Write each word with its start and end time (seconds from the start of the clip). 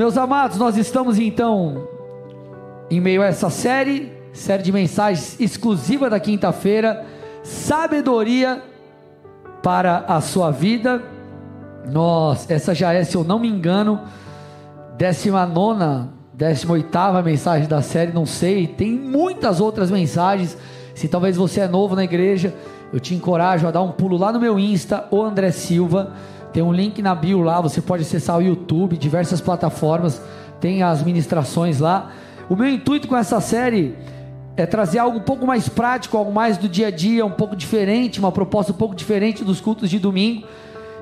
Meus 0.00 0.16
amados, 0.16 0.56
nós 0.56 0.78
estamos 0.78 1.18
então 1.18 1.86
em 2.90 2.98
meio 2.98 3.20
a 3.20 3.26
essa 3.26 3.50
série, 3.50 4.10
série 4.32 4.62
de 4.62 4.72
mensagens 4.72 5.38
exclusiva 5.38 6.08
da 6.08 6.18
quinta-feira, 6.18 7.04
sabedoria 7.42 8.62
para 9.62 9.98
a 10.08 10.22
sua 10.22 10.50
vida. 10.50 11.02
Nós, 11.92 12.50
essa 12.50 12.74
já 12.74 12.94
é, 12.94 13.04
se 13.04 13.14
eu 13.14 13.22
não 13.22 13.38
me 13.38 13.46
engano, 13.46 14.00
19 14.96 16.08
18 16.32 17.22
mensagem 17.22 17.68
da 17.68 17.82
série, 17.82 18.10
não 18.10 18.24
sei, 18.24 18.66
tem 18.66 18.92
muitas 18.92 19.60
outras 19.60 19.90
mensagens. 19.90 20.56
Se 20.94 21.08
talvez 21.08 21.36
você 21.36 21.60
é 21.60 21.68
novo 21.68 21.94
na 21.94 22.04
igreja, 22.04 22.54
eu 22.90 22.98
te 22.98 23.14
encorajo 23.14 23.68
a 23.68 23.70
dar 23.70 23.82
um 23.82 23.92
pulo 23.92 24.16
lá 24.16 24.32
no 24.32 24.40
meu 24.40 24.58
Insta, 24.58 25.06
o 25.10 25.22
André 25.22 25.50
Silva. 25.50 26.14
Tem 26.52 26.62
um 26.62 26.72
link 26.72 27.00
na 27.00 27.14
bio 27.14 27.40
lá, 27.42 27.60
você 27.60 27.80
pode 27.80 28.02
acessar 28.02 28.38
o 28.38 28.42
YouTube, 28.42 28.96
diversas 28.96 29.40
plataformas, 29.40 30.20
tem 30.60 30.82
as 30.82 31.02
ministrações 31.02 31.78
lá. 31.78 32.10
O 32.48 32.56
meu 32.56 32.68
intuito 32.68 33.06
com 33.06 33.16
essa 33.16 33.40
série 33.40 33.96
é 34.56 34.66
trazer 34.66 34.98
algo 34.98 35.18
um 35.18 35.22
pouco 35.22 35.46
mais 35.46 35.68
prático, 35.68 36.16
algo 36.16 36.32
mais 36.32 36.58
do 36.58 36.68
dia 36.68 36.88
a 36.88 36.90
dia, 36.90 37.24
um 37.24 37.30
pouco 37.30 37.54
diferente, 37.54 38.18
uma 38.18 38.32
proposta 38.32 38.72
um 38.72 38.76
pouco 38.76 38.94
diferente 38.94 39.44
dos 39.44 39.60
cultos 39.60 39.88
de 39.88 39.98
domingo. 39.98 40.46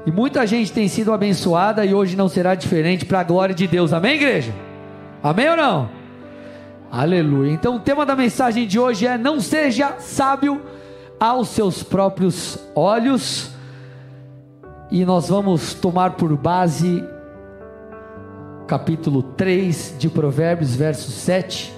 E 0.06 0.12
muita 0.12 0.47
gente 0.47 0.73
tem 0.73 0.87
sido 0.89 1.12
abençoada 1.12 1.84
e 1.84 1.92
hoje 1.92 2.17
não 2.17 2.28
será 2.28 2.55
diferente 2.55 3.05
para 3.05 3.20
a 3.20 3.25
glória 3.25 3.55
de 3.55 3.67
Deus. 3.67 3.92
Amém, 3.92 4.15
igreja? 4.15 4.55
Amém 5.23 5.51
ou 5.51 5.56
não? 5.56 5.89
Aleluia. 6.91 7.53
Então 7.53 7.77
o 7.77 7.80
tema 7.80 8.06
da 8.06 8.15
mensagem 8.15 8.67
de 8.67 8.78
hoje 8.78 9.06
é: 9.06 9.19
não 9.19 9.41
seja 9.41 9.97
sábio 9.98 10.61
aos 11.19 11.48
seus 11.48 11.83
próprios 11.83 12.59
olhos. 12.75 13.58
E 14.91 15.05
nós 15.05 15.28
vamos 15.28 15.74
tomar 15.74 16.12
por 16.12 16.34
base 16.34 17.05
capítulo 18.66 19.23
3 19.23 19.97
de 19.98 20.09
Provérbios, 20.09 20.74
verso 20.74 21.11
7. 21.11 21.74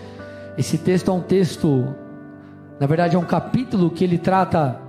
Esse 0.56 0.78
texto 0.78 1.10
é 1.10 1.14
um 1.14 1.20
texto, 1.20 1.92
na 2.78 2.86
verdade, 2.86 3.16
é 3.16 3.18
um 3.18 3.24
capítulo 3.24 3.90
que 3.90 4.04
ele 4.04 4.16
trata, 4.16 4.80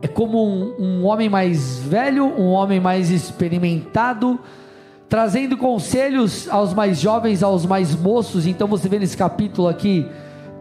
é 0.00 0.06
como 0.06 0.46
um, 0.46 0.76
um 0.78 1.04
homem 1.06 1.28
mais 1.28 1.80
velho, 1.80 2.24
um 2.24 2.50
homem 2.50 2.78
mais 2.78 3.10
experimentado, 3.10 4.38
trazendo 5.08 5.56
conselhos 5.56 6.48
aos 6.48 6.72
mais 6.72 7.00
jovens, 7.00 7.42
aos 7.42 7.66
mais 7.66 7.96
moços. 7.96 8.46
Então 8.46 8.68
você 8.68 8.88
vê 8.88 9.00
nesse 9.00 9.16
capítulo 9.16 9.66
aqui, 9.66 10.08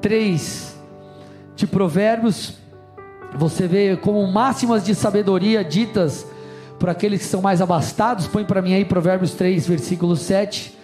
3 0.02 0.76
de 1.56 1.68
Provérbios, 1.68 2.56
você 3.36 3.68
vê 3.68 3.96
como 3.96 4.26
máximas 4.26 4.84
de 4.84 4.96
sabedoria 4.96 5.64
ditas 5.64 6.33
por 6.84 6.90
aqueles 6.90 7.22
que 7.22 7.28
são 7.28 7.42
mais 7.42 7.62
abastados. 7.62 8.28
Põe 8.28 8.44
para 8.44 8.62
mim 8.62 8.74
aí 8.74 8.84
Provérbios 8.84 9.32
3, 9.36 9.66
versículo 9.66 10.18
7. 10.18 10.78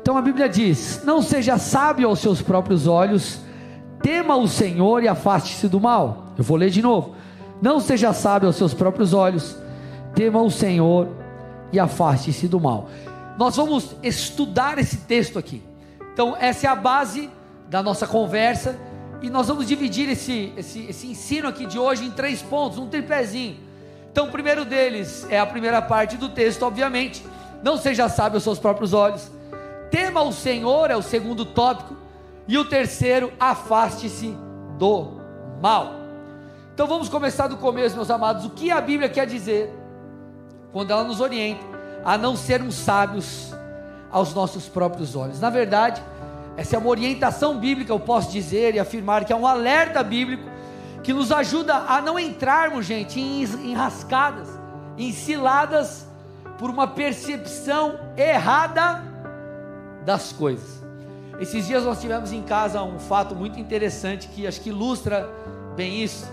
Então 0.00 0.16
a 0.16 0.22
Bíblia 0.22 0.48
diz: 0.48 1.02
Não 1.04 1.20
seja 1.20 1.58
sábio 1.58 2.08
aos 2.08 2.20
seus 2.20 2.40
próprios 2.40 2.86
olhos, 2.86 3.40
tema 4.02 4.36
o 4.36 4.48
Senhor 4.48 5.02
e 5.02 5.08
afaste-se 5.08 5.68
do 5.68 5.78
mal. 5.78 6.32
Eu 6.38 6.42
vou 6.42 6.56
ler 6.56 6.70
de 6.70 6.80
novo. 6.80 7.14
Não 7.60 7.78
seja 7.78 8.10
sábio 8.14 8.46
aos 8.46 8.56
seus 8.56 8.72
próprios 8.72 9.12
olhos, 9.12 9.54
tema 10.14 10.40
o 10.40 10.50
Senhor 10.50 11.08
e 11.70 11.78
afaste-se 11.78 12.48
do 12.48 12.58
mal. 12.58 12.88
Nós 13.36 13.56
vamos 13.56 13.94
estudar 14.02 14.78
esse 14.78 14.96
texto 14.96 15.38
aqui. 15.38 15.62
Então, 16.14 16.34
essa 16.40 16.68
é 16.68 16.70
a 16.70 16.74
base 16.74 17.28
da 17.68 17.82
nossa 17.82 18.06
conversa. 18.06 18.78
E 19.20 19.28
nós 19.28 19.48
vamos 19.48 19.66
dividir 19.66 20.08
esse, 20.08 20.54
esse, 20.56 20.86
esse 20.86 21.06
ensino 21.06 21.48
aqui 21.48 21.66
de 21.66 21.78
hoje 21.78 22.06
em 22.06 22.10
três 22.10 22.40
pontos, 22.40 22.78
um 22.78 22.86
tripézinho. 22.86 23.73
Então, 24.14 24.26
o 24.26 24.30
primeiro 24.30 24.64
deles 24.64 25.26
é 25.28 25.40
a 25.40 25.44
primeira 25.44 25.82
parte 25.82 26.16
do 26.16 26.28
texto, 26.28 26.62
obviamente. 26.62 27.26
Não 27.64 27.76
seja 27.76 28.08
sábio 28.08 28.36
aos 28.36 28.44
seus 28.44 28.60
próprios 28.60 28.92
olhos. 28.92 29.28
Tema 29.90 30.22
o 30.22 30.32
Senhor 30.32 30.88
é 30.88 30.96
o 30.96 31.02
segundo 31.02 31.44
tópico. 31.44 31.96
E 32.46 32.56
o 32.56 32.64
terceiro, 32.64 33.32
afaste-se 33.40 34.38
do 34.78 35.14
mal. 35.60 35.94
Então 36.72 36.86
vamos 36.86 37.08
começar 37.08 37.48
do 37.48 37.56
começo, 37.56 37.96
meus 37.96 38.08
amados. 38.08 38.44
O 38.44 38.50
que 38.50 38.70
a 38.70 38.80
Bíblia 38.80 39.08
quer 39.08 39.26
dizer 39.26 39.74
quando 40.72 40.92
ela 40.92 41.02
nos 41.02 41.20
orienta 41.20 41.64
a 42.04 42.16
não 42.16 42.36
sermos 42.36 42.76
sábios 42.76 43.52
aos 44.12 44.32
nossos 44.32 44.68
próprios 44.68 45.16
olhos? 45.16 45.40
Na 45.40 45.50
verdade, 45.50 46.00
essa 46.56 46.76
é 46.76 46.78
uma 46.78 46.88
orientação 46.88 47.58
bíblica, 47.58 47.92
eu 47.92 47.98
posso 47.98 48.30
dizer 48.30 48.76
e 48.76 48.78
afirmar 48.78 49.24
que 49.24 49.32
é 49.32 49.36
um 49.36 49.44
alerta 49.44 50.04
bíblico 50.04 50.53
que 51.04 51.12
nos 51.12 51.30
ajuda 51.30 51.74
a 51.74 52.00
não 52.00 52.18
entrarmos, 52.18 52.86
gente, 52.86 53.20
em 53.20 53.42
enrascadas, 53.70 54.48
em 54.96 55.12
ciladas 55.12 56.08
por 56.58 56.70
uma 56.70 56.86
percepção 56.86 58.00
errada 58.16 59.02
das 60.04 60.32
coisas. 60.32 60.82
Esses 61.38 61.66
dias 61.66 61.84
nós 61.84 62.00
tivemos 62.00 62.32
em 62.32 62.42
casa 62.42 62.82
um 62.82 62.98
fato 62.98 63.34
muito 63.34 63.60
interessante 63.60 64.28
que 64.28 64.46
acho 64.46 64.60
que 64.62 64.70
ilustra 64.70 65.28
bem 65.76 66.02
isso. 66.02 66.26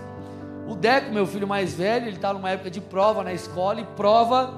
O 0.66 0.74
Deco, 0.74 1.12
meu 1.12 1.26
filho 1.26 1.46
mais 1.46 1.74
velho, 1.74 2.06
ele 2.06 2.16
está 2.16 2.32
numa 2.32 2.50
época 2.50 2.70
de 2.70 2.80
prova 2.80 3.22
na 3.22 3.32
escola 3.32 3.80
e 3.80 3.84
prova, 3.84 4.54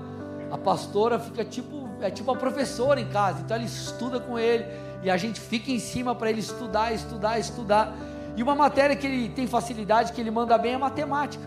a 0.52 0.58
pastora 0.58 1.18
fica 1.18 1.44
tipo, 1.44 1.88
é 2.00 2.10
tipo 2.10 2.30
a 2.30 2.36
professora 2.36 3.00
em 3.00 3.08
casa, 3.08 3.40
então 3.40 3.56
ele 3.56 3.66
estuda 3.66 4.20
com 4.20 4.38
ele 4.38 4.64
e 5.02 5.10
a 5.10 5.16
gente 5.16 5.40
fica 5.40 5.72
em 5.72 5.80
cima 5.80 6.14
para 6.14 6.30
ele 6.30 6.40
estudar, 6.40 6.92
estudar, 6.92 7.38
estudar. 7.38 7.92
E 8.36 8.42
uma 8.42 8.54
matéria 8.54 8.96
que 8.96 9.06
ele 9.06 9.28
tem 9.28 9.46
facilidade, 9.46 10.12
que 10.12 10.20
ele 10.20 10.30
manda 10.30 10.56
bem 10.58 10.74
é 10.74 10.78
matemática. 10.78 11.44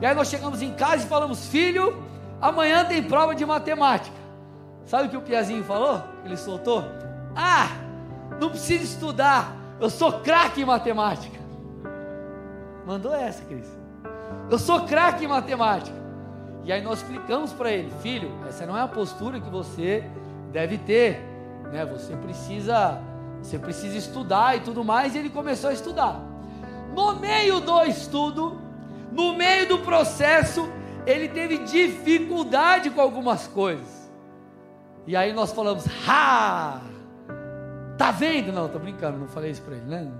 E 0.00 0.06
aí 0.06 0.14
nós 0.14 0.28
chegamos 0.28 0.62
em 0.62 0.72
casa 0.72 1.04
e 1.04 1.08
falamos: 1.08 1.46
Filho, 1.46 2.02
amanhã 2.40 2.84
tem 2.84 3.02
prova 3.02 3.34
de 3.34 3.44
matemática. 3.44 4.16
Sabe 4.84 5.06
o 5.06 5.10
que 5.10 5.16
o 5.16 5.22
Piazinho 5.22 5.62
falou? 5.64 6.02
Ele 6.24 6.36
soltou: 6.36 6.84
Ah, 7.36 7.68
não 8.40 8.50
precisa 8.50 8.84
estudar, 8.84 9.54
eu 9.80 9.90
sou 9.90 10.20
craque 10.20 10.62
em 10.62 10.64
matemática. 10.64 11.38
Mandou 12.86 13.14
essa, 13.14 13.44
Cris. 13.44 13.66
Eu 14.50 14.58
sou 14.58 14.86
craque 14.86 15.24
em 15.24 15.28
matemática. 15.28 15.96
E 16.64 16.72
aí 16.72 16.80
nós 16.80 16.98
explicamos 16.98 17.52
para 17.52 17.70
ele: 17.70 17.92
Filho, 18.02 18.30
essa 18.48 18.66
não 18.66 18.76
é 18.76 18.80
a 18.80 18.88
postura 18.88 19.40
que 19.40 19.50
você 19.50 20.04
deve 20.52 20.78
ter 20.78 21.32
né? 21.72 21.86
Você 21.86 22.14
precisa, 22.16 23.00
você 23.42 23.58
precisa 23.58 23.96
estudar 23.96 24.56
e 24.56 24.60
tudo 24.60 24.84
mais. 24.84 25.14
E 25.14 25.18
ele 25.18 25.30
começou 25.30 25.70
a 25.70 25.72
estudar. 25.72 26.20
No 26.94 27.16
meio 27.16 27.60
do 27.60 27.82
estudo, 27.84 28.60
no 29.10 29.34
meio 29.34 29.68
do 29.68 29.78
processo, 29.78 30.68
ele 31.06 31.28
teve 31.28 31.58
dificuldade 31.58 32.90
com 32.90 33.00
algumas 33.00 33.46
coisas. 33.46 34.10
E 35.06 35.16
aí 35.16 35.32
nós 35.32 35.52
falamos: 35.52 35.84
"Ha! 36.06 36.80
Tá 37.98 38.10
vendo? 38.10 38.52
Não, 38.52 38.68
tô 38.68 38.78
brincando, 38.78 39.18
não 39.18 39.28
falei 39.28 39.50
isso 39.50 39.62
para 39.62 39.76
ele, 39.76 39.86
né? 39.86 40.10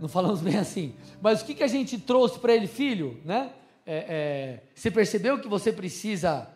Não 0.00 0.08
falamos 0.08 0.40
bem 0.40 0.56
assim. 0.56 0.94
Mas 1.20 1.42
o 1.42 1.44
que, 1.44 1.54
que 1.54 1.62
a 1.62 1.68
gente 1.68 1.98
trouxe 1.98 2.38
para 2.38 2.54
ele, 2.54 2.66
filho, 2.66 3.20
né? 3.24 3.50
É, 3.84 3.96
é, 4.08 4.62
você 4.74 4.90
percebeu 4.90 5.38
que 5.38 5.48
você 5.48 5.72
precisa 5.72 6.48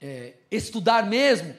é, 0.00 0.34
estudar 0.50 1.06
mesmo? 1.06 1.54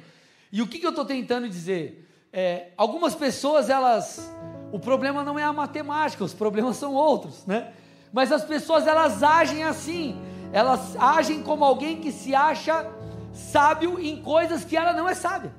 E 0.51 0.61
o 0.61 0.67
que, 0.67 0.79
que 0.79 0.85
eu 0.85 0.91
estou 0.91 1.05
tentando 1.05 1.49
dizer? 1.49 2.04
É, 2.37 2.67
algumas 2.75 3.15
pessoas, 3.15 3.69
elas. 3.69 4.29
O 4.69 4.77
problema 4.77 5.23
não 5.23 5.39
é 5.39 5.43
a 5.43 5.53
matemática, 5.53 6.21
os 6.21 6.33
problemas 6.33 6.75
são 6.75 6.93
outros, 6.93 7.45
né? 7.45 7.71
Mas 8.11 8.29
as 8.29 8.43
pessoas, 8.43 8.85
elas 8.85 9.23
agem 9.23 9.63
assim. 9.63 10.19
Elas 10.51 10.97
agem 10.97 11.41
como 11.41 11.63
alguém 11.63 12.01
que 12.01 12.11
se 12.11 12.35
acha 12.35 12.85
sábio 13.31 13.97
em 13.97 14.21
coisas 14.21 14.65
que 14.65 14.75
ela 14.75 14.91
não 14.91 15.07
é 15.07 15.15
sábia. 15.15 15.53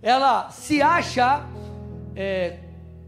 Ela 0.00 0.48
se 0.48 0.80
acha 0.80 1.44
é, 2.16 2.60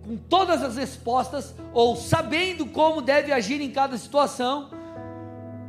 com 0.05 0.19
todas 0.19 0.63
as 0.63 0.77
respostas, 0.77 1.55
ou 1.73 1.97
sabendo 1.97 2.67
como 2.67 3.01
deve 3.01 3.33
agir 3.33 3.63
em 3.63 3.71
cada 3.71 3.97
situação, 3.97 4.69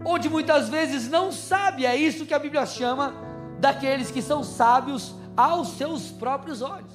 onde 0.04 0.30
muitas 0.30 0.68
vezes 0.68 1.10
não 1.10 1.32
sabe. 1.32 1.86
É 1.86 1.96
isso 1.96 2.26
que 2.26 2.34
a 2.34 2.40
Bíblia 2.40 2.66
chama 2.66 3.14
daqueles 3.58 4.12
que 4.12 4.22
são 4.22 4.44
sábios 4.44 5.16
aos 5.38 5.70
seus 5.78 6.12
próprios 6.12 6.62
olhos. 6.62 6.95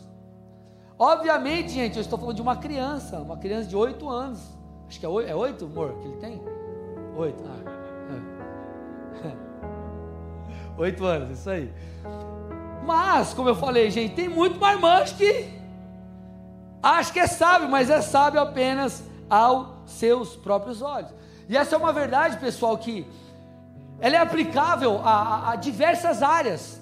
Obviamente, 1.02 1.70
gente, 1.70 1.96
eu 1.96 2.02
estou 2.02 2.18
falando 2.18 2.36
de 2.36 2.42
uma 2.42 2.56
criança, 2.56 3.16
uma 3.20 3.38
criança 3.38 3.66
de 3.66 3.74
8 3.74 4.06
anos. 4.06 4.38
Acho 4.86 5.00
que 5.00 5.06
é 5.06 5.08
8, 5.08 5.30
é 5.30 5.34
8 5.34 5.64
amor, 5.64 5.94
que 5.94 6.06
ele 6.06 6.16
tem? 6.18 6.42
8. 7.16 7.42
Ah. 7.46 7.70
É. 9.24 9.32
8 10.76 11.04
anos, 11.06 11.38
isso 11.38 11.48
aí. 11.48 11.72
Mas, 12.84 13.32
como 13.32 13.48
eu 13.48 13.54
falei, 13.54 13.90
gente, 13.90 14.14
tem 14.14 14.28
muito 14.28 14.60
marmanjo 14.60 15.14
que 15.16 15.48
acha 16.82 17.10
que 17.10 17.18
é 17.18 17.26
sábio, 17.26 17.70
mas 17.70 17.88
é 17.88 18.02
sábio 18.02 18.38
apenas 18.38 19.02
aos 19.30 19.68
seus 19.86 20.36
próprios 20.36 20.82
olhos. 20.82 21.14
E 21.48 21.56
essa 21.56 21.76
é 21.76 21.78
uma 21.78 21.94
verdade, 21.94 22.36
pessoal, 22.36 22.76
que 22.76 23.06
ela 24.00 24.16
é 24.16 24.18
aplicável 24.18 25.00
a, 25.02 25.12
a, 25.12 25.52
a 25.52 25.56
diversas 25.56 26.22
áreas 26.22 26.78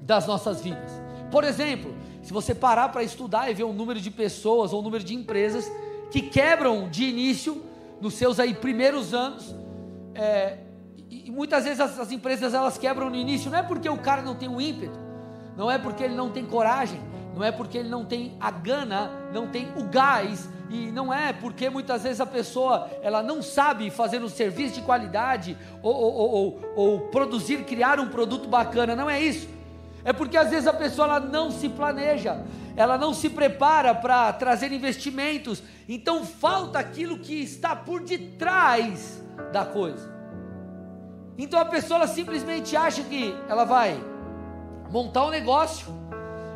das 0.00 0.26
nossas 0.26 0.60
vidas. 0.60 0.90
Por 1.30 1.44
exemplo, 1.44 1.94
se 2.22 2.32
você 2.32 2.54
parar 2.54 2.90
para 2.90 3.02
estudar 3.02 3.50
e 3.50 3.54
ver 3.54 3.64
o 3.64 3.72
número 3.72 4.00
de 4.00 4.10
pessoas 4.10 4.72
ou 4.72 4.80
o 4.80 4.82
número 4.82 5.02
de 5.04 5.14
empresas 5.14 5.70
que 6.10 6.22
quebram 6.22 6.88
de 6.88 7.04
início 7.04 7.62
nos 8.00 8.14
seus 8.14 8.38
aí 8.38 8.54
primeiros 8.54 9.14
anos, 9.14 9.54
é, 10.14 10.58
e, 11.10 11.30
muitas 11.30 11.64
vezes 11.64 11.80
as, 11.80 11.98
as, 11.98 12.12
empresas 12.12 12.54
elas 12.54 12.78
quebram 12.78 13.10
no 13.10 13.16
início 13.16 13.50
não 13.50 13.58
é 13.58 13.62
porque 13.62 13.88
o 13.88 13.98
cara 13.98 14.22
não 14.22 14.34
tem 14.34 14.48
um 14.48 14.60
ímpeto, 14.60 14.98
não 15.56 15.70
é 15.70 15.78
porque 15.78 16.04
ele 16.04 16.14
não 16.14 16.30
tem 16.30 16.44
coragem, 16.44 17.00
não 17.34 17.44
é 17.44 17.52
porque 17.52 17.78
ele 17.78 17.88
não 17.88 18.04
tem 18.04 18.36
a 18.40 18.50
gana, 18.50 19.10
não 19.32 19.48
tem 19.48 19.68
o 19.76 19.84
gás, 19.84 20.48
e 20.70 20.90
não 20.90 21.12
é 21.12 21.32
porque 21.32 21.70
muitas 21.70 22.02
vezes 22.02 22.20
a 22.20 22.26
pessoa 22.26 22.90
ela 23.02 23.22
não 23.22 23.42
sabe 23.42 23.90
fazer 23.90 24.22
um 24.22 24.28
serviço 24.28 24.74
de 24.74 24.82
qualidade 24.82 25.56
ou, 25.82 25.94
ou, 25.94 26.30
ou, 26.30 26.60
ou 26.76 27.00
produzir, 27.08 27.64
criar 27.64 27.98
um 27.98 28.08
produto 28.08 28.48
bacana, 28.48 28.94
não 28.94 29.08
é 29.08 29.20
isso. 29.20 29.48
É 30.08 30.12
porque 30.14 30.38
às 30.38 30.48
vezes 30.48 30.66
a 30.66 30.72
pessoa 30.72 31.06
ela 31.06 31.20
não 31.20 31.50
se 31.50 31.68
planeja, 31.68 32.42
ela 32.74 32.96
não 32.96 33.12
se 33.12 33.28
prepara 33.28 33.94
para 33.94 34.32
trazer 34.32 34.72
investimentos, 34.72 35.62
então 35.86 36.24
falta 36.24 36.78
aquilo 36.78 37.18
que 37.18 37.42
está 37.42 37.76
por 37.76 38.00
detrás 38.00 39.22
da 39.52 39.66
coisa. 39.66 40.10
Então 41.36 41.60
a 41.60 41.64
pessoa 41.66 42.06
simplesmente 42.06 42.74
acha 42.74 43.02
que 43.02 43.36
ela 43.50 43.66
vai 43.66 44.02
montar 44.90 45.26
um 45.26 45.30
negócio, 45.30 45.86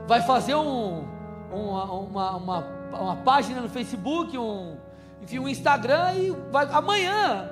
vai 0.08 0.22
fazer 0.22 0.54
um, 0.54 1.04
uma, 1.52 1.92
uma, 1.92 2.36
uma, 2.36 2.58
uma 2.90 3.16
página 3.16 3.60
no 3.60 3.68
Facebook, 3.68 4.38
um, 4.38 4.78
enfim, 5.20 5.40
um 5.40 5.46
Instagram 5.46 6.14
e 6.14 6.30
vai, 6.50 6.66
amanhã 6.72 7.50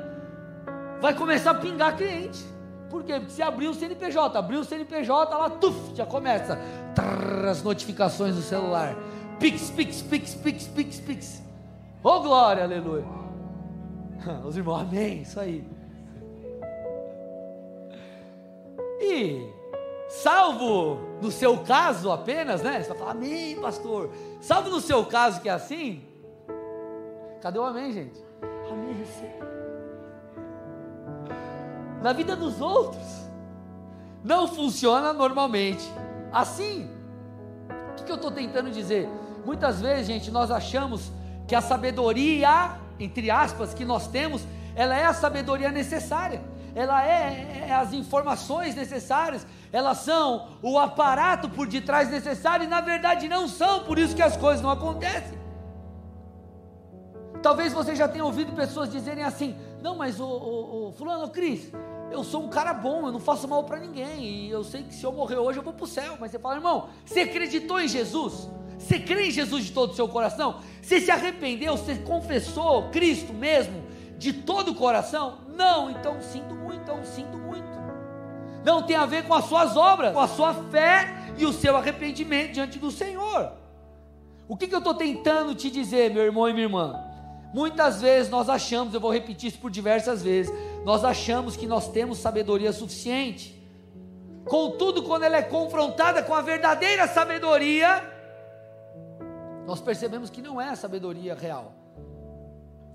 vai 0.99 1.13
começar 1.13 1.51
a 1.51 1.55
pingar 1.57 1.95
cliente. 1.95 2.43
Por 2.91 3.05
quê? 3.05 3.15
Porque 3.21 3.31
se 3.31 3.41
abrir 3.41 3.69
o 3.69 3.75
CNPJ, 3.75 4.37
abriu 4.37 4.61
o 4.61 4.65
CNPJ, 4.65 5.37
lá, 5.37 5.49
tuf, 5.49 5.95
já 5.95 6.05
começa 6.05 6.59
trrr, 6.95 7.49
as 7.49 7.63
notificações 7.63 8.35
do 8.35 8.43
celular. 8.43 8.97
Pix, 9.39 9.71
pix, 9.71 10.03
pix, 10.03 10.35
pix, 10.35 10.67
pix, 10.67 11.01
pix. 11.01 11.43
Oh, 12.03 12.21
glória, 12.21 12.65
aleluia. 12.65 13.05
Os 14.45 14.57
irmãos, 14.57 14.81
amém, 14.81 15.23
isso 15.23 15.39
aí. 15.39 15.65
E 19.01 19.49
salvo 20.09 20.99
no 21.23 21.31
seu 21.31 21.59
caso 21.59 22.11
apenas, 22.11 22.61
né? 22.61 22.83
Você 22.83 22.89
vai 22.89 22.99
falar, 22.99 23.11
amém, 23.13 23.59
pastor. 23.61 24.11
Salvo 24.41 24.69
no 24.69 24.81
seu 24.81 25.07
caso 25.07 25.41
que 25.41 25.49
é 25.49 25.53
assim. 25.53 26.03
Cadê 27.41 27.59
o 27.59 27.65
amém, 27.65 27.93
gente? 27.93 28.21
Amém, 28.71 28.95
receba. 28.95 29.60
Na 32.03 32.13
vida 32.13 32.35
dos 32.35 32.61
outros, 32.61 33.07
não 34.25 34.49
funciona 34.49 35.13
normalmente. 35.13 35.85
Assim, 36.33 36.89
o 37.99 38.05
que, 38.05 38.11
eu 38.11 38.17
estou 38.17 38.31
tentando 38.31 38.71
dizer? 38.71 39.09
Muitas 39.45 39.81
vezes, 39.81 40.07
gente, 40.07 40.31
nós 40.31 40.51
achamos 40.51 41.13
que 41.47 41.55
a 41.55 41.61
sabedoria, 41.61 42.77
entre 42.99 43.31
aspas, 43.31 43.75
que 43.75 43.85
nós 43.85 44.07
temos, 44.07 44.43
ela 44.75 44.95
é 44.95 45.05
a 45.05 45.13
sabedoria 45.13 45.71
necessária 45.71 46.41
ela 46.75 47.05
é, 47.05 47.67
é, 47.69 47.73
as 47.73 47.93
informações 47.93 48.75
necessárias, 48.75 49.47
elas 49.73 49.99
são 49.99 50.49
o 50.63 50.79
aparato 50.79 51.49
por 51.49 51.67
detrás 51.67 52.11
necessário, 52.11 52.65
e 52.65 52.69
na 52.69 52.81
verdade 52.81 53.29
não 53.29 53.49
são, 53.49 53.85
por 53.85 53.99
isso 53.99 54.15
que 54.15 54.23
as 54.23 54.37
coisas 54.37 54.63
não 54.63 54.71
acontecem. 54.71 55.39
Talvez 57.43 57.73
você 57.73 57.97
já 57.97 58.07
tenha 58.07 58.25
ouvido 58.25 58.53
pessoas 58.53 58.91
dizerem 58.91 59.25
assim: 59.25 59.57
não, 59.83 59.97
mas 59.97 60.21
o, 60.21 60.25
o, 60.25 60.89
o 60.89 60.93
fulano, 60.93 61.29
Cris, 61.29 61.73
eu 62.11 62.25
sou 62.25 62.43
um 62.43 62.49
cara 62.49 62.75
bom, 62.75 63.07
eu 63.07 63.13
não 63.13 63.21
faço 63.21 63.47
mal 63.47 63.65
para 63.65 63.79
ninguém, 63.79 64.25
e 64.25 64.51
eu 64.51 64.65
sei 64.65 64.83
que 64.83 64.95
se 64.95 65.05
eu 65.05 65.13
morrer 65.13 65.37
hoje 65.37 65.59
eu 65.59 65.63
vou 65.63 65.73
para 65.73 65.85
o 65.85 65.87
céu. 65.87 66.17
Mas 66.21 66.31
você 66.31 66.39
fala, 66.39 66.57
irmão, 66.57 66.89
você 67.05 67.21
acreditou 67.21 67.81
em 67.81 67.89
Jesus? 67.89 68.49
Você 68.79 68.99
crê 68.99 69.29
em 69.29 69.31
Jesus 69.31 69.67
de 69.67 69.73
todo 69.73 69.93
o 69.93 69.95
seu 69.95 70.09
coração? 70.09 70.61
Você 70.81 71.01
se 71.01 71.11
arrependeu? 71.11 71.77
Você 71.77 71.97
confessou 71.97 72.89
Cristo 72.91 73.33
mesmo 73.33 73.83
de 74.19 74.33
todo 74.33 74.73
o 74.73 74.75
coração? 74.75 75.39
Não, 75.49 75.91
então 75.91 76.21
sinto 76.21 76.55
muito, 76.55 76.83
então 76.83 77.05
sinto 77.05 77.37
muito. 77.37 77.69
Não 78.65 78.83
tem 78.83 78.97
a 78.97 79.07
ver 79.07 79.27
com 79.27 79.35
as 79.35 79.45
suas 79.45 79.77
obras, 79.77 80.13
com 80.13 80.21
a 80.21 80.29
sua 80.29 80.55
fé 80.55 81.09
e 81.39 81.47
o 81.47 81.53
seu 81.53 81.77
arrependimento 81.77 82.53
diante 82.53 82.79
do 82.79 82.91
Senhor. 82.91 83.53
O 84.49 84.57
que, 84.57 84.67
que 84.67 84.75
eu 84.75 84.79
estou 84.79 84.95
tentando 84.95 85.55
te 85.55 85.71
dizer, 85.71 86.11
meu 86.11 86.25
irmão 86.25 86.49
e 86.49 86.53
minha 86.53 86.67
irmã? 86.67 87.10
Muitas 87.53 88.01
vezes 88.01 88.31
nós 88.31 88.49
achamos, 88.49 88.95
eu 88.95 89.01
vou 89.01 89.13
repetir 89.13 89.49
isso 89.49 89.59
por 89.59 89.71
diversas 89.71 90.23
vezes, 90.23 90.53
nós 90.85 91.05
achamos 91.05 91.57
que 91.57 91.67
nós 91.67 91.89
temos 91.89 92.19
sabedoria 92.19 92.73
suficiente. 92.73 93.61
Contudo, 94.45 95.03
quando 95.03 95.25
ela 95.25 95.37
é 95.37 95.43
confrontada 95.43 96.23
com 96.23 96.35
a 96.35 96.41
verdadeira 96.41 97.07
sabedoria, 97.09 98.03
nós 99.67 99.81
percebemos 99.81 100.31
que 100.31 100.41
não 100.41 100.61
é 100.61 100.71
a 100.71 100.77
sabedoria 100.77 101.35
real. 101.35 101.73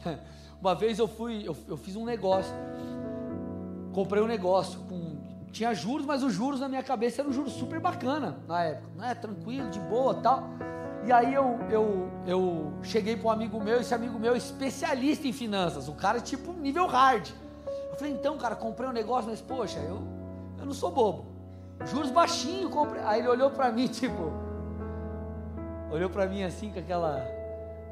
Uma 0.60 0.74
vez 0.74 1.00
eu 1.00 1.08
fui, 1.08 1.48
eu, 1.48 1.56
eu 1.68 1.78
fiz 1.78 1.96
um 1.96 2.06
negócio, 2.06 2.54
comprei 3.94 4.22
um 4.22 4.28
negócio 4.28 4.80
com 4.90 5.16
tinha 5.56 5.74
juros, 5.74 6.06
mas 6.06 6.22
os 6.22 6.34
juros 6.34 6.60
na 6.60 6.68
minha 6.68 6.84
cabeça 6.84 7.22
eram 7.22 7.32
juros 7.32 7.54
super 7.54 7.80
bacana 7.80 8.38
na 8.46 8.62
época, 8.62 8.90
né? 8.98 9.16
Tranquilo, 9.16 9.70
de 9.70 9.80
boa, 9.80 10.14
tal. 10.16 10.50
E 11.06 11.12
aí 11.12 11.34
eu, 11.34 11.60
eu, 11.70 12.10
eu 12.26 12.74
cheguei 12.82 13.16
para 13.16 13.28
um 13.28 13.32
amigo 13.32 13.64
meu, 13.64 13.80
esse 13.80 13.94
amigo 13.94 14.18
meu 14.18 14.34
é 14.34 14.38
especialista 14.38 15.28
em 15.28 15.34
finanças, 15.34 15.88
o 15.88 15.94
cara 15.94 16.18
é 16.18 16.22
tipo 16.22 16.52
nível 16.54 16.88
hard. 16.88 17.30
Eu 17.90 17.96
falei, 17.96 18.14
então, 18.14 18.38
cara, 18.38 18.56
comprei 18.56 18.90
um 18.90 18.94
negócio, 18.94 19.30
mas 19.30 19.40
poxa, 19.40 19.80
eu, 19.80 20.02
eu 20.58 20.66
não 20.66 20.74
sou 20.74 20.92
bobo. 20.92 21.26
Juros 21.86 22.10
baixinho, 22.10 22.70
comprei. 22.70 23.02
Aí 23.04 23.20
ele 23.20 23.28
olhou 23.28 23.52
para 23.52 23.72
mim, 23.72 23.88
tipo, 23.88 24.32
olhou 25.92 26.10
para 26.10 26.26
mim 26.26 26.44
assim 26.44 26.72
com 26.72 26.80
aquela 26.80 27.24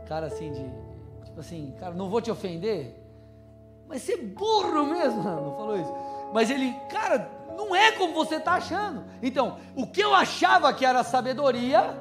cara 0.08 0.28
assim 0.28 0.52
de 0.52 0.94
Tipo 1.34 1.40
assim, 1.42 1.74
cara, 1.80 1.96
não 1.96 2.12
vou 2.12 2.22
te 2.22 2.30
ofender, 2.30 2.96
mas 3.88 4.04
você 4.04 4.14
é 4.14 4.18
burro 4.18 4.86
mesmo. 4.86 5.24
Não 5.26 5.56
falou 5.58 5.76
isso. 5.76 5.92
Mas 6.32 6.52
ele, 6.52 6.72
cara, 6.92 7.28
não 7.58 7.76
é 7.76 7.92
como 7.92 8.14
você 8.14 8.36
está 8.36 8.54
achando. 8.54 9.04
Então, 9.22 9.58
o 9.76 9.88
que 9.88 10.02
eu 10.02 10.14
achava 10.14 10.72
que 10.74 10.86
era 10.86 11.04
sabedoria, 11.04 11.98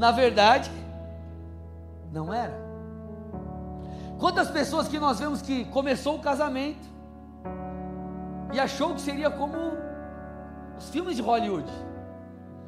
na 0.00 0.10
verdade, 0.10 0.70
não 2.10 2.32
era. 2.32 2.58
Quantas 4.18 4.50
pessoas 4.50 4.88
que 4.88 4.98
nós 4.98 5.20
vemos 5.20 5.42
que 5.42 5.66
começou 5.66 6.16
o 6.16 6.20
casamento 6.20 6.88
e 8.50 8.58
achou 8.58 8.94
que 8.94 9.00
seria 9.02 9.30
como 9.30 9.56
os 10.78 10.88
filmes 10.88 11.16
de 11.16 11.22
Hollywood. 11.22 11.70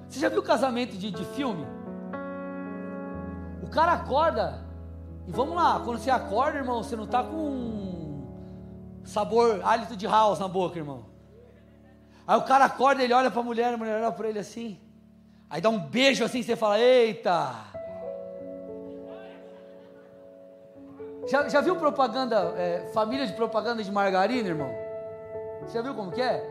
Você 0.06 0.20
já 0.20 0.28
viu 0.28 0.42
casamento 0.42 0.94
de, 0.98 1.10
de 1.10 1.24
filme? 1.24 1.66
O 3.62 3.68
cara 3.70 3.92
acorda 3.92 4.62
e 5.26 5.32
vamos 5.32 5.56
lá, 5.56 5.80
quando 5.82 5.98
você 5.98 6.10
acorda, 6.10 6.58
irmão, 6.58 6.82
você 6.82 6.94
não 6.94 7.04
está 7.04 7.22
com 7.24 8.26
sabor, 9.04 9.62
hálito 9.64 9.96
de 9.96 10.06
house 10.06 10.38
na 10.38 10.48
boca, 10.48 10.78
irmão. 10.78 11.06
Aí 12.26 12.36
o 12.36 12.42
cara 12.42 12.66
acorda, 12.66 13.02
ele 13.02 13.14
olha 13.14 13.30
para 13.30 13.40
a 13.40 13.44
mulher, 13.44 13.72
a 13.72 13.76
mulher 13.78 14.02
olha 14.02 14.12
para 14.12 14.28
ele 14.28 14.38
assim. 14.38 14.78
Aí 15.52 15.60
dá 15.60 15.68
um 15.68 15.78
beijo 15.78 16.24
assim, 16.24 16.42
você 16.42 16.56
fala: 16.56 16.80
Eita! 16.80 17.52
Já, 21.30 21.46
já 21.46 21.60
viu 21.60 21.76
propaganda, 21.76 22.54
é, 22.56 22.90
família 22.94 23.26
de 23.26 23.34
propaganda 23.34 23.84
de 23.84 23.92
margarina, 23.92 24.48
irmão? 24.48 24.74
Você 25.60 25.74
já 25.74 25.82
viu 25.82 25.94
como 25.94 26.10
que 26.10 26.22
é? 26.22 26.42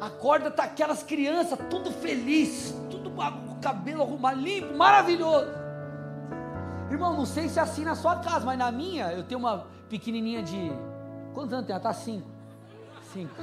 Acorda, 0.00 0.48
tá 0.48 0.62
aquelas 0.62 1.02
crianças, 1.02 1.58
tudo 1.68 1.90
feliz, 1.90 2.72
tudo 2.88 3.10
com 3.10 3.20
o 3.20 3.60
cabelo 3.60 4.02
arrumado, 4.02 4.40
limpo, 4.40 4.76
maravilhoso. 4.76 5.50
Irmão, 6.88 7.16
não 7.16 7.26
sei 7.26 7.48
se 7.48 7.58
é 7.58 7.62
assim 7.62 7.84
na 7.84 7.96
sua 7.96 8.20
casa, 8.20 8.46
mas 8.46 8.56
na 8.56 8.70
minha, 8.70 9.12
eu 9.12 9.24
tenho 9.24 9.40
uma 9.40 9.66
pequenininha 9.90 10.40
de. 10.44 10.70
Quantos 11.34 11.52
anos 11.52 11.66
tem? 11.66 11.74
Ela 11.74 11.80
está 11.80 11.92
cinco. 11.92 12.28
Cinco. 13.12 13.34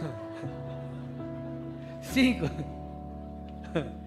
Cinco. 2.01 2.45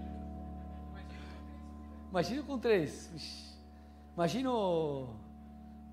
Imagina 2.16 2.42
com 2.44 2.58
três. 2.58 3.10
Imagina 4.14 4.50
o 4.50 5.08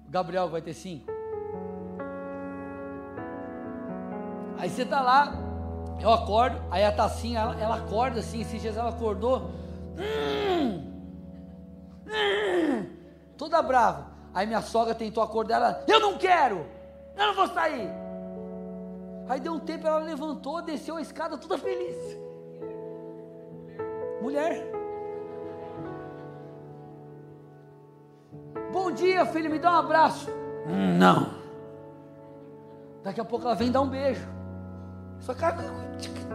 Gabriel 0.08 0.48
vai 0.48 0.62
ter 0.62 0.74
cinco. 0.74 1.12
Aí 4.58 4.70
você 4.70 4.86
tá 4.86 5.02
lá, 5.02 5.34
eu 6.00 6.10
acordo, 6.14 6.64
aí 6.72 6.86
a 6.86 6.94
tacinha, 6.94 7.42
ela, 7.42 7.60
ela 7.60 7.76
acorda 7.76 8.22
assim, 8.22 8.40
esses 8.40 8.62
dias 8.62 8.78
ela 8.78 8.92
acordou. 8.92 9.52
Hum, 10.00 10.94
hum, 12.08 12.86
toda 13.38 13.62
brava. 13.62 14.08
Aí 14.34 14.48
minha 14.48 14.62
sogra 14.62 14.96
tentou 14.96 15.22
acordar 15.22 15.58
ela, 15.58 15.84
eu 15.90 16.00
não 16.00 16.18
quero, 16.18 16.66
eu 17.18 17.28
não 17.28 17.36
vou 17.36 17.50
sair. 17.50 17.90
Aí 19.28 19.42
deu 19.42 19.52
um 19.52 19.60
tempo, 19.60 19.86
ela 19.86 20.00
levantou, 20.00 20.62
desceu 20.62 20.96
a 20.96 21.02
escada 21.02 21.38
toda 21.38 21.58
feliz. 21.58 22.18
Mulher. 24.22 24.73
Bom 28.74 28.90
dia, 28.90 29.24
filho, 29.28 29.52
me 29.52 29.60
dá 29.60 29.72
um 29.72 29.76
abraço. 29.76 30.32
Não. 30.98 31.30
Daqui 33.04 33.22
a 33.22 33.24
pouco 33.24 33.46
ela 33.46 33.54
vem 33.54 33.72
dar 33.72 33.82
um 33.82 33.88
beijo. 33.88 34.28
Sua 35.20 35.36
cara 35.36 35.64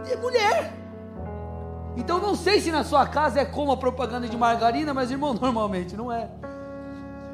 é 0.09 0.15
mulher. 0.15 0.71
Então 1.97 2.17
não 2.17 2.37
sei 2.37 2.61
se 2.61 2.71
na 2.71 2.85
sua 2.85 3.05
casa 3.05 3.41
é 3.41 3.45
como 3.45 3.73
a 3.73 3.77
propaganda 3.77 4.25
de 4.25 4.37
margarina, 4.37 4.93
mas 4.93 5.11
irmão, 5.11 5.33
normalmente 5.39 5.97
não 5.97 6.09
é. 6.09 6.29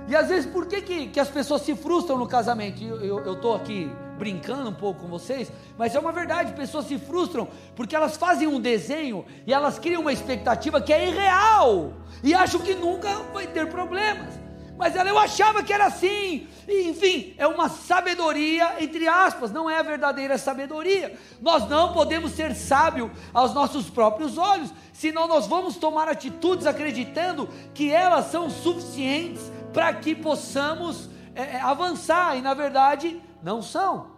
E 0.08 0.16
às 0.16 0.30
vezes, 0.30 0.52
por 0.52 0.66
que, 0.66 0.82
que, 0.82 1.08
que 1.10 1.20
as 1.20 1.30
pessoas 1.30 1.62
se 1.62 1.76
frustram 1.76 2.18
no 2.18 2.28
casamento? 2.28 2.84
Eu 2.84 3.32
estou 3.32 3.56
aqui 3.56 3.92
brincando 4.18 4.72
um 4.72 4.74
pouco 4.74 5.02
com 5.02 5.08
vocês, 5.08 5.52
mas 5.78 5.94
é 5.94 6.00
uma 6.00 6.12
verdade, 6.12 6.54
pessoas 6.54 6.86
se 6.86 6.98
frustram 6.98 7.48
porque 7.76 7.96
elas 7.96 8.18
fazem 8.18 8.48
um 8.48 8.60
desenho 8.60 9.24
e 9.46 9.54
elas 9.54 9.78
criam 9.78 10.02
uma 10.02 10.14
expectativa 10.14 10.82
que 10.82 10.92
é 10.92 11.10
irreal 11.10 11.94
e 12.24 12.34
acham 12.34 12.60
que 12.60 12.74
nunca 12.74 13.10
vai 13.32 13.46
ter 13.46 13.70
problemas. 13.70 14.46
Mas 14.78 14.96
ela 14.96 15.10
eu 15.10 15.18
achava 15.18 15.64
que 15.64 15.72
era 15.72 15.86
assim. 15.86 16.48
E, 16.68 16.90
enfim, 16.90 17.34
é 17.38 17.48
uma 17.48 17.70
sabedoria 17.70 18.76
entre 18.80 19.08
aspas, 19.08 19.52
não 19.52 19.70
é 19.70 19.78
a 19.78 19.84
verdadeira 19.84 20.38
sabedoria. 20.38 21.18
Nós 21.42 21.68
não 21.70 21.94
podemos 21.94 22.32
ser 22.32 22.56
sábios 22.56 23.12
aos 23.34 23.54
nossos 23.54 23.90
próprios 23.90 24.38
olhos, 24.38 24.74
senão 24.94 25.28
nós 25.28 25.48
vamos 25.48 25.78
tomar 25.78 26.08
atitudes 26.08 26.66
acreditando 26.66 27.50
que 27.74 27.92
elas 27.92 28.28
são 28.32 28.50
suficientes 28.50 29.52
para 29.74 29.94
que 29.94 30.16
possamos 30.16 31.10
é, 31.36 31.58
é, 31.58 31.62
avançar, 31.62 32.38
e 32.38 32.42
na 32.42 32.54
verdade 32.54 33.22
não 33.44 33.62
são. 33.62 34.16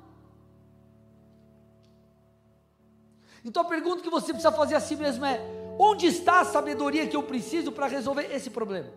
Então 3.43 3.63
a 3.63 3.65
pergunta 3.65 4.03
que 4.03 4.09
você 4.09 4.33
precisa 4.33 4.51
fazer 4.51 4.75
a 4.75 4.79
si 4.79 4.95
mesmo 4.95 5.25
é: 5.25 5.41
onde 5.79 6.05
está 6.05 6.41
a 6.41 6.45
sabedoria 6.45 7.07
que 7.07 7.15
eu 7.15 7.23
preciso 7.23 7.71
para 7.71 7.87
resolver 7.87 8.29
esse 8.33 8.49
problema? 8.49 8.89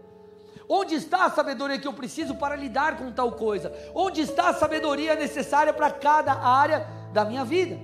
Onde 0.73 0.95
está 0.95 1.25
a 1.25 1.31
sabedoria 1.31 1.79
que 1.79 1.89
eu 1.89 1.93
preciso 1.93 2.37
para 2.37 2.55
lidar 2.55 2.97
com 2.97 3.11
tal 3.11 3.33
coisa? 3.33 3.73
Onde 3.95 4.21
está 4.21 4.51
a 4.51 4.55
sabedoria 4.55 5.17
necessária 5.17 5.73
para 5.73 5.91
cada 5.91 6.33
área 6.33 6.87
da 7.13 7.25
minha 7.25 7.45
vida? 7.45 7.77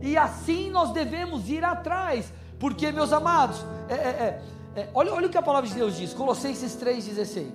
E 0.00 0.16
assim 0.16 0.70
nós 0.70 0.90
devemos 0.92 1.48
ir 1.50 1.62
atrás, 1.64 2.32
porque, 2.58 2.90
meus 2.92 3.12
amados, 3.12 3.64
é, 3.88 3.94
é, 3.94 3.98
é 3.98 4.42
é, 4.76 4.90
olha, 4.92 5.12
olha 5.14 5.26
o 5.26 5.30
que 5.30 5.38
a 5.38 5.42
palavra 5.42 5.66
de 5.66 5.74
Deus 5.74 5.96
diz, 5.96 6.12
Colossenses 6.12 6.76
3,16. 6.76 7.46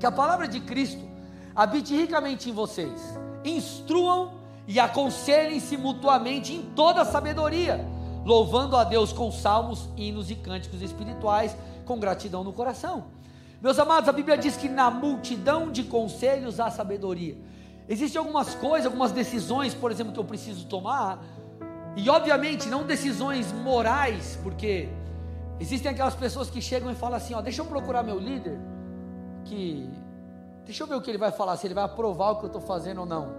Que 0.00 0.04
a 0.04 0.10
palavra 0.10 0.48
de 0.48 0.58
Cristo 0.58 1.00
habite 1.54 1.94
ricamente 1.94 2.50
em 2.50 2.52
vocês, 2.52 3.00
instruam 3.44 4.32
e 4.66 4.80
aconselhem-se 4.80 5.76
mutuamente 5.76 6.52
em 6.52 6.62
toda 6.74 7.04
sabedoria, 7.04 7.86
louvando 8.24 8.76
a 8.76 8.84
Deus 8.84 9.12
com 9.12 9.30
salmos, 9.30 9.88
hinos 9.96 10.30
e 10.30 10.34
cânticos 10.34 10.82
espirituais, 10.82 11.56
com 11.84 11.98
gratidão 11.98 12.44
no 12.44 12.52
coração. 12.52 13.04
Meus 13.60 13.78
amados, 13.78 14.08
a 14.08 14.12
Bíblia 14.12 14.36
diz 14.36 14.56
que 14.56 14.68
na 14.68 14.90
multidão 14.90 15.70
de 15.70 15.84
conselhos 15.84 16.58
há 16.58 16.70
sabedoria. 16.70 17.36
Existem 17.88 18.18
algumas 18.18 18.54
coisas, 18.54 18.86
algumas 18.86 19.12
decisões, 19.12 19.74
por 19.74 19.90
exemplo, 19.90 20.12
que 20.12 20.18
eu 20.18 20.24
preciso 20.24 20.66
tomar, 20.66 21.22
e 21.96 22.08
obviamente 22.08 22.68
não 22.68 22.84
decisões 22.84 23.52
morais, 23.52 24.38
porque 24.42 24.88
Existem 25.62 25.92
aquelas 25.92 26.16
pessoas 26.16 26.50
que 26.50 26.60
chegam 26.60 26.90
e 26.90 26.94
falam 26.96 27.16
assim: 27.16 27.34
ó, 27.34 27.40
deixa 27.40 27.62
eu 27.62 27.66
procurar 27.66 28.02
meu 28.02 28.18
líder, 28.18 28.58
que 29.44 29.88
deixa 30.64 30.82
eu 30.82 30.88
ver 30.88 30.96
o 30.96 31.00
que 31.00 31.08
ele 31.08 31.18
vai 31.18 31.30
falar, 31.30 31.56
se 31.56 31.68
ele 31.68 31.74
vai 31.74 31.84
aprovar 31.84 32.32
o 32.32 32.36
que 32.36 32.44
eu 32.44 32.48
estou 32.48 32.60
fazendo 32.60 33.02
ou 33.02 33.06
não, 33.06 33.32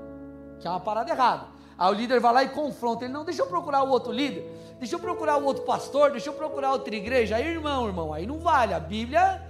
que 0.58 0.66
é 0.66 0.70
uma 0.70 0.80
parada 0.80 1.12
errada. 1.12 1.48
Aí 1.84 1.92
o 1.92 1.94
líder 1.94 2.22
vai 2.22 2.34
lá 2.34 2.44
e 2.46 2.50
confronta 2.50 3.04
ele: 3.04 3.14
não, 3.14 3.26
deixa 3.26 3.42
eu 3.42 3.46
procurar 3.46 3.84
o 3.84 3.90
outro 3.90 4.10
líder, 4.10 4.50
deixa 4.80 4.96
eu 4.96 5.00
procurar 5.00 5.36
o 5.36 5.44
outro 5.44 5.64
pastor, 5.64 6.12
deixa 6.12 6.30
eu 6.30 6.34
procurar 6.34 6.72
outra 6.72 6.96
igreja. 6.96 7.36
Aí, 7.36 7.46
irmão, 7.46 7.86
irmão, 7.88 8.14
aí 8.14 8.26
não 8.26 8.40
vale. 8.40 8.74
A 8.74 8.80
Bíblia, 8.80 9.42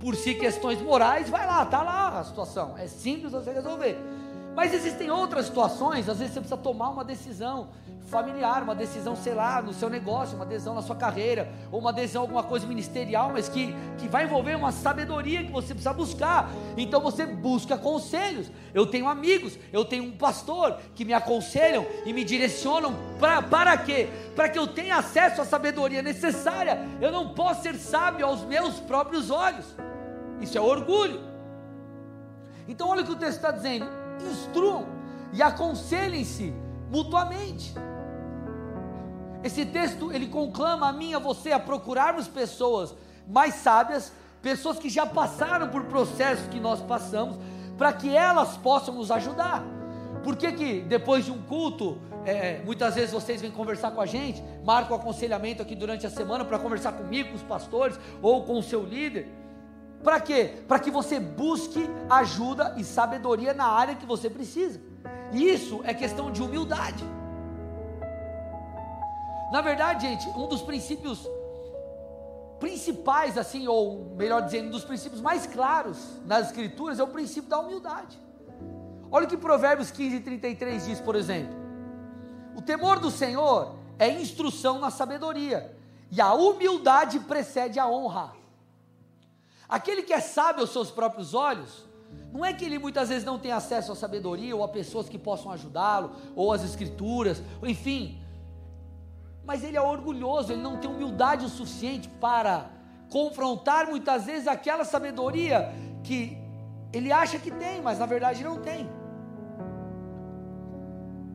por 0.00 0.16
si 0.16 0.34
questões 0.34 0.80
morais, 0.80 1.28
vai 1.28 1.46
lá, 1.46 1.66
tá 1.66 1.82
lá 1.82 2.18
a 2.18 2.24
situação. 2.24 2.74
É 2.78 2.86
simples 2.86 3.32
você 3.32 3.52
resolver. 3.52 3.98
Mas 4.56 4.72
existem 4.72 5.10
outras 5.10 5.46
situações, 5.46 6.08
às 6.08 6.18
vezes 6.18 6.32
você 6.32 6.40
precisa 6.40 6.56
tomar 6.56 6.88
uma 6.88 7.04
decisão 7.04 7.68
familiar, 8.06 8.62
uma 8.62 8.74
decisão, 8.74 9.16
sei 9.16 9.34
lá, 9.34 9.62
no 9.62 9.72
seu 9.72 9.88
negócio, 9.88 10.36
uma 10.36 10.44
decisão 10.44 10.74
na 10.74 10.82
sua 10.82 10.96
carreira, 10.96 11.50
ou 11.70 11.80
uma 11.80 11.92
decisão, 11.92 12.22
alguma 12.22 12.42
coisa 12.42 12.66
ministerial, 12.66 13.30
mas 13.32 13.48
que, 13.48 13.74
que 13.98 14.08
vai 14.08 14.24
envolver 14.24 14.54
uma 14.54 14.72
sabedoria 14.72 15.44
que 15.44 15.50
você 15.50 15.68
precisa 15.68 15.92
buscar. 15.92 16.50
Então 16.76 17.00
você 17.00 17.24
busca 17.24 17.76
conselhos. 17.78 18.50
Eu 18.74 18.86
tenho 18.86 19.08
amigos, 19.08 19.58
eu 19.72 19.84
tenho 19.84 20.04
um 20.04 20.16
pastor 20.16 20.78
que 20.94 21.04
me 21.04 21.12
aconselham 21.12 21.86
e 22.04 22.12
me 22.12 22.24
direcionam 22.24 22.94
pra, 23.18 23.40
para 23.40 23.76
quê? 23.76 24.08
Para 24.36 24.48
que 24.48 24.58
eu 24.58 24.66
tenha 24.66 24.96
acesso 24.96 25.40
à 25.40 25.44
sabedoria 25.44 26.02
necessária. 26.02 26.78
Eu 27.00 27.10
não 27.12 27.34
posso 27.34 27.62
ser 27.62 27.74
sábio 27.76 28.26
aos 28.26 28.44
meus 28.44 28.78
próprios 28.80 29.30
olhos. 29.30 29.74
Isso 30.40 30.58
é 30.58 30.60
orgulho. 30.60 31.20
Então 32.68 32.88
olha 32.88 33.02
o 33.02 33.04
que 33.04 33.12
o 33.12 33.16
texto 33.16 33.36
está 33.36 33.50
dizendo: 33.50 33.86
instruam 34.30 34.86
e 35.32 35.42
aconselhem-se 35.42 36.52
mutuamente. 36.90 37.74
Esse 39.42 39.66
texto 39.66 40.12
ele 40.12 40.28
conclama 40.28 40.88
a 40.88 40.92
mim 40.92 41.10
e 41.10 41.14
a 41.14 41.18
você 41.18 41.52
a 41.52 41.58
procurarmos 41.58 42.28
pessoas 42.28 42.94
mais 43.26 43.54
sábias, 43.54 44.12
pessoas 44.40 44.78
que 44.78 44.88
já 44.88 45.04
passaram 45.06 45.68
por 45.68 45.84
processos 45.84 46.46
que 46.48 46.60
nós 46.60 46.80
passamos, 46.80 47.38
para 47.76 47.92
que 47.92 48.14
elas 48.14 48.56
possam 48.56 48.94
nos 48.94 49.10
ajudar. 49.10 49.64
Por 50.22 50.36
que, 50.36 50.52
que 50.52 50.80
depois 50.82 51.24
de 51.24 51.32
um 51.32 51.42
culto, 51.42 51.98
é, 52.24 52.60
muitas 52.64 52.94
vezes 52.94 53.10
vocês 53.10 53.40
vêm 53.40 53.50
conversar 53.50 53.90
com 53.90 54.00
a 54.00 54.06
gente, 54.06 54.42
marcam 54.64 54.96
aconselhamento 54.96 55.62
aqui 55.62 55.74
durante 55.74 56.06
a 56.06 56.10
semana 56.10 56.44
para 56.44 56.58
conversar 56.58 56.92
comigo, 56.92 57.30
com 57.30 57.36
os 57.36 57.42
pastores 57.42 57.98
ou 58.20 58.44
com 58.44 58.58
o 58.58 58.62
seu 58.62 58.84
líder? 58.84 59.28
Para 60.04 60.20
quê? 60.20 60.62
Para 60.68 60.78
que 60.78 60.90
você 60.90 61.18
busque 61.18 61.88
ajuda 62.08 62.74
e 62.76 62.84
sabedoria 62.84 63.52
na 63.52 63.66
área 63.66 63.94
que 63.94 64.06
você 64.06 64.30
precisa. 64.30 64.80
Isso 65.32 65.80
é 65.84 65.94
questão 65.94 66.30
de 66.30 66.42
humildade. 66.42 67.04
Na 69.52 69.60
verdade, 69.60 70.06
gente, 70.06 70.26
um 70.30 70.48
dos 70.48 70.62
princípios 70.62 71.28
principais, 72.58 73.36
assim, 73.36 73.68
ou 73.68 74.14
melhor 74.16 74.40
dizendo, 74.40 74.68
um 74.68 74.70
dos 74.70 74.82
princípios 74.82 75.20
mais 75.20 75.46
claros 75.46 75.98
nas 76.24 76.46
Escrituras 76.46 76.98
é 76.98 77.02
o 77.02 77.08
princípio 77.08 77.50
da 77.50 77.58
humildade. 77.58 78.18
Olha 79.10 79.26
o 79.26 79.28
que 79.28 79.36
Provérbios 79.36 79.90
15, 79.90 80.20
33 80.20 80.86
diz, 80.86 81.00
por 81.02 81.14
exemplo: 81.14 81.54
O 82.56 82.62
temor 82.62 82.98
do 82.98 83.10
Senhor 83.10 83.74
é 83.98 84.08
instrução 84.08 84.78
na 84.78 84.90
sabedoria, 84.90 85.76
e 86.10 86.18
a 86.18 86.32
humildade 86.32 87.20
precede 87.20 87.78
a 87.78 87.86
honra. 87.86 88.32
Aquele 89.68 90.02
que 90.02 90.14
é 90.14 90.20
sábio 90.20 90.62
aos 90.62 90.70
seus 90.70 90.90
próprios 90.90 91.34
olhos, 91.34 91.84
não 92.32 92.42
é 92.42 92.54
que 92.54 92.64
ele 92.64 92.78
muitas 92.78 93.10
vezes 93.10 93.24
não 93.24 93.38
tem 93.38 93.52
acesso 93.52 93.92
à 93.92 93.94
sabedoria 93.94 94.56
ou 94.56 94.64
a 94.64 94.68
pessoas 94.68 95.10
que 95.10 95.18
possam 95.18 95.52
ajudá-lo, 95.52 96.12
ou 96.34 96.50
às 96.54 96.64
escrituras, 96.64 97.42
enfim, 97.62 98.21
mas 99.44 99.64
ele 99.64 99.76
é 99.76 99.80
orgulhoso, 99.80 100.52
ele 100.52 100.62
não 100.62 100.76
tem 100.76 100.90
humildade 100.90 101.44
o 101.44 101.48
suficiente 101.48 102.08
para 102.08 102.70
confrontar 103.10 103.86
muitas 103.86 104.24
vezes 104.24 104.46
aquela 104.46 104.84
sabedoria 104.84 105.72
que 106.02 106.38
ele 106.92 107.10
acha 107.10 107.38
que 107.38 107.50
tem, 107.50 107.82
mas 107.82 107.98
na 107.98 108.06
verdade 108.06 108.44
não 108.44 108.58
tem. 108.58 108.88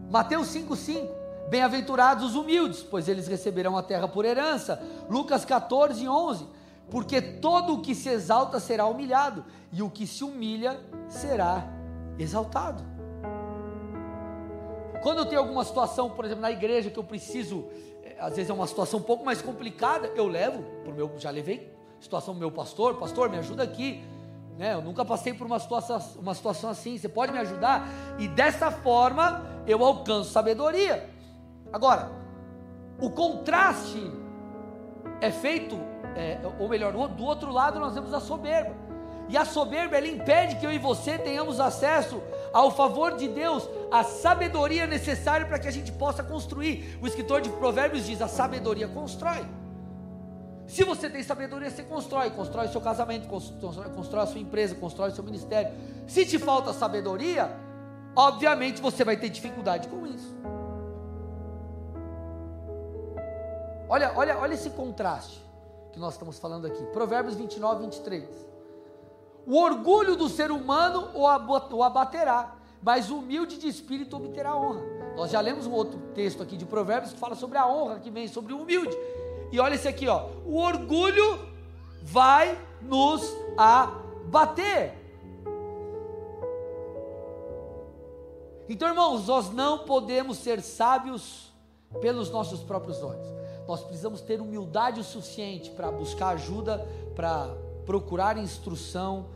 Mateus 0.10 0.48
5,5: 0.48 1.10
Bem-aventurados 1.50 2.26
os 2.26 2.36
humildes, 2.36 2.82
pois 2.82 3.08
eles 3.08 3.28
receberão 3.28 3.78
a 3.78 3.84
terra 3.84 4.08
por 4.08 4.26
herança. 4.26 4.82
Lucas 5.10 5.44
14, 5.44 6.08
11: 6.08 6.48
Porque 6.90 7.22
todo 7.22 7.74
o 7.74 7.82
que 7.82 7.94
se 7.94 8.10
exalta 8.10 8.60
será 8.60 8.86
humilhado, 8.86 9.44
e 9.72 9.82
o 9.82 9.90
que 9.90 10.08
se 10.08 10.24
humilha 10.24 10.80
será 11.10 11.64
exaltado. 12.18 12.84
Quando 15.02 15.20
eu 15.20 15.26
tenho 15.26 15.42
alguma 15.42 15.64
situação, 15.64 16.10
por 16.10 16.26
exemplo, 16.26 16.42
na 16.42 16.52
igreja, 16.52 16.90
que 16.90 16.98
eu 16.98 17.04
preciso 17.04 17.68
às 18.20 18.36
vezes 18.36 18.50
é 18.50 18.54
uma 18.54 18.68
situação 18.68 19.00
um 19.00 19.04
pouco 19.04 19.26
mais 19.26 19.42
complicada, 19.42 20.12
eu 20.16 20.28
levo 20.28 20.64
para 20.84 20.92
o 20.92 20.96
meu, 20.96 21.12
já 21.18 21.30
levei 21.30 21.76
situação 22.00 22.34
do 22.34 22.40
meu 22.40 22.52
pastor, 22.52 22.96
pastor, 22.96 23.30
me 23.30 23.38
ajuda 23.38 23.64
aqui. 23.64 24.04
Né? 24.58 24.74
Eu 24.74 24.82
nunca 24.82 25.06
passei 25.06 25.34
por 25.34 25.46
uma 25.46 25.60
situação, 25.60 26.02
uma 26.20 26.34
situação 26.34 26.70
assim, 26.70 26.98
você 26.98 27.08
pode 27.08 27.32
me 27.32 27.40
ajudar? 27.40 27.88
E 28.18 28.28
dessa 28.28 28.72
forma 28.72 29.46
eu 29.68 29.84
alcanço 29.84 30.32
sabedoria. 30.32 31.10
Agora, 31.72 32.12
o 33.00 33.10
contraste 33.10 34.12
é 35.22 35.32
feito, 35.32 35.76
é, 36.16 36.40
ou 36.60 36.68
melhor, 36.68 36.92
do 36.92 37.24
outro 37.24 37.52
lado 37.52 37.80
nós 37.80 37.94
temos 37.94 38.14
a 38.14 38.20
soberba. 38.20 38.76
E 39.30 39.38
a 39.38 39.44
soberba, 39.44 39.98
ela 39.98 40.08
impede 40.08 40.56
que 40.56 40.66
eu 40.66 40.72
e 40.72 40.80
você 40.80 41.18
tenhamos 41.18 41.60
acesso 41.60 42.22
ao 42.54 42.72
favor 42.72 43.16
de 43.16 43.27
Deus, 43.27 43.68
à 43.92 44.04
sabedoria 44.04 44.88
necessária 44.88 45.46
para 45.46 45.60
que 45.60 45.68
a 45.68 45.72
gente 45.72 45.92
possa 45.92 46.24
construir. 46.24 46.98
O 47.01 47.08
escritor 47.08 47.42
de 47.42 47.50
Provérbios 47.50 48.06
diz: 48.06 48.22
a 48.22 48.27
sabedoria 48.27 48.88
constrói. 48.88 49.46
Se 50.68 50.84
você 50.84 51.10
tem 51.10 51.24
sabedoria, 51.24 51.70
você 51.70 51.84
constrói, 51.84 52.30
constrói 52.30 52.68
seu 52.68 52.82
casamento, 52.82 53.27
constrói, 53.27 53.89
constrói 53.89 54.24
a 54.24 54.27
sua 54.27 54.39
empresa, 54.39 54.75
constrói 54.75 55.12
seu 55.12 55.24
ministério. 55.24 55.74
Se 56.06 56.25
te 56.25 56.38
falta 56.38 56.74
sabedoria, 56.74 57.50
obviamente 58.13 58.82
você 58.82 59.06
vai 59.06 59.16
ter 59.16 59.30
dificuldade 59.30 59.88
com 59.88 60.06
isso. 60.06 60.36
Olha, 63.88 64.12
olha, 64.16 64.38
olha 64.38 64.54
esse 64.54 64.70
contraste 64.72 65.42
que 65.94 66.00
nós 66.00 66.13
estamos 66.13 66.38
falando 66.38 66.68
aqui. 66.68 66.84
Provérbios 66.88 67.36
29, 67.36 67.84
23. 67.84 68.48
O 69.48 69.56
orgulho 69.56 70.18
do 70.18 70.27
ser 70.27 70.51
humano 70.51 71.10
o 71.13 71.82
abaterá, 71.82 72.54
mas 72.82 73.10
o 73.10 73.20
humilde 73.20 73.58
de 73.58 73.70
espírito 73.70 74.18
obterá 74.18 74.54
honra. 74.54 74.82
Nós 75.16 75.32
já 75.32 75.39
lemos 75.39 75.66
um 75.66 75.72
outro 75.72 75.98
texto 76.13 76.44
aqui 76.44 76.58
de 76.58 76.66
Provérbios 76.66 77.13
que 77.13 77.20
fala 77.20 77.34
sobre 77.34 77.58
a 77.58 77.66
honra 77.66 78.01
que 78.01 78.12
vem 78.12 78.27
sobre 78.27 78.51
o 78.51 78.62
humilde. 78.62 78.94
E 79.50 79.58
olha 79.58 79.75
esse 79.75 79.88
aqui, 79.88 80.06
ó. 80.06 80.27
O 80.46 80.58
orgulho 80.58 81.39
vai 82.04 82.60
nos 82.82 83.34
abater. 83.58 84.94
Então, 88.68 88.89
irmãos, 88.89 89.27
nós 89.27 89.50
não 89.50 89.80
podemos 89.80 90.39
ser 90.39 90.62
sábios 90.62 91.54
pelos 92.01 92.30
nossos 92.30 92.62
próprios 92.62 93.01
olhos. 93.01 93.27
Nós 93.66 93.82
precisamos 93.82 94.20
ter 94.20 94.42
humildade 94.42 95.00
o 95.00 95.06
suficiente 95.06 95.70
para 95.70 95.89
buscar 95.89 96.32
ajuda, 96.32 96.86
para 97.16 97.56
procurar 97.86 98.38
instrução, 98.38 99.27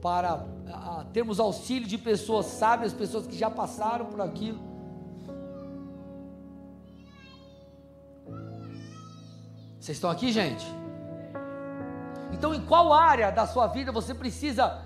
para 0.00 0.46
a, 0.72 1.04
termos 1.12 1.38
auxílio 1.38 1.86
de 1.86 1.98
pessoas 1.98 2.46
sábias, 2.46 2.92
pessoas 2.92 3.26
que 3.26 3.36
já 3.36 3.50
passaram 3.50 4.06
por 4.06 4.20
aquilo. 4.20 4.58
Vocês 9.78 9.96
estão 9.96 10.10
aqui, 10.10 10.30
gente? 10.30 10.64
Então, 12.32 12.54
em 12.54 12.60
qual 12.60 12.92
área 12.92 13.30
da 13.30 13.46
sua 13.46 13.66
vida 13.66 13.90
você 13.90 14.14
precisa 14.14 14.82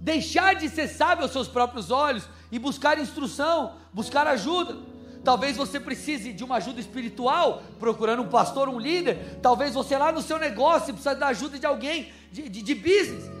deixar 0.00 0.54
de 0.54 0.68
ser 0.68 0.88
sábio 0.88 1.24
aos 1.24 1.32
seus 1.32 1.48
próprios 1.48 1.90
olhos 1.90 2.28
e 2.50 2.58
buscar 2.58 2.98
instrução, 2.98 3.72
buscar 3.92 4.26
ajuda? 4.26 4.76
Talvez 5.24 5.56
você 5.56 5.80
precise 5.80 6.32
de 6.32 6.44
uma 6.44 6.56
ajuda 6.56 6.78
espiritual, 6.78 7.62
procurando 7.80 8.22
um 8.22 8.28
pastor, 8.28 8.68
um 8.68 8.78
líder. 8.78 9.40
Talvez 9.42 9.74
você 9.74 9.96
lá 9.98 10.12
no 10.12 10.22
seu 10.22 10.38
negócio 10.38 10.92
precisa 10.92 11.14
da 11.14 11.28
ajuda 11.28 11.58
de 11.58 11.66
alguém 11.66 12.12
de, 12.30 12.48
de, 12.48 12.62
de 12.62 12.74
business. 12.74 13.35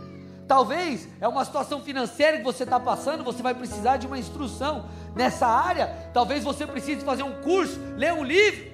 Talvez 0.46 1.08
é 1.20 1.26
uma 1.26 1.44
situação 1.44 1.82
financeira 1.82 2.38
que 2.38 2.44
você 2.44 2.62
está 2.62 2.78
passando, 2.78 3.24
você 3.24 3.42
vai 3.42 3.54
precisar 3.54 3.96
de 3.96 4.06
uma 4.06 4.18
instrução 4.18 4.88
nessa 5.14 5.46
área. 5.46 6.10
Talvez 6.12 6.44
você 6.44 6.66
precise 6.66 7.04
fazer 7.04 7.24
um 7.24 7.42
curso, 7.42 7.80
ler 7.96 8.12
um 8.12 8.22
livro, 8.22 8.70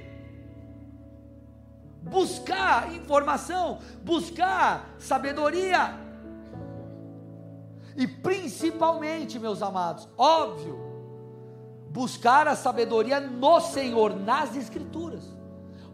buscar 2.02 2.92
informação, 2.94 3.78
buscar 4.02 4.94
sabedoria. 4.98 5.98
E 7.96 8.06
principalmente, 8.06 9.38
meus 9.38 9.62
amados, 9.62 10.06
óbvio, 10.18 10.78
buscar 11.88 12.48
a 12.48 12.56
sabedoria 12.56 13.18
no 13.18 13.60
Senhor, 13.60 14.14
nas 14.14 14.54
Escrituras 14.56 15.31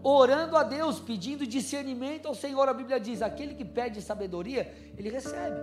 orando 0.09 0.57
a 0.57 0.63
Deus, 0.63 1.01
pedindo 1.01 1.47
discernimento 1.47 2.27
ao 2.27 2.35
Senhor. 2.35 2.69
A 2.69 2.75
Bíblia 2.75 2.99
diz: 2.99 3.23
aquele 3.23 3.55
que 3.55 3.65
pede 3.65 4.01
sabedoria, 4.01 4.73
ele 4.97 5.11
recebe. 5.11 5.57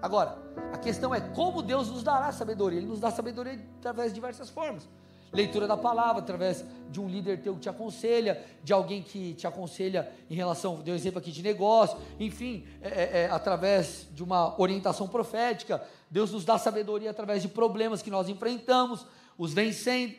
Agora, 0.00 0.38
a 0.72 0.78
questão 0.78 1.14
é 1.14 1.20
como 1.20 1.60
Deus 1.62 1.88
nos 1.88 2.02
dará 2.02 2.30
sabedoria. 2.32 2.78
Ele 2.78 2.86
nos 2.86 3.00
dá 3.00 3.10
sabedoria 3.10 3.58
através 3.78 4.08
de 4.08 4.14
diversas 4.14 4.48
formas. 4.48 4.88
Leitura 5.32 5.66
da 5.66 5.76
palavra, 5.76 6.22
através 6.22 6.64
de 6.90 6.98
um 6.98 7.06
líder 7.06 7.42
teu 7.42 7.54
que 7.54 7.60
te 7.60 7.68
aconselha, 7.68 8.42
de 8.64 8.72
alguém 8.72 9.02
que 9.02 9.34
te 9.34 9.46
aconselha 9.46 10.10
em 10.30 10.34
relação, 10.34 10.76
deu 10.76 10.94
exemplo 10.94 11.18
aqui 11.18 11.30
de 11.30 11.42
negócio, 11.42 11.98
enfim, 12.18 12.64
é, 12.80 12.88
é, 12.88 13.22
é, 13.24 13.30
através 13.30 14.06
de 14.12 14.22
uma 14.22 14.58
orientação 14.58 15.06
profética. 15.06 15.82
Deus 16.10 16.32
nos 16.32 16.46
dá 16.46 16.56
sabedoria 16.56 17.10
através 17.10 17.42
de 17.42 17.48
problemas 17.48 18.00
que 18.00 18.10
nós 18.10 18.28
enfrentamos, 18.28 19.04
os 19.38 19.54
vencendo. 19.54 20.14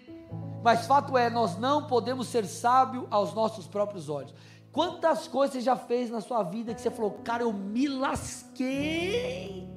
Mas 0.64 0.88
fato 0.88 1.18
é, 1.18 1.30
nós 1.30 1.58
não 1.58 1.86
podemos 1.86 2.28
ser 2.28 2.46
sábios 2.46 3.06
aos 3.12 3.34
nossos 3.34 3.68
próprios 3.68 4.10
olhos. 4.10 4.34
Quantas 4.72 5.28
coisas 5.28 5.56
você 5.56 5.62
já 5.62 5.76
fez 5.76 6.10
na 6.10 6.22
sua 6.22 6.44
vida 6.44 6.74
que 6.74 6.82
você 6.82 6.90
falou, 6.90 7.12
cara, 7.24 7.44
eu 7.44 7.52
me 7.52 7.88
lasquei, 7.88 9.68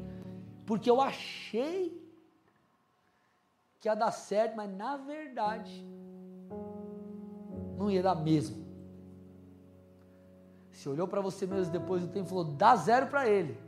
porque 0.66 0.88
eu 0.88 1.00
achei 1.00 2.00
que 3.80 3.88
ia 3.88 3.94
dar 3.94 4.12
certo, 4.12 4.54
mas 4.54 4.70
na 4.70 4.96
verdade 4.96 5.84
não 7.76 7.90
ia 7.90 8.02
dar 8.02 8.14
mesmo. 8.14 8.62
Você 10.70 10.88
olhou 10.88 11.08
para 11.08 11.20
você 11.20 11.46
mesmo 11.46 11.72
depois 11.72 12.02
do 12.02 12.08
tempo 12.08 12.26
e 12.26 12.28
falou, 12.28 12.44
dá 12.44 12.76
zero 12.76 13.06
para 13.06 13.28
ele. 13.28 13.58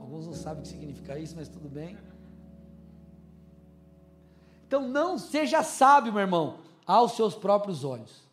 Alguns 0.00 0.26
não 0.26 0.34
sabem 0.34 0.60
o 0.60 0.62
que 0.62 0.68
significa 0.68 1.18
isso, 1.18 1.34
mas 1.36 1.48
tudo 1.48 1.68
bem. 1.68 1.98
Então 4.74 4.88
não 4.88 5.16
seja 5.16 5.62
sábio, 5.62 6.12
meu 6.12 6.22
irmão, 6.22 6.56
aos 6.84 7.12
seus 7.12 7.32
próprios 7.36 7.84
olhos. 7.84 8.24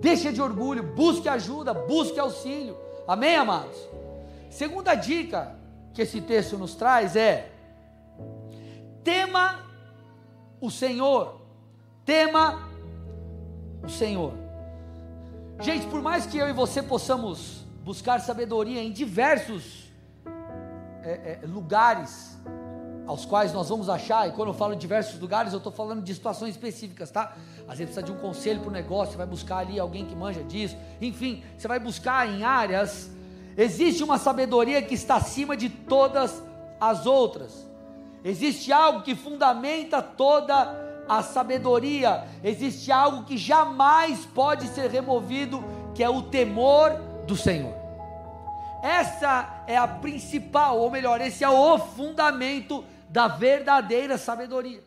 Deixa 0.00 0.32
de 0.32 0.40
orgulho, 0.40 0.94
busque 0.94 1.28
ajuda, 1.28 1.74
busque 1.74 2.20
auxílio. 2.20 2.78
Amém, 3.04 3.34
amados? 3.34 3.76
Segunda 4.48 4.94
dica 4.94 5.58
que 5.92 6.02
esse 6.02 6.20
texto 6.20 6.56
nos 6.56 6.76
traz 6.76 7.16
é: 7.16 7.50
tema 9.02 9.58
o 10.60 10.70
Senhor. 10.70 11.40
Tema 12.04 12.68
o 13.82 13.88
Senhor. 13.88 14.32
Gente, 15.58 15.84
por 15.88 16.00
mais 16.00 16.26
que 16.26 16.38
eu 16.38 16.48
e 16.48 16.52
você 16.52 16.80
possamos 16.80 17.66
buscar 17.82 18.20
sabedoria 18.20 18.80
em 18.80 18.92
diversos 18.92 19.90
é, 21.02 21.40
é, 21.42 21.46
lugares, 21.46 22.38
aos 23.10 23.24
quais 23.24 23.52
nós 23.52 23.68
vamos 23.68 23.88
achar, 23.88 24.28
e 24.28 24.32
quando 24.32 24.50
eu 24.50 24.54
falo 24.54 24.72
em 24.72 24.78
diversos 24.78 25.18
lugares, 25.20 25.52
eu 25.52 25.56
estou 25.56 25.72
falando 25.72 26.00
de 26.00 26.14
situações 26.14 26.50
específicas, 26.50 27.10
tá? 27.10 27.32
Às 27.66 27.78
vezes 27.78 27.92
precisa 27.92 28.02
de 28.04 28.12
um 28.12 28.18
conselho 28.18 28.60
para 28.60 28.68
o 28.68 28.72
negócio, 28.72 29.12
você 29.12 29.18
vai 29.18 29.26
buscar 29.26 29.58
ali 29.58 29.80
alguém 29.80 30.06
que 30.06 30.14
manja 30.14 30.44
disso, 30.44 30.76
enfim, 31.00 31.42
você 31.58 31.66
vai 31.66 31.80
buscar 31.80 32.28
em 32.28 32.44
áreas. 32.44 33.10
Existe 33.56 34.04
uma 34.04 34.16
sabedoria 34.16 34.80
que 34.80 34.94
está 34.94 35.16
acima 35.16 35.56
de 35.56 35.68
todas 35.68 36.40
as 36.80 37.04
outras, 37.04 37.66
existe 38.24 38.72
algo 38.72 39.02
que 39.02 39.16
fundamenta 39.16 40.00
toda 40.00 41.04
a 41.08 41.20
sabedoria, 41.20 42.28
existe 42.44 42.92
algo 42.92 43.24
que 43.24 43.36
jamais 43.36 44.24
pode 44.24 44.68
ser 44.68 44.88
removido, 44.88 45.64
que 45.96 46.04
é 46.04 46.08
o 46.08 46.22
temor 46.22 46.92
do 47.26 47.34
Senhor. 47.34 47.74
Essa 48.84 49.62
é 49.66 49.76
a 49.76 49.88
principal, 49.88 50.78
ou 50.78 50.90
melhor, 50.90 51.20
esse 51.20 51.42
é 51.42 51.50
o 51.50 51.76
fundamento 51.76 52.84
da 53.10 53.28
verdadeira 53.28 54.16
sabedoria. 54.16 54.82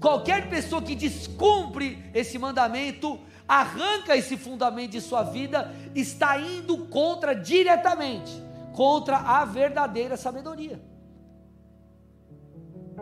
Qualquer 0.00 0.48
pessoa 0.48 0.82
que 0.82 0.94
descumpre 0.94 2.04
esse 2.14 2.38
mandamento, 2.38 3.18
arranca 3.48 4.16
esse 4.16 4.36
fundamento 4.36 4.92
de 4.92 5.00
sua 5.00 5.22
vida, 5.22 5.72
está 5.94 6.38
indo 6.38 6.86
contra 6.86 7.34
diretamente 7.34 8.42
contra 8.72 9.18
a 9.18 9.44
verdadeira 9.44 10.16
sabedoria. 10.16 10.82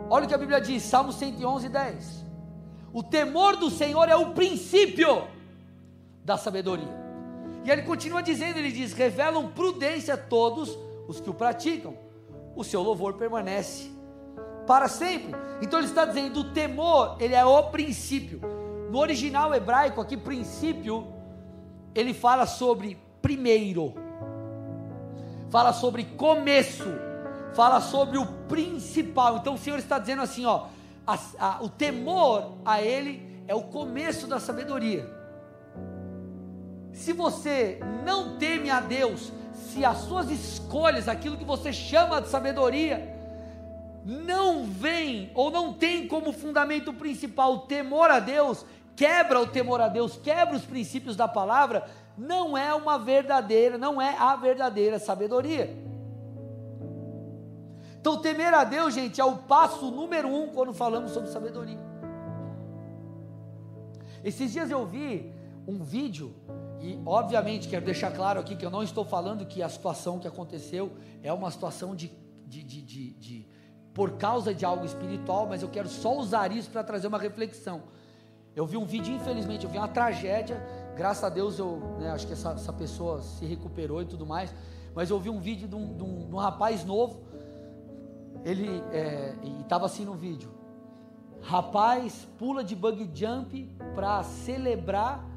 Olha 0.09 0.25
o 0.25 0.27
que 0.27 0.33
a 0.33 0.37
Bíblia 0.37 0.59
diz, 0.59 0.83
Salmo 0.83 1.11
111, 1.11 1.69
10. 1.69 2.25
O 2.93 3.01
temor 3.01 3.55
do 3.55 3.69
Senhor 3.69 4.09
é 4.09 4.15
o 4.15 4.33
princípio 4.33 5.27
da 6.23 6.37
sabedoria. 6.37 6.99
E 7.63 7.71
ele 7.71 7.83
continua 7.83 8.21
dizendo: 8.21 8.57
ele 8.57 8.71
diz, 8.71 8.93
revelam 8.93 9.51
prudência 9.51 10.15
a 10.15 10.17
todos 10.17 10.77
os 11.07 11.19
que 11.19 11.29
o 11.29 11.33
praticam 11.33 11.95
o 12.55 12.63
seu 12.63 12.81
louvor 12.81 13.13
permanece 13.13 13.91
para 14.67 14.87
sempre. 14.87 15.33
Então 15.61 15.79
ele 15.79 15.87
está 15.87 16.05
dizendo, 16.05 16.39
o 16.39 16.53
temor, 16.53 17.17
ele 17.19 17.35
é 17.35 17.45
o 17.45 17.63
princípio. 17.63 18.41
No 18.91 18.99
original 18.99 19.53
hebraico, 19.53 20.01
aqui, 20.01 20.17
princípio, 20.17 21.07
ele 21.95 22.13
fala 22.13 22.45
sobre 22.45 22.97
primeiro, 23.21 23.93
fala 25.49 25.71
sobre 25.73 26.03
começo, 26.03 26.87
fala 27.53 27.79
sobre 27.79 28.17
o 28.17 28.25
principal. 28.47 29.37
Então 29.37 29.53
o 29.53 29.57
Senhor 29.57 29.79
está 29.79 29.97
dizendo 29.97 30.21
assim: 30.21 30.45
ó, 30.45 30.67
a, 31.05 31.17
a, 31.39 31.63
o 31.63 31.69
temor 31.69 32.57
a 32.65 32.81
Ele 32.81 33.43
é 33.47 33.55
o 33.55 33.63
começo 33.63 34.27
da 34.27 34.39
sabedoria. 34.39 35.09
Se 36.93 37.13
você 37.13 37.79
não 38.05 38.37
teme 38.37 38.69
a 38.69 38.79
Deus, 38.79 39.31
se 39.61 39.85
as 39.85 39.97
suas 39.99 40.29
escolhas, 40.29 41.07
aquilo 41.07 41.37
que 41.37 41.45
você 41.45 41.71
chama 41.71 42.21
de 42.21 42.27
sabedoria, 42.27 43.15
não 44.03 44.65
vem 44.65 45.31
ou 45.35 45.51
não 45.51 45.73
tem 45.73 46.07
como 46.07 46.33
fundamento 46.33 46.91
principal 46.91 47.53
o 47.53 47.59
temor 47.59 48.09
a 48.09 48.19
Deus, 48.19 48.65
quebra 48.95 49.39
o 49.39 49.47
temor 49.47 49.79
a 49.79 49.87
Deus, 49.87 50.17
quebra 50.17 50.55
os 50.55 50.65
princípios 50.65 51.15
da 51.15 51.27
palavra, 51.27 51.85
não 52.17 52.57
é 52.57 52.73
uma 52.73 52.97
verdadeira, 52.97 53.77
não 53.77 54.01
é 54.01 54.15
a 54.17 54.35
verdadeira 54.35 54.99
sabedoria. 54.99 55.75
Então, 57.99 58.17
temer 58.17 58.53
a 58.53 58.63
Deus, 58.63 58.95
gente, 58.95 59.21
é 59.21 59.25
o 59.25 59.37
passo 59.37 59.91
número 59.91 60.27
um 60.27 60.47
quando 60.47 60.73
falamos 60.73 61.11
sobre 61.11 61.29
sabedoria. 61.29 61.79
Esses 64.23 64.51
dias 64.51 64.71
eu 64.71 64.85
vi 64.85 65.31
um 65.67 65.83
vídeo 65.83 66.33
e, 66.81 66.99
obviamente, 67.05 67.67
quero 67.67 67.85
deixar 67.85 68.11
claro 68.11 68.39
aqui 68.39 68.55
que 68.55 68.65
eu 68.65 68.71
não 68.71 68.81
estou 68.81 69.05
falando 69.05 69.45
que 69.45 69.61
a 69.61 69.69
situação 69.69 70.17
que 70.17 70.27
aconteceu 70.27 70.91
é 71.21 71.31
uma 71.31 71.51
situação 71.51 71.95
de, 71.95 72.11
de, 72.47 72.63
de, 72.63 72.81
de, 72.81 73.13
de 73.13 73.47
por 73.93 74.13
causa 74.17 74.51
de 74.51 74.65
algo 74.65 74.83
espiritual, 74.83 75.45
mas 75.47 75.61
eu 75.61 75.69
quero 75.69 75.87
só 75.87 76.17
usar 76.17 76.51
isso 76.51 76.71
para 76.71 76.83
trazer 76.83 77.05
uma 77.05 77.19
reflexão. 77.19 77.83
Eu 78.55 78.65
vi 78.65 78.77
um 78.77 78.85
vídeo, 78.85 79.13
infelizmente, 79.13 79.63
eu 79.63 79.69
vi 79.69 79.77
uma 79.77 79.87
tragédia. 79.87 80.57
Graças 80.95 81.23
a 81.23 81.29
Deus, 81.29 81.59
eu 81.59 81.77
né, 81.99 82.09
acho 82.09 82.25
que 82.25 82.33
essa, 82.33 82.51
essa, 82.53 82.73
pessoa 82.73 83.21
se 83.21 83.45
recuperou 83.45 84.01
e 84.01 84.05
tudo 84.05 84.25
mais. 84.25 84.53
Mas 84.95 85.11
eu 85.11 85.19
vi 85.19 85.29
um 85.29 85.39
vídeo 85.39 85.67
de 85.67 85.75
um, 85.75 85.95
de 85.95 86.03
um, 86.03 86.27
de 86.27 86.35
um 86.35 86.37
rapaz 86.37 86.83
novo. 86.83 87.21
Ele 88.43 88.83
é, 88.91 89.35
estava 89.61 89.85
assim 89.85 90.03
no 90.03 90.15
vídeo. 90.15 90.51
Rapaz 91.41 92.27
pula 92.39 92.63
de 92.63 92.75
bug 92.75 93.07
jump 93.13 93.71
para 93.93 94.23
celebrar 94.23 95.30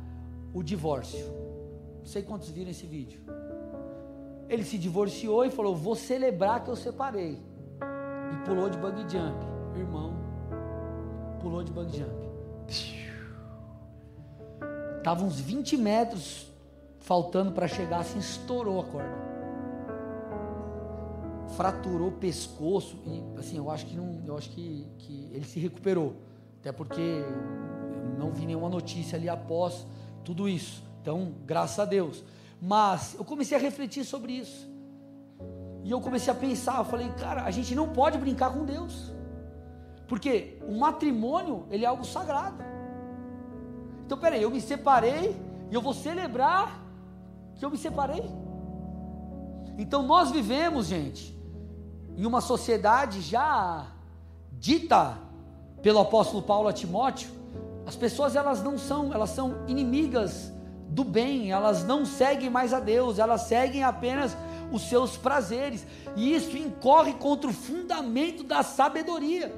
o 0.55 0.63
divórcio. 0.63 1.27
Não 1.99 2.07
sei 2.07 2.23
quantos 2.23 2.49
viram 2.49 2.71
esse 2.71 2.87
vídeo. 2.87 3.21
Ele 4.49 4.63
se 4.63 4.79
divorciou 4.79 5.45
e 5.45 5.51
falou: 5.51 5.75
Vou 5.75 5.97
celebrar 5.97 6.63
que 6.63 6.71
eu 6.71 6.77
separei. 6.77 7.43
e 8.33 8.47
pulou 8.47 8.71
de 8.71 8.79
bug 8.79 9.01
jump. 9.03 9.45
Irmão, 9.77 10.15
pulou 11.41 11.65
de 11.65 11.73
bug 11.73 11.91
jump. 11.95 12.25
Tava 15.03 15.25
uns 15.25 15.41
20 15.41 15.77
metros 15.77 16.51
faltando 17.01 17.53
para 17.53 17.69
chegar, 17.69 17.99
assim 17.99 18.19
estourou 18.19 18.81
a 18.81 18.85
corda. 18.85 19.25
Fraturou 21.57 22.09
o 22.09 22.13
pescoço 22.13 22.97
e 23.05 23.39
assim, 23.39 23.59
eu 23.59 23.71
acho 23.71 23.87
que 23.87 23.97
não, 23.97 24.23
eu 24.27 24.37
acho 24.37 24.51
que, 24.51 24.87
que 24.99 25.29
ele 25.33 25.45
se 25.45 25.59
recuperou. 25.61 26.15
Até 26.61 26.73
porque 26.73 27.23
não 28.19 28.33
vi 28.33 28.47
nenhuma 28.47 28.71
notícia 28.71 29.19
ali 29.19 29.29
após 29.29 29.87
tudo 30.25 30.49
isso. 30.49 30.83
Então, 31.01 31.35
graças 31.45 31.79
a 31.79 31.85
Deus. 31.85 32.25
Mas 32.61 33.15
eu 33.19 33.25
comecei 33.25 33.57
a 33.57 33.61
refletir 33.61 34.05
sobre 34.05 34.33
isso. 34.33 34.69
E 35.85 35.91
eu 35.91 36.01
comecei 36.01 36.33
a 36.33 36.37
pensar, 36.37 36.79
eu 36.79 36.85
falei, 36.85 37.11
cara, 37.11 37.45
a 37.45 37.51
gente 37.51 37.75
não 37.75 37.91
pode 37.91 38.17
brincar 38.17 38.53
com 38.53 38.65
Deus. 38.65 39.13
Porque 40.09 40.59
o 40.67 40.79
matrimônio, 40.79 41.67
ele 41.71 41.85
é 41.85 41.89
algo 41.89 42.05
sagrado. 42.05 42.57
Então, 44.07 44.17
peraí, 44.17 44.43
eu 44.43 44.51
me 44.51 44.61
separei 44.61 45.37
e 45.71 45.75
eu 45.75 45.83
vou 45.83 45.93
celebrar 45.93 46.83
que 47.55 47.65
eu 47.65 47.71
me 47.71 47.77
separei. 47.77 48.25
Então, 49.77 50.03
nós 50.03 50.31
vivemos, 50.31 50.87
gente, 50.87 51.35
em 52.17 52.25
uma 52.25 52.41
sociedade 52.41 53.21
já 53.21 53.87
dita 54.53 55.19
pelo 55.83 55.99
apóstolo 55.99 56.43
Paulo 56.43 56.69
a 56.69 56.73
Timóteo. 56.73 57.31
As 57.87 57.97
pessoas, 57.97 58.35
elas 58.35 58.63
não 58.63 58.79
são, 58.79 59.13
elas 59.13 59.31
são 59.31 59.57
inimigas 59.67 60.53
do 60.89 61.05
bem, 61.05 61.51
elas 61.51 61.85
não 61.85 62.07
seguem 62.07 62.49
mais 62.49 62.73
a 62.73 62.81
Deus, 62.81 63.19
elas 63.19 63.43
seguem 63.43 63.83
apenas 63.83 64.37
os 64.73 64.83
seus 64.89 65.17
prazeres, 65.17 65.87
e 66.17 66.35
isso 66.35 66.57
incorre 66.57 67.13
contra 67.15 67.49
o 67.49 67.53
fundamento 67.53 68.43
da 68.43 68.63
sabedoria. 68.63 69.55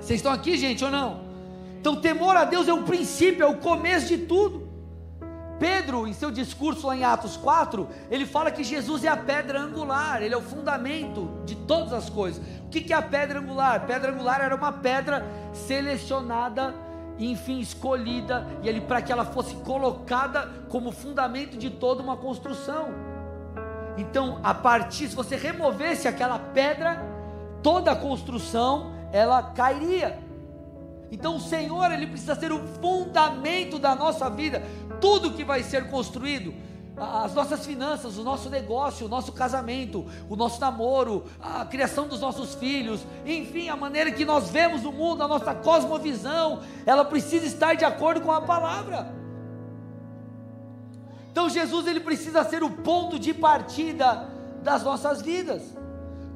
Vocês 0.00 0.18
estão 0.18 0.32
aqui, 0.32 0.56
gente, 0.56 0.84
ou 0.84 0.90
não? 0.90 1.20
Então, 1.80 1.96
temor 1.96 2.36
a 2.36 2.44
Deus 2.44 2.68
é 2.68 2.72
o 2.72 2.84
princípio, 2.84 3.42
é 3.42 3.46
o 3.46 3.58
começo 3.58 4.06
de 4.06 4.18
tudo. 4.18 4.61
Pedro, 5.62 6.08
em 6.08 6.12
seu 6.12 6.28
discurso 6.28 6.88
lá 6.88 6.96
em 6.96 7.04
Atos 7.04 7.36
4, 7.36 7.88
ele 8.10 8.26
fala 8.26 8.50
que 8.50 8.64
Jesus 8.64 9.04
é 9.04 9.08
a 9.08 9.16
pedra 9.16 9.60
angular, 9.60 10.20
ele 10.20 10.34
é 10.34 10.36
o 10.36 10.42
fundamento 10.42 11.30
de 11.44 11.54
todas 11.54 11.92
as 11.92 12.10
coisas. 12.10 12.44
O 12.66 12.68
que 12.68 12.92
é 12.92 12.96
a 12.96 13.00
pedra 13.00 13.38
angular? 13.38 13.86
Pedra 13.86 14.10
angular 14.10 14.40
era 14.40 14.56
uma 14.56 14.72
pedra 14.72 15.24
selecionada, 15.52 16.74
enfim, 17.16 17.60
escolhida, 17.60 18.44
e 18.60 18.68
ele 18.68 18.80
para 18.80 19.00
que 19.00 19.12
ela 19.12 19.24
fosse 19.24 19.54
colocada 19.54 20.50
como 20.68 20.90
fundamento 20.90 21.56
de 21.56 21.70
toda 21.70 22.02
uma 22.02 22.16
construção. 22.16 22.88
Então, 23.96 24.40
a 24.42 24.52
partir, 24.52 25.10
se 25.10 25.14
você 25.14 25.36
removesse 25.36 26.08
aquela 26.08 26.40
pedra, 26.40 27.00
toda 27.62 27.92
a 27.92 27.96
construção 27.96 28.92
ela 29.12 29.40
cairia. 29.40 30.18
Então 31.12 31.36
o 31.36 31.40
Senhor, 31.40 31.92
ele 31.92 32.06
precisa 32.06 32.34
ser 32.34 32.50
o 32.50 32.66
fundamento 32.80 33.78
da 33.78 33.94
nossa 33.94 34.30
vida. 34.30 34.62
Tudo 34.98 35.32
que 35.32 35.44
vai 35.44 35.62
ser 35.62 35.90
construído, 35.90 36.54
as 36.96 37.34
nossas 37.34 37.66
finanças, 37.66 38.16
o 38.16 38.24
nosso 38.24 38.48
negócio, 38.48 39.04
o 39.04 39.08
nosso 39.10 39.30
casamento, 39.30 40.06
o 40.28 40.36
nosso 40.36 40.58
namoro, 40.58 41.24
a 41.38 41.66
criação 41.66 42.08
dos 42.08 42.20
nossos 42.20 42.54
filhos, 42.54 43.04
enfim, 43.26 43.68
a 43.68 43.76
maneira 43.76 44.10
que 44.10 44.24
nós 44.24 44.48
vemos 44.48 44.86
o 44.86 44.92
mundo, 44.92 45.22
a 45.22 45.28
nossa 45.28 45.54
cosmovisão, 45.54 46.62
ela 46.86 47.04
precisa 47.04 47.44
estar 47.44 47.74
de 47.74 47.84
acordo 47.84 48.22
com 48.22 48.32
a 48.32 48.40
palavra. 48.40 49.14
Então 51.30 51.50
Jesus 51.50 51.86
ele 51.86 52.00
precisa 52.00 52.42
ser 52.42 52.62
o 52.62 52.70
ponto 52.70 53.18
de 53.18 53.34
partida 53.34 54.30
das 54.62 54.82
nossas 54.82 55.20
vidas. 55.20 55.62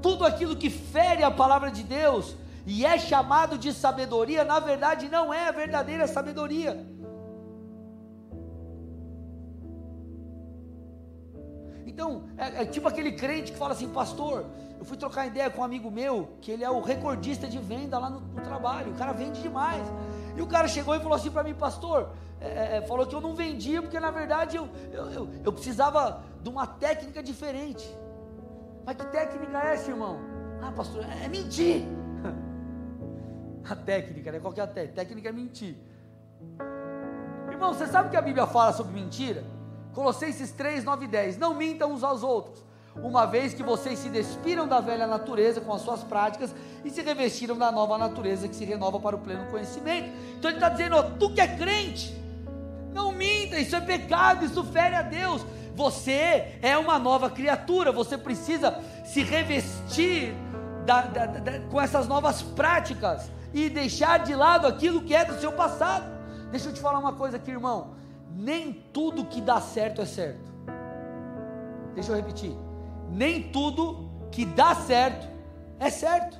Tudo 0.03 0.27
aquilo 0.27 0.55
que 0.55 0.69
fere 0.69 1.23
a 1.23 1.31
palavra 1.31 1.71
de 1.71 1.83
Deus, 1.83 2.37
e 2.66 2.85
é 2.85 2.98
chamado 2.98 3.57
de 3.57 3.72
sabedoria, 3.72 4.44
na 4.44 4.59
verdade 4.59 5.09
não 5.09 5.33
é 5.33 5.48
a 5.48 5.52
verdadeira 5.52 6.07
sabedoria. 6.09 6.85
Então, 11.87 12.24
é, 12.37 12.62
é, 12.62 12.66
tipo 12.66 12.88
aquele 12.88 13.12
crente 13.12 13.52
que 13.52 13.59
fala 13.59 13.72
assim, 13.72 13.88
pastor, 13.88 14.44
eu 14.79 14.85
fui 14.85 14.96
trocar 14.96 15.26
ideia 15.26 15.48
com 15.48 15.62
um 15.62 15.64
amigo 15.64 15.90
meu, 15.90 16.37
que 16.42 16.50
ele 16.50 16.64
é 16.64 16.68
o 16.68 16.81
recordista 16.81 17.48
de 17.48 17.59
venda 17.59 17.98
lá 17.98 18.11
no, 18.11 18.20
no 18.20 18.42
trabalho, 18.42 18.92
o 18.92 18.96
cara 18.96 19.12
vende 19.12 19.40
demais. 19.40 19.87
E 20.37 20.42
o 20.42 20.46
cara 20.46 20.68
chegou 20.68 20.94
e 20.94 20.98
falou 20.98 21.14
assim 21.14 21.31
para 21.31 21.44
mim, 21.44 21.55
pastor, 21.55 22.11
é, 22.40 22.46
é, 22.48 22.76
é, 22.76 22.83
falou 22.83 23.07
que 23.07 23.14
eu 23.14 23.20
não 23.20 23.35
vendia, 23.35 23.81
porque 23.81 23.98
na 23.98 24.11
verdade 24.11 24.57
eu, 24.57 24.68
eu, 24.92 25.11
eu, 25.12 25.31
eu 25.44 25.52
precisava 25.52 26.22
de 26.42 26.48
uma 26.48 26.66
técnica 26.66 27.22
diferente. 27.22 27.88
Mas 28.85 28.96
que 28.96 29.07
técnica 29.07 29.59
é 29.59 29.74
essa, 29.74 29.90
irmão? 29.90 30.18
Ah, 30.61 30.72
pastor, 30.72 31.05
é, 31.05 31.24
é 31.24 31.29
mentir. 31.29 31.87
A 33.68 33.74
técnica, 33.74 34.31
né? 34.31 34.38
Qual 34.38 34.52
que 34.52 34.61
é 34.61 34.64
a 34.64 34.66
técnica? 34.66 34.94
Técnica 34.94 35.29
é 35.29 35.33
mentir. 35.33 35.76
Irmão, 37.50 37.72
você 37.72 37.87
sabe 37.87 38.11
que 38.11 38.16
a 38.16 38.22
Bíblia 38.22 38.46
fala 38.46 38.72
sobre 38.72 38.92
mentira? 38.92 39.42
Colossenses 39.92 40.52
3, 40.52 40.85
9 40.85 41.07
e 41.07 41.09
10. 41.09 41.38
Não 41.38 41.55
mintam 41.55 41.92
uns 41.92 42.05
aos 42.05 42.22
outros, 42.22 42.62
uma 42.94 43.26
vez 43.26 43.55
que 43.55 43.62
vocês 43.62 43.98
se 43.98 44.09
despiram 44.09 44.68
da 44.68 44.79
velha 44.79 45.07
natureza 45.07 45.61
com 45.61 45.72
as 45.72 45.83
suas 45.83 46.02
práticas 46.05 46.55
e 46.85 46.90
se 46.90 47.02
revestiram 47.02 47.57
da 47.57 47.72
nova 47.72 47.98
natureza 47.98 48.46
que 48.46 48.55
se 48.55 48.64
renova 48.64 49.00
para 49.00 49.16
o 49.16 49.18
pleno 49.18 49.46
conhecimento. 49.46 50.11
Então 50.38 50.50
ele 50.50 50.59
está 50.59 50.68
dizendo: 50.68 50.96
ó, 50.96 51.02
tu 51.02 51.33
que 51.33 51.40
é 51.40 51.48
crente, 51.48 52.14
não 52.92 53.11
minta, 53.11 53.59
isso 53.59 53.74
é 53.74 53.81
pecado, 53.81 54.44
isso 54.44 54.62
fere 54.64 54.94
a 54.94 55.02
Deus. 55.02 55.44
Você 55.74 56.59
é 56.62 56.76
uma 56.79 56.98
nova 56.98 57.29
criatura, 57.29 57.92
você 57.92 58.16
precisa 58.16 58.81
se 59.05 59.22
revestir 59.22 60.35
da, 60.87 61.02
da, 61.02 61.26
da, 61.26 61.61
com 61.70 61.81
essas 61.81 62.07
novas 62.07 62.40
práticas 62.42 63.31
e 63.57 63.71
deixar 63.71 64.19
de 64.19 64.35
lado 64.35 64.66
aquilo 64.66 65.01
que 65.01 65.14
é 65.14 65.25
do 65.25 65.40
seu 65.40 65.51
passado. 65.51 66.05
Deixa 66.51 66.69
eu 66.69 66.75
te 66.75 66.81
falar 66.81 66.99
uma 66.99 67.14
coisa 67.14 67.38
aqui, 67.38 67.51
irmão. 67.51 67.95
Nem 68.31 68.71
tudo 68.92 69.25
que 69.25 69.40
dá 69.40 69.62
certo 69.62 70.03
é 70.03 70.05
certo. 70.05 70.45
Deixa 71.95 72.12
eu 72.12 72.16
repetir. 72.16 72.55
Nem 73.09 73.45
tudo 73.45 74.11
que 74.31 74.45
dá 74.45 74.75
certo 74.75 75.27
é 75.81 75.88
certo. 75.88 76.37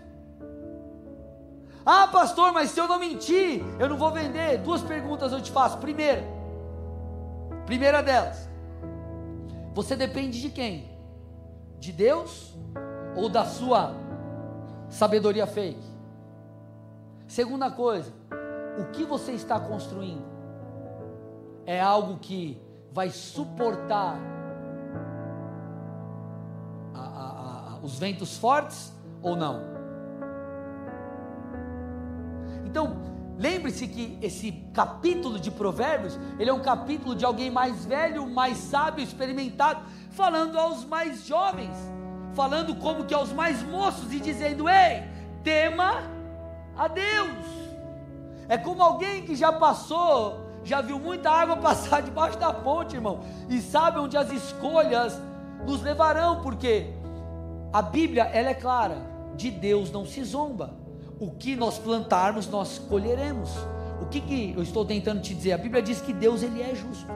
Ah, 1.87 2.07
pastor, 2.09 2.53
mas 2.53 2.71
se 2.71 2.81
eu 2.81 2.87
não 2.87 2.99
mentir, 2.99 3.65
eu 3.79 3.89
não 3.89 3.97
vou 3.97 4.11
vender. 4.11 4.59
Duas 4.59 4.83
perguntas 4.83 5.33
eu 5.33 5.41
te 5.41 5.51
faço. 5.51 5.79
Primeira, 5.79 6.23
primeira 7.65 8.03
delas, 8.03 8.47
você 9.73 9.97
depende 9.97 10.39
de 10.39 10.51
quem? 10.51 10.91
De 11.79 11.93
Deus 11.93 12.55
ou 13.17 13.31
da 13.31 13.47
sua 13.47 13.95
sabedoria 14.91 15.47
fake? 15.47 15.96
Segunda 17.27 17.71
coisa, 17.71 18.13
o 18.79 18.85
que 18.93 19.05
você 19.05 19.33
está 19.33 19.59
construindo 19.59 20.25
é 21.65 21.81
algo 21.81 22.19
que 22.19 22.61
vai 22.93 23.11
suportar 23.11 24.17
a, 26.95 27.01
a, 27.01 27.73
a, 27.73 27.79
os 27.83 27.99
ventos 27.99 28.39
fortes 28.39 28.93
ou 29.21 29.35
não? 29.35 29.61
Então, 32.65 32.97
lembre-se 33.37 33.89
que 33.89 34.19
esse 34.23 34.53
capítulo 34.73 35.41
de 35.41 35.51
Provérbios, 35.51 36.17
ele 36.39 36.49
é 36.49 36.53
um 36.53 36.63
capítulo 36.63 37.17
de 37.17 37.25
alguém 37.25 37.51
mais 37.51 37.85
velho, 37.85 38.25
mais 38.29 38.57
sábio, 38.57 39.03
experimentado, 39.03 39.85
falando 40.11 40.57
aos 40.59 40.85
mais 40.85 41.27
jovens, 41.27 41.77
falando 42.35 42.77
como 42.77 43.05
que 43.05 43.15
aos 43.15 43.33
mais 43.33 43.65
moços 43.65 44.13
e 44.13 44.21
dizendo: 44.21 44.69
"Ei, 44.69 45.03
tema 45.43 46.16
a 46.77 46.89
Deus. 46.89 47.47
É 48.49 48.57
como 48.57 48.83
alguém 48.83 49.23
que 49.23 49.35
já 49.35 49.53
passou, 49.53 50.41
já 50.63 50.81
viu 50.81 50.99
muita 50.99 51.31
água 51.31 51.57
passar 51.59 52.03
debaixo 52.03 52.39
da 52.39 52.53
ponte, 52.53 52.97
irmão, 52.97 53.21
e 53.49 53.61
sabe 53.61 53.99
onde 53.99 54.17
as 54.17 54.31
escolhas 54.31 55.21
nos 55.65 55.83
levarão, 55.83 56.43
porque 56.43 56.93
a 57.73 57.83
Bíblia 57.83 58.25
ela 58.25 58.51
é 58.51 58.55
clara, 58.55 58.99
de 59.37 59.51
Deus 59.51 59.91
não 59.91 60.07
se 60.07 60.23
zomba. 60.25 60.75
O 61.19 61.31
que 61.31 61.57
nós 61.57 61.79
plantarmos, 61.79 62.47
nós 62.49 62.79
colheremos. 62.79 63.51
O 64.01 64.07
que, 64.07 64.21
que 64.21 64.55
eu 64.57 64.63
estou 64.63 64.85
tentando 64.85 65.21
te 65.23 65.35
dizer? 65.35 65.53
A 65.53 65.59
Bíblia 65.59 65.83
diz 65.83 66.01
que 66.01 66.13
Deus 66.13 66.43
ele 66.43 66.63
é 66.63 66.75
justo. 66.75 67.07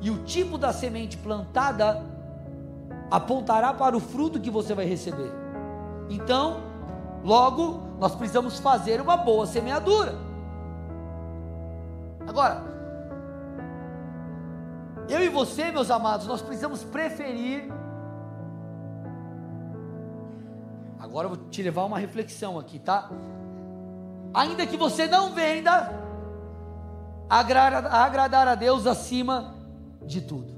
E 0.00 0.10
o 0.10 0.18
tipo 0.24 0.58
da 0.58 0.72
semente 0.72 1.16
plantada 1.16 2.04
apontará 3.10 3.72
para 3.72 3.96
o 3.96 4.00
fruto 4.00 4.40
que 4.40 4.50
você 4.50 4.74
vai 4.74 4.84
receber. 4.84 5.32
Então, 6.10 6.60
logo, 7.22 7.80
nós 7.98 8.14
precisamos 8.14 8.58
fazer 8.58 9.00
uma 9.00 9.16
boa 9.16 9.46
semeadura. 9.46 10.14
Agora, 12.26 12.62
eu 15.08 15.22
e 15.22 15.28
você, 15.28 15.70
meus 15.70 15.90
amados, 15.90 16.26
nós 16.26 16.40
precisamos 16.40 16.82
preferir. 16.82 17.70
Agora 20.98 21.26
eu 21.26 21.34
vou 21.34 21.48
te 21.48 21.62
levar 21.62 21.84
uma 21.84 21.98
reflexão 21.98 22.58
aqui, 22.58 22.78
tá? 22.78 23.10
Ainda 24.32 24.66
que 24.66 24.76
você 24.76 25.06
não 25.06 25.32
venda, 25.32 25.92
agradar 27.28 28.48
a 28.48 28.54
Deus 28.54 28.86
acima 28.86 29.54
de 30.02 30.20
tudo. 30.22 30.53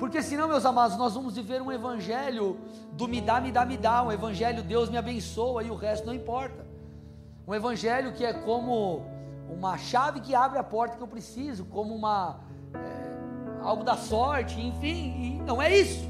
Porque 0.00 0.22
senão, 0.22 0.48
meus 0.48 0.64
amados, 0.64 0.96
nós 0.96 1.12
vamos 1.12 1.34
viver 1.34 1.60
um 1.60 1.70
evangelho 1.70 2.58
do 2.92 3.06
me 3.06 3.20
dá, 3.20 3.38
me 3.38 3.52
dá, 3.52 3.66
me 3.66 3.76
dá, 3.76 4.02
um 4.02 4.10
evangelho 4.10 4.62
Deus 4.62 4.88
me 4.88 4.96
abençoa 4.96 5.62
e 5.62 5.70
o 5.70 5.74
resto 5.74 6.06
não 6.06 6.14
importa. 6.14 6.66
Um 7.46 7.54
evangelho 7.54 8.10
que 8.14 8.24
é 8.24 8.32
como 8.32 9.04
uma 9.50 9.76
chave 9.76 10.20
que 10.20 10.34
abre 10.34 10.58
a 10.58 10.64
porta 10.64 10.96
que 10.96 11.02
eu 11.02 11.06
preciso, 11.06 11.66
como 11.66 11.94
uma 11.94 12.40
é, 12.72 13.60
algo 13.60 13.84
da 13.84 13.94
sorte, 13.94 14.58
enfim, 14.58 15.36
e 15.38 15.42
não 15.42 15.60
é 15.60 15.76
isso. 15.76 16.08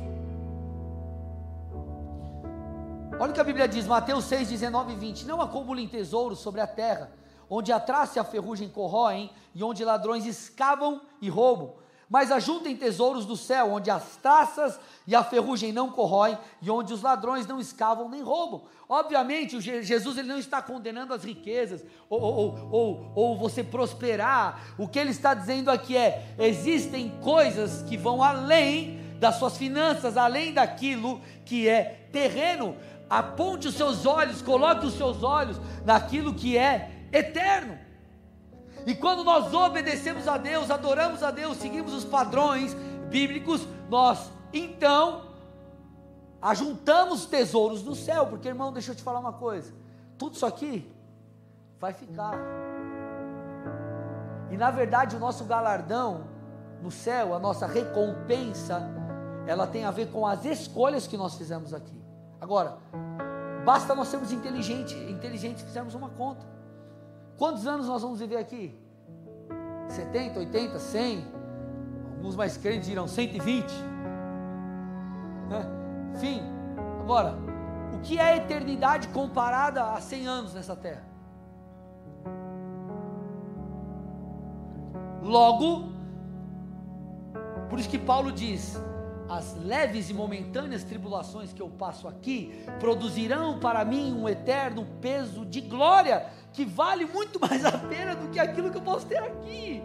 Olha 3.18 3.32
o 3.32 3.34
que 3.34 3.40
a 3.40 3.44
Bíblia 3.44 3.66
diz, 3.66 3.88
Mateus 3.88 4.24
6, 4.26 4.50
19 4.50 4.92
e 4.92 4.96
20: 4.96 5.26
Não 5.26 5.42
acumulem 5.42 5.88
tesouros 5.88 6.38
sobre 6.38 6.60
a 6.60 6.66
terra, 6.66 7.10
onde 7.50 7.72
a 7.72 7.80
traça 7.80 8.18
e 8.18 8.20
a 8.20 8.24
ferrugem 8.24 8.68
corroem, 8.68 9.32
e 9.52 9.64
onde 9.64 9.84
ladrões 9.84 10.26
escavam 10.26 11.00
e 11.20 11.28
roubam 11.28 11.79
mas 12.10 12.32
ajuntem 12.32 12.76
tesouros 12.76 13.24
do 13.24 13.36
céu, 13.36 13.70
onde 13.70 13.88
as 13.88 14.16
taças 14.16 14.80
e 15.06 15.14
a 15.14 15.22
ferrugem 15.22 15.72
não 15.72 15.92
corroem, 15.92 16.36
e 16.60 16.68
onde 16.68 16.92
os 16.92 17.02
ladrões 17.02 17.46
não 17.46 17.60
escavam 17.60 18.08
nem 18.08 18.20
roubam. 18.20 18.62
Obviamente, 18.88 19.60
Jesus 19.60 20.18
ele 20.18 20.26
não 20.26 20.38
está 20.38 20.60
condenando 20.60 21.14
as 21.14 21.22
riquezas, 21.22 21.84
ou, 22.08 22.20
ou, 22.20 22.68
ou, 22.72 23.12
ou 23.14 23.38
você 23.38 23.62
prosperar. 23.62 24.74
O 24.76 24.88
que 24.88 24.98
ele 24.98 25.12
está 25.12 25.34
dizendo 25.34 25.70
aqui 25.70 25.96
é: 25.96 26.34
existem 26.36 27.16
coisas 27.22 27.82
que 27.82 27.96
vão 27.96 28.20
além 28.20 29.00
das 29.20 29.36
suas 29.36 29.56
finanças, 29.56 30.16
além 30.16 30.52
daquilo 30.52 31.20
que 31.44 31.68
é 31.68 32.08
terreno. 32.10 32.76
Aponte 33.08 33.68
os 33.68 33.74
seus 33.76 34.04
olhos, 34.04 34.42
coloque 34.42 34.84
os 34.84 34.94
seus 34.94 35.22
olhos 35.22 35.60
naquilo 35.84 36.34
que 36.34 36.58
é 36.58 36.90
eterno. 37.12 37.78
E 38.86 38.94
quando 38.94 39.24
nós 39.24 39.52
obedecemos 39.52 40.26
a 40.26 40.36
Deus, 40.36 40.70
adoramos 40.70 41.22
a 41.22 41.30
Deus, 41.30 41.58
seguimos 41.58 41.92
os 41.92 42.04
padrões 42.04 42.74
bíblicos, 43.08 43.66
nós 43.88 44.30
então 44.52 45.22
ajuntamos 46.40 47.26
tesouros 47.26 47.82
do 47.82 47.94
céu, 47.94 48.26
porque 48.26 48.48
irmão, 48.48 48.72
deixa 48.72 48.92
eu 48.92 48.94
te 48.94 49.02
falar 49.02 49.20
uma 49.20 49.32
coisa: 49.32 49.72
tudo 50.16 50.34
isso 50.34 50.46
aqui 50.46 50.90
vai 51.78 51.92
ficar. 51.92 52.34
E 54.50 54.56
na 54.56 54.70
verdade, 54.70 55.16
o 55.16 55.18
nosso 55.18 55.44
galardão 55.44 56.24
no 56.82 56.90
céu, 56.90 57.34
a 57.34 57.38
nossa 57.38 57.66
recompensa, 57.66 58.82
ela 59.46 59.66
tem 59.66 59.84
a 59.84 59.90
ver 59.90 60.10
com 60.10 60.26
as 60.26 60.44
escolhas 60.44 61.06
que 61.06 61.16
nós 61.16 61.34
fizemos 61.34 61.72
aqui. 61.74 62.00
Agora, 62.40 62.78
basta 63.64 63.94
nós 63.94 64.08
sermos 64.08 64.32
inteligentes, 64.32 64.94
inteligentes 65.08 65.62
fizermos 65.62 65.94
uma 65.94 66.08
conta. 66.08 66.44
Quantos 67.40 67.66
anos 67.66 67.86
nós 67.88 68.02
vamos 68.02 68.20
viver 68.20 68.36
aqui? 68.36 68.78
70, 69.88 70.40
80, 70.40 70.78
100. 70.78 71.24
Alguns 72.16 72.36
mais 72.36 72.58
crentes 72.58 72.86
dirão 72.86 73.08
120. 73.08 73.72
Né? 75.48 75.66
Enfim, 76.14 76.42
agora, 77.00 77.34
o 77.94 78.00
que 78.00 78.18
é 78.18 78.22
a 78.22 78.36
eternidade 78.36 79.08
comparada 79.08 79.84
a 79.84 79.98
100 80.02 80.26
anos 80.26 80.52
nessa 80.52 80.76
terra? 80.76 81.02
Logo, 85.22 85.88
por 87.70 87.78
isso 87.78 87.88
que 87.88 87.98
Paulo 87.98 88.30
diz: 88.30 88.78
as 89.30 89.54
leves 89.54 90.10
e 90.10 90.14
momentâneas 90.14 90.82
tribulações 90.82 91.52
que 91.52 91.62
eu 91.62 91.68
passo 91.68 92.08
aqui 92.08 92.64
produzirão 92.80 93.60
para 93.60 93.84
mim 93.84 94.12
um 94.12 94.28
eterno 94.28 94.84
peso 95.00 95.46
de 95.46 95.60
glória 95.60 96.26
que 96.52 96.64
vale 96.64 97.04
muito 97.04 97.38
mais 97.40 97.64
a 97.64 97.78
pena 97.78 98.16
do 98.16 98.28
que 98.28 98.40
aquilo 98.40 98.72
que 98.72 98.76
eu 98.76 98.82
posso 98.82 99.06
ter 99.06 99.18
aqui. 99.18 99.80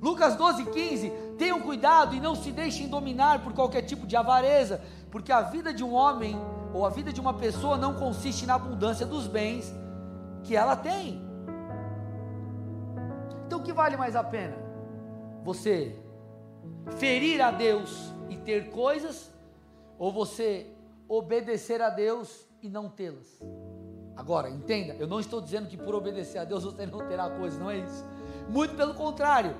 Lucas 0.00 0.36
12, 0.36 0.66
15: 0.66 1.10
Tenham 1.36 1.60
cuidado 1.60 2.14
e 2.14 2.20
não 2.20 2.36
se 2.36 2.52
deixem 2.52 2.86
dominar 2.86 3.42
por 3.42 3.52
qualquer 3.52 3.82
tipo 3.82 4.06
de 4.06 4.14
avareza, 4.14 4.80
porque 5.10 5.32
a 5.32 5.40
vida 5.40 5.74
de 5.74 5.82
um 5.82 5.92
homem 5.92 6.40
ou 6.72 6.86
a 6.86 6.90
vida 6.90 7.12
de 7.12 7.20
uma 7.20 7.34
pessoa 7.34 7.76
não 7.76 7.94
consiste 7.94 8.46
na 8.46 8.54
abundância 8.54 9.04
dos 9.04 9.26
bens 9.26 9.74
que 10.44 10.54
ela 10.54 10.76
tem. 10.76 11.20
Então 13.44 13.58
o 13.58 13.62
que 13.62 13.72
vale 13.72 13.96
mais 13.96 14.14
a 14.14 14.22
pena? 14.22 14.56
Você 15.42 16.03
ferir 16.98 17.40
a 17.40 17.50
Deus 17.50 18.12
e 18.28 18.36
ter 18.36 18.70
coisas, 18.70 19.32
ou 19.98 20.12
você 20.12 20.66
obedecer 21.08 21.80
a 21.80 21.90
Deus 21.90 22.46
e 22.62 22.68
não 22.68 22.88
tê-las. 22.88 23.40
Agora, 24.16 24.48
entenda, 24.48 24.94
eu 24.94 25.06
não 25.06 25.20
estou 25.20 25.40
dizendo 25.40 25.68
que 25.68 25.76
por 25.76 25.94
obedecer 25.94 26.38
a 26.38 26.44
Deus 26.44 26.64
você 26.64 26.86
não 26.86 27.06
terá 27.06 27.28
coisas, 27.30 27.58
não 27.58 27.70
é 27.70 27.78
isso. 27.78 28.04
Muito 28.48 28.74
pelo 28.74 28.94
contrário, 28.94 29.56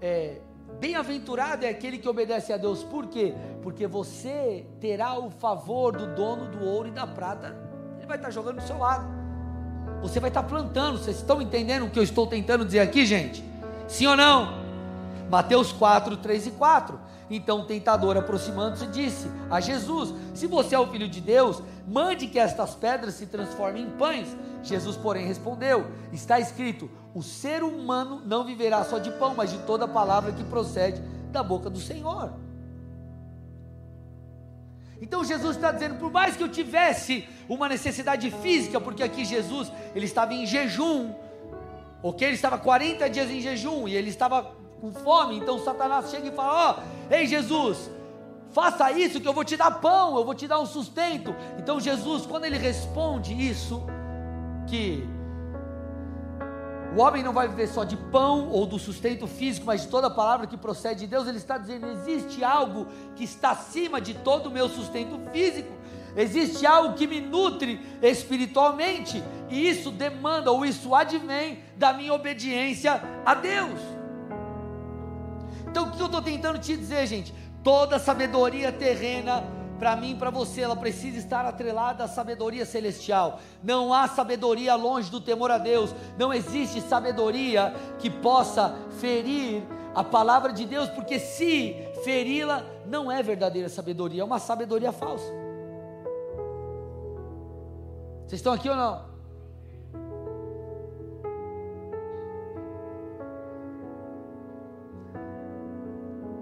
é, 0.00 0.40
bem-aventurado 0.78 1.64
é 1.64 1.68
aquele 1.68 1.98
que 1.98 2.08
obedece 2.08 2.52
a 2.52 2.56
Deus, 2.56 2.84
por 2.84 3.06
quê? 3.06 3.34
Porque 3.62 3.86
você 3.86 4.66
terá 4.80 5.18
o 5.18 5.30
favor 5.30 5.96
do 5.96 6.14
dono 6.14 6.50
do 6.50 6.64
ouro 6.64 6.88
e 6.88 6.92
da 6.92 7.06
prata, 7.06 7.56
ele 7.96 8.06
vai 8.06 8.16
estar 8.16 8.30
jogando 8.30 8.56
do 8.56 8.66
seu 8.66 8.78
lado, 8.78 9.24
você 10.04 10.20
vai 10.20 10.28
estar 10.28 10.42
plantando. 10.42 10.98
Vocês 10.98 11.16
estão 11.16 11.40
entendendo 11.40 11.86
o 11.86 11.90
que 11.90 11.98
eu 11.98 12.02
estou 12.02 12.26
tentando 12.26 12.64
dizer 12.64 12.80
aqui, 12.80 13.06
gente? 13.06 13.42
Sim 13.88 14.06
ou 14.06 14.16
não? 14.16 14.63
Mateus 15.34 15.72
4, 15.72 16.16
3 16.18 16.46
e 16.46 16.50
4. 16.52 17.00
Então 17.28 17.62
o 17.62 17.64
tentador, 17.64 18.16
aproximando-se, 18.16 18.86
disse 18.86 19.28
a 19.50 19.58
Jesus: 19.58 20.14
Se 20.32 20.46
você 20.46 20.76
é 20.76 20.78
o 20.78 20.86
filho 20.86 21.08
de 21.08 21.20
Deus, 21.20 21.60
mande 21.88 22.28
que 22.28 22.38
estas 22.38 22.76
pedras 22.76 23.14
se 23.14 23.26
transformem 23.26 23.82
em 23.82 23.90
pães. 23.90 24.28
Jesus, 24.62 24.96
porém, 24.96 25.26
respondeu: 25.26 25.88
Está 26.12 26.38
escrito: 26.38 26.88
O 27.12 27.20
ser 27.20 27.64
humano 27.64 28.22
não 28.24 28.44
viverá 28.44 28.84
só 28.84 29.00
de 29.00 29.10
pão, 29.10 29.34
mas 29.34 29.50
de 29.50 29.58
toda 29.66 29.88
palavra 29.88 30.30
que 30.30 30.44
procede 30.44 31.02
da 31.32 31.42
boca 31.42 31.68
do 31.68 31.80
Senhor. 31.80 32.32
Então 35.02 35.24
Jesus 35.24 35.56
está 35.56 35.72
dizendo, 35.72 35.96
por 35.96 36.12
mais 36.12 36.36
que 36.36 36.44
eu 36.44 36.48
tivesse 36.48 37.28
uma 37.48 37.68
necessidade 37.68 38.30
física, 38.30 38.80
porque 38.80 39.02
aqui 39.02 39.24
Jesus 39.24 39.70
ele 39.96 40.06
estava 40.06 40.32
em 40.32 40.46
jejum, 40.46 41.12
ok? 42.00 42.28
Ele 42.28 42.36
estava 42.36 42.56
40 42.56 43.10
dias 43.10 43.28
em 43.28 43.40
jejum 43.40 43.88
e 43.88 43.96
ele 43.96 44.10
estava 44.10 44.63
com 44.84 44.92
fome. 44.92 45.38
Então 45.38 45.58
Satanás 45.58 46.10
chega 46.10 46.28
e 46.28 46.32
fala: 46.32 46.52
Ó, 46.52 46.74
oh, 46.76 47.14
ei 47.14 47.26
Jesus, 47.26 47.90
faça 48.50 48.92
isso 48.92 49.20
que 49.20 49.26
eu 49.26 49.32
vou 49.32 49.44
te 49.44 49.56
dar 49.56 49.70
pão, 49.80 50.16
eu 50.18 50.24
vou 50.24 50.34
te 50.34 50.46
dar 50.46 50.60
um 50.60 50.66
sustento. 50.66 51.34
Então 51.58 51.80
Jesus, 51.80 52.26
quando 52.26 52.44
ele 52.44 52.58
responde 52.58 53.32
isso, 53.32 53.82
que 54.66 55.08
o 56.94 57.00
homem 57.00 57.22
não 57.22 57.32
vai 57.32 57.48
viver 57.48 57.66
só 57.66 57.82
de 57.82 57.96
pão 57.96 58.50
ou 58.50 58.66
do 58.66 58.78
sustento 58.78 59.26
físico, 59.26 59.66
mas 59.66 59.82
de 59.82 59.88
toda 59.88 60.10
palavra 60.10 60.46
que 60.46 60.56
procede 60.56 61.00
de 61.00 61.06
Deus, 61.06 61.26
ele 61.26 61.38
está 61.38 61.56
dizendo: 61.56 61.86
existe 61.86 62.44
algo 62.44 62.86
que 63.16 63.24
está 63.24 63.52
acima 63.52 64.00
de 64.00 64.12
todo 64.12 64.48
o 64.48 64.50
meu 64.50 64.68
sustento 64.68 65.18
físico. 65.32 65.72
Existe 66.16 66.64
algo 66.64 66.94
que 66.94 67.08
me 67.08 67.20
nutre 67.20 67.80
espiritualmente, 68.00 69.20
e 69.50 69.68
isso 69.68 69.90
demanda 69.90 70.52
ou 70.52 70.64
isso 70.64 70.94
advém 70.94 71.58
da 71.76 71.92
minha 71.92 72.14
obediência 72.14 73.02
a 73.26 73.34
Deus. 73.34 74.03
Então 75.74 75.88
o 75.88 75.90
que 75.90 76.00
eu 76.00 76.06
estou 76.06 76.22
tentando 76.22 76.56
te 76.56 76.76
dizer, 76.76 77.04
gente? 77.08 77.34
Toda 77.64 77.98
sabedoria 77.98 78.70
terrena, 78.70 79.42
para 79.76 79.96
mim 79.96 80.12
e 80.12 80.14
para 80.14 80.30
você, 80.30 80.60
ela 80.60 80.76
precisa 80.76 81.18
estar 81.18 81.44
atrelada 81.44 82.04
à 82.04 82.06
sabedoria 82.06 82.64
celestial. 82.64 83.40
Não 83.60 83.92
há 83.92 84.06
sabedoria 84.06 84.76
longe 84.76 85.10
do 85.10 85.20
temor 85.20 85.50
a 85.50 85.58
Deus. 85.58 85.92
Não 86.16 86.32
existe 86.32 86.80
sabedoria 86.80 87.74
que 87.98 88.08
possa 88.08 88.72
ferir 89.00 89.64
a 89.96 90.04
palavra 90.04 90.52
de 90.52 90.64
Deus, 90.64 90.88
porque 90.90 91.18
se 91.18 91.74
feri-la, 92.04 92.62
não 92.86 93.10
é 93.10 93.20
verdadeira 93.20 93.68
sabedoria, 93.68 94.22
é 94.22 94.24
uma 94.24 94.38
sabedoria 94.38 94.92
falsa. 94.92 95.26
Vocês 98.28 98.38
estão 98.38 98.52
aqui 98.52 98.68
ou 98.68 98.76
não? 98.76 99.13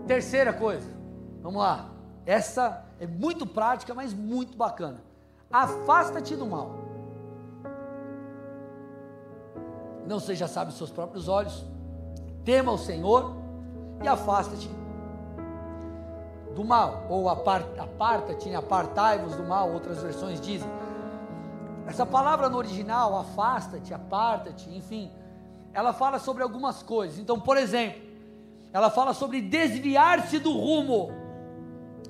Terceira 0.07 0.53
coisa, 0.53 0.88
vamos 1.41 1.61
lá. 1.61 1.91
Essa 2.27 2.85
é 3.01 3.07
muito 3.07 3.47
prática, 3.47 3.95
mas 3.95 4.12
muito 4.12 4.57
bacana. 4.57 5.01
Afasta-te 5.51 6.37
do 6.37 6.47
mal. 6.47 6.71
Não 10.07 10.19
seja 10.19 10.49
sábio 10.49 10.71
aos 10.71 10.79
seus 10.79 10.91
próprios 10.91 11.29
olhos. 11.29 11.65
Tema 12.45 12.73
o 12.73 12.79
Senhor 12.79 13.37
e 14.03 14.09
afasta-te 14.09 14.69
do 16.55 16.65
mal. 16.65 17.07
Ou 17.09 17.29
aparta-te, 17.29 18.55
apartai-vos 18.55 19.37
do 19.37 19.45
mal, 19.45 19.73
outras 19.73 20.03
versões 20.03 20.41
dizem. 20.41 20.69
Essa 21.87 22.07
palavra 22.07 22.49
no 22.49 22.59
original, 22.59 23.19
afasta-te, 23.19 23.93
aparta-te, 23.93 24.71
enfim, 24.71 25.11
ela 25.73 25.93
fala 25.93 26.19
sobre 26.19 26.43
algumas 26.43 26.83
coisas. 26.83 27.19
Então, 27.19 27.41
por 27.41 27.57
exemplo, 27.57 28.12
ela 28.73 28.91
fala 28.91 29.13
sobre 29.15 29.41
desviar-se 29.41 30.39
do 30.39 30.53
rumo. 30.53 31.11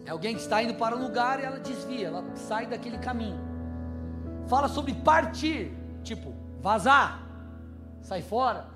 É 0.05 0.11
alguém 0.11 0.35
que 0.35 0.41
está 0.41 0.63
indo 0.63 0.75
para 0.75 0.97
um 0.97 1.03
lugar 1.03 1.41
e 1.41 1.45
ela 1.45 1.59
desvia, 1.59 2.09
ela 2.09 2.25
sai 2.35 2.67
daquele 2.67 2.99
caminho. 2.99 3.41
Fala 4.49 4.69
sobre 4.69 4.95
partir, 4.95 5.73
tipo, 6.03 6.35
vazar, 6.61 7.23
sai 8.01 8.23
fora. 8.23 8.67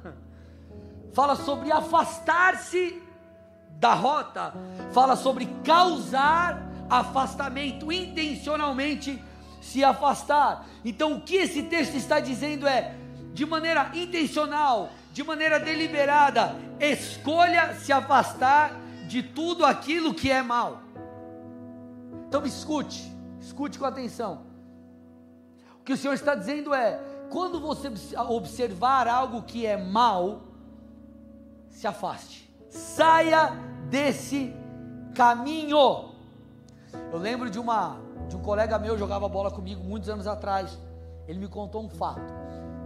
Fala 1.12 1.34
sobre 1.34 1.72
afastar-se 1.72 3.02
da 3.78 3.94
rota 3.94 4.54
fala 4.92 5.16
sobre 5.16 5.46
causar 5.64 6.62
afastamento, 6.88 7.90
intencionalmente 7.92 9.22
se 9.60 9.84
afastar. 9.84 10.66
Então, 10.84 11.14
o 11.14 11.20
que 11.20 11.36
esse 11.36 11.64
texto 11.64 11.94
está 11.94 12.20
dizendo 12.20 12.66
é, 12.66 12.94
de 13.32 13.44
maneira 13.44 13.90
intencional, 13.94 14.90
de 15.16 15.24
maneira 15.24 15.58
deliberada, 15.58 16.54
escolha 16.78 17.72
se 17.76 17.90
afastar 17.90 18.78
de 19.08 19.22
tudo 19.22 19.64
aquilo 19.64 20.12
que 20.12 20.30
é 20.30 20.42
mal. 20.42 20.82
Então, 22.28 22.44
escute, 22.44 23.10
escute 23.40 23.78
com 23.78 23.86
atenção. 23.86 24.42
O 25.80 25.84
que 25.84 25.94
o 25.94 25.96
Senhor 25.96 26.12
está 26.12 26.34
dizendo 26.34 26.74
é: 26.74 27.00
quando 27.30 27.58
você 27.58 27.90
observar 28.28 29.08
algo 29.08 29.40
que 29.44 29.64
é 29.64 29.74
mal, 29.74 30.42
se 31.70 31.86
afaste, 31.86 32.52
saia 32.68 33.52
desse 33.88 34.54
caminho. 35.14 36.12
Eu 37.10 37.18
lembro 37.18 37.48
de 37.48 37.58
uma 37.58 37.96
de 38.28 38.36
um 38.36 38.42
colega 38.42 38.78
meu 38.78 38.98
jogava 38.98 39.26
bola 39.30 39.50
comigo 39.50 39.82
muitos 39.82 40.10
anos 40.10 40.26
atrás. 40.26 40.78
Ele 41.26 41.38
me 41.38 41.48
contou 41.48 41.82
um 41.82 41.88
fato. 41.88 42.34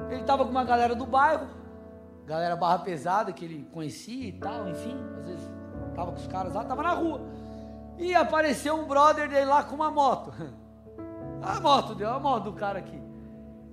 Ele 0.08 0.20
estava 0.20 0.44
com 0.44 0.50
uma 0.52 0.62
galera 0.62 0.94
do 0.94 1.04
bairro, 1.04 1.58
galera 2.26 2.56
barra 2.56 2.78
pesada 2.78 3.32
que 3.32 3.44
ele 3.44 3.68
conhecia 3.72 4.28
e 4.28 4.32
tal, 4.32 4.68
enfim, 4.68 4.96
às 5.18 5.26
vezes 5.26 5.50
estava 5.88 6.12
com 6.12 6.18
os 6.18 6.26
caras 6.26 6.54
lá, 6.54 6.62
estava 6.62 6.82
na 6.82 6.92
rua. 6.92 7.20
E 7.98 8.14
apareceu 8.14 8.74
um 8.76 8.86
brother 8.86 9.28
dele 9.28 9.44
lá 9.44 9.62
com 9.62 9.74
uma 9.74 9.90
moto. 9.90 10.32
A 11.42 11.58
moto 11.58 11.94
deu, 11.94 12.10
a 12.10 12.20
moto 12.20 12.44
do 12.44 12.52
cara 12.52 12.80
aqui. 12.80 13.00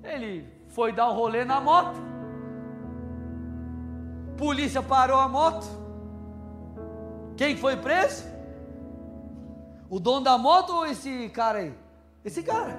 Ele 0.01 0.49
foi 0.69 0.93
dar 0.93 1.10
um 1.10 1.13
rolê 1.13 1.43
na 1.43 1.60
moto. 1.60 1.99
Polícia 4.38 4.81
parou 4.81 5.19
a 5.19 5.27
moto. 5.27 5.67
Quem 7.36 7.57
foi 7.57 7.75
preso? 7.75 8.23
O 9.89 9.99
dono 9.99 10.23
da 10.23 10.38
moto 10.38 10.73
ou 10.75 10.86
esse 10.86 11.29
cara 11.29 11.60
aí? 11.60 11.77
Esse 12.23 12.41
cara. 12.41 12.73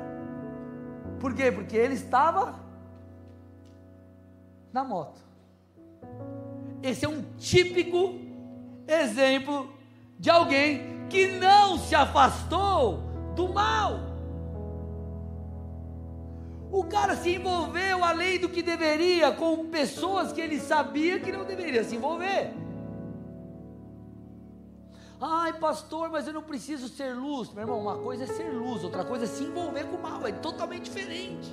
Por 1.21 1.35
quê? 1.35 1.53
Porque 1.53 1.77
ele 1.77 1.95
estava 1.95 2.55
na 4.73 4.85
moto. 4.85 5.28
Esse 6.83 7.05
é 7.05 7.09
um 7.09 7.23
típico 7.37 8.15
exemplo 8.87 9.71
de 10.19 10.31
alguém 10.31 11.07
que 11.09 11.27
não 11.27 11.79
se 11.79 11.95
afastou 11.95 13.03
do 13.35 13.49
mal. 13.49 14.01
O 16.71 16.85
cara 16.85 17.17
se 17.17 17.37
envolveu 17.37 18.05
além 18.05 18.39
do 18.39 18.49
que 18.49 18.63
deveria 18.63 19.33
com 19.33 19.67
pessoas 19.69 20.33
que 20.33 20.41
ele 20.41 20.61
sabia 20.61 21.19
que 21.19 21.33
não 21.33 21.45
deveria 21.45 21.83
se 21.83 21.97
envolver. 21.97 22.53
Ai, 25.21 25.53
pastor, 25.55 26.11
mas 26.11 26.27
eu 26.27 26.33
não 26.33 26.43
preciso 26.43 26.89
ser 26.89 27.13
luz. 27.13 27.53
Meu 27.53 27.63
irmão, 27.63 27.81
uma 27.81 27.97
coisa 27.97 28.25
é 28.25 28.27
ser 28.27 28.51
luz, 28.53 28.85
outra 28.85 29.05
coisa 29.05 29.25
é 29.25 29.27
se 29.27 29.45
envolver 29.45 29.85
com 29.85 29.97
o 29.97 30.03
mal, 30.03 30.25
é 30.27 30.33
totalmente 30.33 30.85
diferente. 30.85 31.53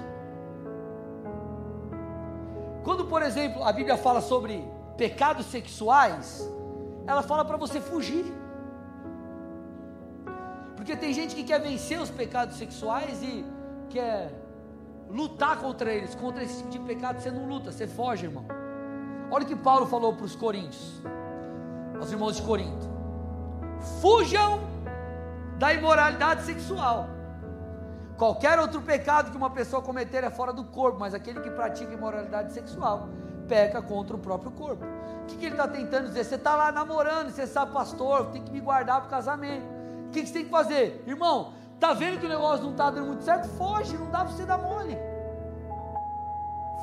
Quando, 2.84 3.06
por 3.06 3.24
exemplo, 3.24 3.64
a 3.64 3.72
Bíblia 3.72 3.98
fala 3.98 4.22
sobre 4.22 4.64
pecados 4.98 5.46
sexuais, 5.48 6.50
ela 7.06 7.22
fala 7.22 7.44
para 7.46 7.58
você 7.58 7.80
fugir. 7.80 8.26
Porque 10.76 10.96
tem 10.96 11.14
gente 11.14 11.36
que 11.36 11.44
quer 11.44 11.60
vencer 11.60 12.00
os 12.00 12.10
pecados 12.10 12.58
sexuais 12.58 13.22
e 13.24 13.46
quer 13.90 14.32
lutar 15.10 15.58
contra 15.60 15.92
eles, 15.92 16.16
contra 16.16 16.44
esse 16.44 16.58
tipo 16.64 16.70
de 16.70 16.80
pecado, 16.80 17.20
você 17.20 17.32
não 17.32 17.48
luta, 17.48 17.72
você 17.72 17.88
foge, 17.88 18.26
irmão. 18.26 18.46
Olha 19.32 19.44
o 19.44 19.48
que 19.48 19.56
Paulo 19.56 19.88
falou 19.88 20.14
para 20.14 20.26
os 20.26 20.36
coríntios, 20.36 21.02
aos 22.00 22.12
irmãos 22.12 22.36
de 22.36 22.42
Corinto 22.44 22.96
fujam 24.02 24.60
da 25.58 25.74
imoralidade 25.74 26.44
sexual. 26.44 27.08
Qualquer 28.18 28.60
outro 28.60 28.82
pecado 28.82 29.32
que 29.32 29.38
uma 29.38 29.50
pessoa 29.50 29.82
cometer 29.82 30.24
é 30.24 30.30
fora 30.30 30.54
do 30.54 30.64
corpo, 30.64 31.00
mas 31.00 31.14
aquele 31.14 31.42
que 31.42 31.50
pratica 31.50 31.94
imoralidade 31.94 32.54
sexual 32.54 33.10
peca 33.48 33.82
contra 33.82 34.16
o 34.16 34.20
próprio 34.20 34.52
corpo. 34.52 34.86
O 35.24 35.26
que, 35.28 35.38
que 35.38 35.46
ele 35.46 35.56
está 35.56 35.68
tentando 35.68 36.08
dizer? 36.08 36.24
Você 36.24 36.36
está 36.36 36.56
lá 36.56 36.72
namorando, 36.72 37.32
você 37.32 37.48
sabe, 37.48 37.72
pastor, 37.72 38.28
tem 38.28 38.44
que 38.44 38.52
me 38.52 38.60
guardar 38.60 39.00
para 39.02 39.08
o 39.08 39.10
casamento. 39.10 39.66
O 40.08 40.12
que, 40.12 40.22
que 40.22 40.28
você 40.28 40.34
tem 40.34 40.46
que 40.46 40.52
fazer? 40.52 41.04
Irmão, 41.08 41.54
tá 41.80 41.94
vendo 41.94 42.20
que 42.20 42.26
o 42.26 42.30
negócio 42.30 42.64
não 42.64 42.72
está 42.72 42.90
dando 42.90 43.08
muito 43.08 43.24
certo? 43.24 43.48
Foge, 43.58 43.98
não 43.98 44.10
dá 44.12 44.20
para 44.20 44.34
você 44.34 44.46
dar 44.46 44.58
mole. 44.58 44.98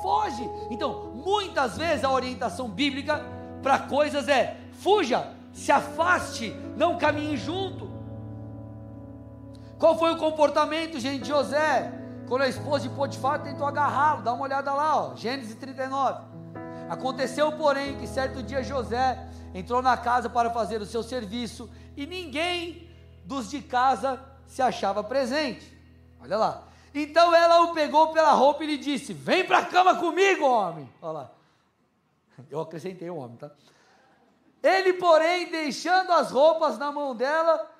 Foge. 0.01 0.49
Então, 0.69 1.11
muitas 1.13 1.77
vezes 1.77 2.03
a 2.03 2.11
orientação 2.11 2.67
bíblica 2.67 3.23
para 3.61 3.79
coisas 3.79 4.27
é: 4.27 4.57
fuja, 4.73 5.31
se 5.53 5.71
afaste, 5.71 6.53
não 6.75 6.97
caminhe 6.97 7.37
junto. 7.37 7.89
Qual 9.79 9.97
foi 9.97 10.13
o 10.13 10.17
comportamento, 10.17 10.99
gente, 10.99 11.23
de 11.23 11.29
José? 11.29 11.91
Quando 12.27 12.41
a 12.41 12.47
esposa 12.47 12.87
de 12.87 12.95
Potifar 12.95 13.41
tentou 13.41 13.67
agarrá-lo, 13.67 14.21
dá 14.21 14.33
uma 14.33 14.43
olhada 14.43 14.73
lá, 14.73 14.97
ó, 14.97 15.15
Gênesis 15.15 15.55
39. 15.55 16.32
Aconteceu, 16.93 17.51
porém, 17.53 17.97
que 17.97 18.05
certo 18.05 18.43
dia 18.43 18.61
José 18.61 19.27
entrou 19.51 19.81
na 19.81 19.97
casa 19.97 20.29
para 20.29 20.51
fazer 20.51 20.79
o 20.79 20.85
seu 20.85 21.01
serviço 21.01 21.67
e 21.97 22.05
ninguém 22.05 22.87
dos 23.25 23.49
de 23.49 23.61
casa 23.63 24.23
se 24.45 24.61
achava 24.61 25.03
presente. 25.03 25.75
Olha 26.21 26.37
lá. 26.37 26.63
Então 26.93 27.33
ela 27.33 27.61
o 27.61 27.73
pegou 27.73 28.13
pela 28.13 28.31
roupa 28.33 28.63
e 28.63 28.67
lhe 28.67 28.77
disse: 28.77 29.11
Vem 29.11 29.43
para 29.43 29.59
a 29.59 29.65
cama 29.65 29.95
comigo, 29.95 30.45
homem. 30.45 30.87
Olha 31.01 31.11
lá. 31.11 31.31
Eu 32.49 32.61
acrescentei 32.61 33.09
o 33.09 33.15
homem, 33.15 33.37
tá? 33.37 33.49
Ele, 34.61 34.93
porém, 34.93 35.49
deixando 35.49 36.11
as 36.11 36.29
roupas 36.29 36.77
na 36.77 36.91
mão 36.91 37.15
dela, 37.15 37.71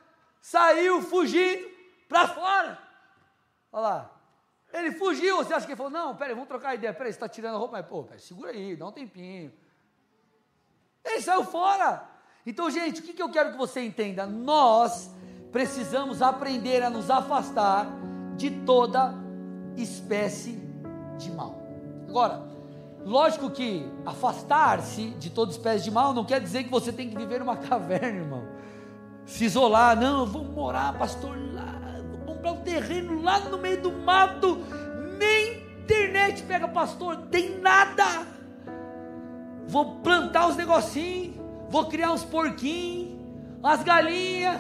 saiu 0.42 1.04
fugindo 1.04 1.70
para 2.10 2.28
fora. 2.28 2.80
Olha 3.72 3.82
lá. 3.82 4.12
Ele 4.74 4.92
fugiu. 4.92 5.38
Você 5.38 5.54
acha 5.54 5.66
que 5.66 5.72
ele 5.72 5.78
falou: 5.78 5.92
Não, 5.92 6.16
peraí, 6.16 6.34
vamos 6.34 6.50
trocar 6.50 6.74
ideia. 6.76 6.94
Peraí, 6.94 7.12
você 7.12 7.18
está 7.18 7.30
tirando 7.30 7.56
a 7.56 7.58
roupa. 7.58 7.78
Mas, 7.78 7.86
pô, 7.86 8.04
pera, 8.04 8.20
segura 8.20 8.52
aí, 8.52 8.76
dá 8.76 8.88
um 8.88 8.92
tempinho. 8.92 9.54
Ele 11.06 11.22
saiu 11.22 11.46
fora. 11.46 12.10
Então, 12.46 12.70
gente, 12.70 13.00
o 13.00 13.04
que, 13.04 13.14
que 13.14 13.22
eu 13.22 13.30
quero 13.30 13.52
que 13.52 13.58
você 13.58 13.82
entenda? 13.82 14.26
Nós 14.26 15.14
precisamos 15.52 16.22
aprender 16.22 16.82
a 16.82 16.90
nos 16.90 17.10
afastar 17.10 17.88
de 18.36 18.50
toda 18.66 19.14
espécie 19.78 20.60
de 21.18 21.32
mal. 21.32 21.62
Agora, 22.10 22.54
Lógico 23.06 23.50
que 23.50 23.86
afastar-se 24.06 25.10
de 25.12 25.30
toda 25.30 25.52
espécie 25.52 25.84
de 25.84 25.92
mal 25.92 26.14
não 26.14 26.24
quer 26.24 26.40
dizer 26.40 26.64
que 26.64 26.70
você 26.70 26.92
tem 26.92 27.10
que 27.10 27.18
viver 27.18 27.40
numa 27.40 27.58
caverna, 27.68 28.20
irmão. 28.20 28.48
Se 29.26 29.46
isolar, 29.46 30.00
não, 30.00 30.26
vamos 30.26 30.54
morar, 30.54 30.98
pastor, 30.98 31.38
comprar 32.44 32.52
um 32.52 32.62
terreno 32.62 33.22
lá 33.22 33.40
no 33.40 33.58
meio 33.58 33.82
do 33.82 33.92
mato, 33.92 34.60
nem 35.18 35.64
internet 35.82 36.44
pega, 36.44 36.68
pastor, 36.68 37.16
tem 37.32 37.58
nada. 37.60 38.28
Vou 39.66 39.96
plantar 40.02 40.50
os 40.50 40.58
negocinhos, 40.58 41.38
vou 41.70 41.86
criar 41.86 42.12
uns 42.12 42.24
porquinhos, 42.24 43.18
umas 43.60 43.82
galinhas, 43.82 44.60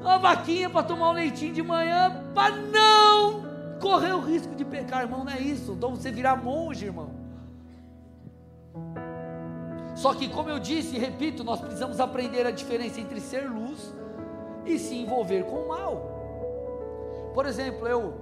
uma 0.00 0.18
vaquinha 0.18 0.70
para 0.70 0.84
tomar 0.84 1.10
um 1.10 1.14
leitinho 1.14 1.52
de 1.52 1.62
manhã, 1.62 2.24
para 2.32 2.54
não 2.54 3.42
correr 3.80 4.12
o 4.12 4.20
risco 4.20 4.54
de 4.54 4.64
pecar, 4.64 5.02
irmão, 5.02 5.24
não 5.24 5.32
é 5.32 5.40
isso. 5.40 5.72
Então 5.72 5.90
você 5.90 6.12
virar 6.12 6.36
monge, 6.36 6.86
irmão. 6.86 7.10
Só 9.96 10.14
que, 10.14 10.28
como 10.28 10.48
eu 10.48 10.60
disse 10.60 10.94
e 10.94 10.98
repito, 10.98 11.42
nós 11.42 11.60
precisamos 11.60 11.98
aprender 11.98 12.46
a 12.46 12.52
diferença 12.52 13.00
entre 13.00 13.20
ser 13.20 13.50
luz 13.50 13.92
e 14.64 14.78
se 14.78 14.94
envolver 14.94 15.42
com 15.42 15.56
o 15.56 15.68
mal. 15.68 16.17
Por 17.38 17.46
exemplo, 17.46 17.86
eu, 17.86 18.14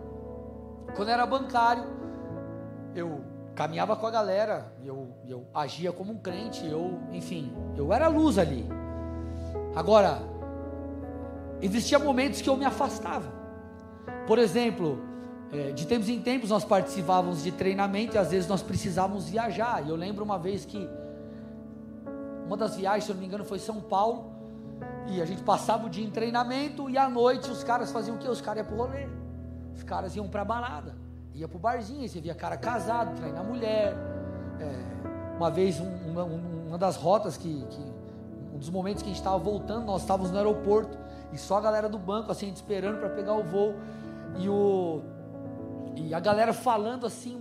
quando 0.94 1.08
era 1.08 1.24
bancário, 1.24 1.84
eu 2.94 3.24
caminhava 3.54 3.96
com 3.96 4.06
a 4.06 4.10
galera, 4.10 4.70
eu, 4.84 5.08
eu 5.26 5.46
agia 5.54 5.90
como 5.90 6.12
um 6.12 6.18
crente, 6.18 6.66
eu, 6.66 6.98
enfim, 7.10 7.50
eu 7.78 7.94
era 7.94 8.08
luz 8.08 8.36
ali. 8.36 8.68
Agora, 9.74 10.20
existia 11.62 11.98
momentos 11.98 12.42
que 12.42 12.50
eu 12.50 12.58
me 12.58 12.66
afastava. 12.66 13.32
Por 14.26 14.38
exemplo, 14.38 14.98
é, 15.50 15.72
de 15.72 15.86
tempos 15.86 16.10
em 16.10 16.20
tempos 16.20 16.50
nós 16.50 16.66
participávamos 16.66 17.42
de 17.42 17.52
treinamento 17.52 18.16
e 18.16 18.18
às 18.18 18.32
vezes 18.32 18.46
nós 18.46 18.62
precisávamos 18.62 19.30
viajar. 19.30 19.82
E 19.82 19.88
eu 19.88 19.96
lembro 19.96 20.22
uma 20.26 20.38
vez 20.38 20.66
que 20.66 20.86
uma 22.44 22.58
das 22.58 22.76
viagens, 22.76 23.04
se 23.04 23.10
eu 23.12 23.14
não 23.14 23.22
me 23.22 23.26
engano, 23.28 23.46
foi 23.46 23.60
São 23.60 23.80
Paulo. 23.80 24.35
E 25.08 25.22
a 25.22 25.24
gente 25.24 25.42
passava 25.42 25.86
o 25.86 25.90
dia 25.90 26.04
em 26.04 26.10
treinamento 26.10 26.90
e 26.90 26.98
à 26.98 27.08
noite 27.08 27.50
os 27.50 27.62
caras 27.62 27.92
faziam 27.92 28.16
o 28.16 28.18
quê? 28.18 28.28
Os 28.28 28.40
caras 28.40 28.58
iam 28.58 28.66
pro 28.66 28.76
rolê. 28.76 29.06
Os 29.74 29.82
caras 29.82 30.16
iam 30.16 30.28
pra 30.28 30.44
balada. 30.44 30.94
Ia 31.34 31.46
pro 31.46 31.58
barzinho, 31.58 32.04
e 32.04 32.08
você 32.08 32.20
via 32.20 32.34
cara 32.34 32.56
casado, 32.56 33.14
treinar 33.16 33.44
mulher. 33.44 33.94
É, 34.58 35.36
uma 35.36 35.50
vez, 35.50 35.80
um, 35.80 36.10
uma, 36.10 36.24
uma, 36.24 36.78
das 36.78 36.96
rotas 36.96 37.36
que, 37.36 37.64
que, 37.70 37.80
Um 38.54 38.58
dos 38.58 38.70
momentos 38.70 39.02
que 39.02 39.08
a 39.08 39.12
gente 39.12 39.20
estava 39.20 39.38
voltando, 39.38 39.84
nós 39.84 40.02
estávamos 40.02 40.30
no 40.30 40.38
aeroporto. 40.38 40.96
E 41.32 41.38
só 41.38 41.58
a 41.58 41.60
galera 41.60 41.88
do 41.88 41.98
banco, 41.98 42.32
assim, 42.32 42.50
esperando 42.50 42.98
para 42.98 43.10
pegar 43.10 43.34
o 43.34 43.42
voo. 43.42 43.74
E 44.38 44.48
o. 44.48 45.02
E 45.94 46.14
a 46.14 46.20
galera 46.20 46.52
falando 46.52 47.06
assim, 47.06 47.36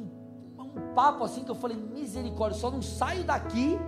um, 0.57 0.63
um 0.63 0.93
papo 0.93 1.23
assim, 1.23 1.43
que 1.43 1.51
eu 1.51 1.55
falei, 1.55 1.77
misericórdia, 1.77 2.59
só 2.59 2.69
não 2.69 2.81
saio 2.81 3.23
daqui 3.23 3.79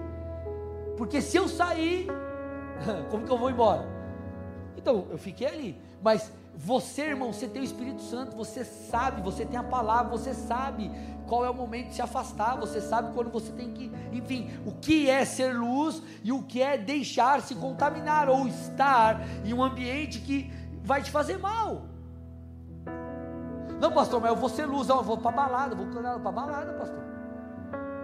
porque 0.97 1.21
se 1.21 1.38
eu 1.38 1.47
sair, 1.47 2.07
Como 3.09 3.25
que 3.25 3.32
eu 3.32 3.38
vou 3.38 3.49
embora? 3.49 3.88
Então, 4.78 5.07
eu 5.09 5.17
fiquei 5.17 5.47
ali. 5.47 5.82
Mas 6.01 6.32
você, 6.55 7.03
irmão, 7.03 7.32
você 7.32 7.47
tem 7.47 7.61
o 7.61 7.65
Espírito 7.65 8.01
Santo, 8.01 8.36
você 8.36 8.63
sabe, 8.63 9.21
você 9.21 9.45
tem 9.45 9.57
a 9.57 9.63
palavra, 9.63 10.11
você 10.11 10.34
sabe 10.34 10.89
qual 11.28 11.45
é 11.45 11.49
o 11.49 11.53
momento 11.53 11.89
de 11.89 11.95
se 11.95 12.01
afastar, 12.01 12.57
você 12.57 12.82
sabe 12.82 13.13
quando 13.13 13.30
você 13.30 13.51
tem 13.51 13.73
que, 13.73 13.91
enfim, 14.11 14.49
o 14.65 14.71
que 14.71 15.09
é 15.09 15.23
ser 15.23 15.53
luz 15.53 16.01
e 16.23 16.32
o 16.32 16.41
que 16.41 16.61
é 16.61 16.78
deixar 16.78 17.41
se 17.41 17.53
contaminar 17.53 18.28
ou 18.30 18.47
estar 18.47 19.21
em 19.45 19.53
um 19.53 19.63
ambiente 19.63 20.19
que 20.19 20.51
vai 20.84 21.03
te 21.03 21.11
fazer 21.11 21.38
mal. 21.38 21.84
Não, 23.80 23.91
pastor, 23.91 24.19
mas 24.19 24.32
eu 24.32 24.36
vou 24.36 24.49
ser 24.49 24.65
luz, 24.65 24.88
não, 24.88 24.97
eu 24.97 25.03
vou 25.03 25.17
para 25.17 25.32
balada, 25.32 25.75
vou 25.75 25.86
para 25.86 26.32
balada, 26.32 26.73
pastor. 26.73 27.03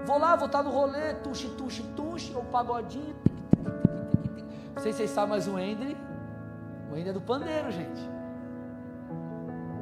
Vou 0.05 0.19
lá, 0.19 0.36
vou 0.36 0.45
estar 0.45 0.61
no 0.61 0.69
rolê, 0.69 1.13
tuxi, 1.15 1.47
tuxi, 1.49 1.82
tuxi, 1.95 2.34
ou 2.36 2.43
pagodinho. 2.43 3.15
Não 4.76 4.82
sei 4.82 4.91
se 4.91 4.99
vocês 4.99 5.11
sabem, 5.11 5.30
mas 5.30 5.47
o 5.47 5.59
Endre, 5.59 5.95
o 6.91 6.97
Endre 6.97 7.09
é 7.09 7.13
do 7.13 7.21
pandeiro, 7.21 7.71
gente. 7.71 8.01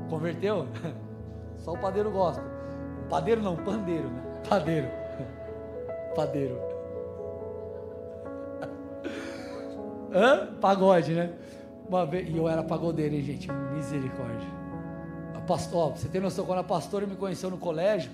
Converteu? 0.09 0.67
Só 1.57 1.73
o 1.73 1.77
padeiro 1.77 2.11
gosta. 2.11 2.43
Padeiro 3.09 3.41
não, 3.41 3.55
pandeiro, 3.55 4.09
né? 4.09 4.21
Padeiro. 4.47 4.87
Padeiro. 6.15 6.55
Hã? 10.13 10.47
Pagode, 10.59 11.13
né? 11.13 11.31
Uma 11.87 12.05
vez, 12.05 12.29
e 12.29 12.37
eu 12.37 12.47
era 12.47 12.63
pagodeiro, 12.63 13.15
hein, 13.15 13.21
gente? 13.21 13.51
Misericórdia. 13.73 14.47
A 15.35 15.41
pastor, 15.41 15.91
você 15.91 16.07
tem 16.07 16.21
noção, 16.21 16.45
quando 16.45 16.59
a 16.59 16.63
pastora 16.63 17.05
me 17.05 17.15
conheceu 17.15 17.49
no 17.49 17.57
colégio, 17.57 18.11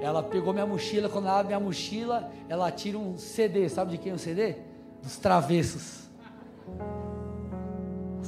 ela 0.00 0.22
pegou 0.22 0.52
minha 0.52 0.66
mochila, 0.66 1.08
quando 1.08 1.26
ela 1.26 1.40
abre 1.40 1.48
minha 1.48 1.60
mochila, 1.60 2.30
ela 2.48 2.70
tira 2.70 2.98
um 2.98 3.16
CD, 3.16 3.68
sabe 3.68 3.92
de 3.92 3.98
quem 3.98 4.12
é 4.12 4.14
o 4.14 4.18
CD? 4.18 4.56
Dos 5.02 5.16
travessos. 5.16 6.03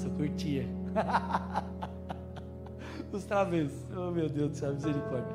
Eu 0.07 0.11
curtia. 0.13 0.67
Dos 3.11 3.25
travessos. 3.25 3.77
Oh 3.97 4.13
meu 4.13 4.29
Deus 4.29 4.53
do 4.53 4.57
céu, 4.57 4.73
misericórdia. 4.73 5.35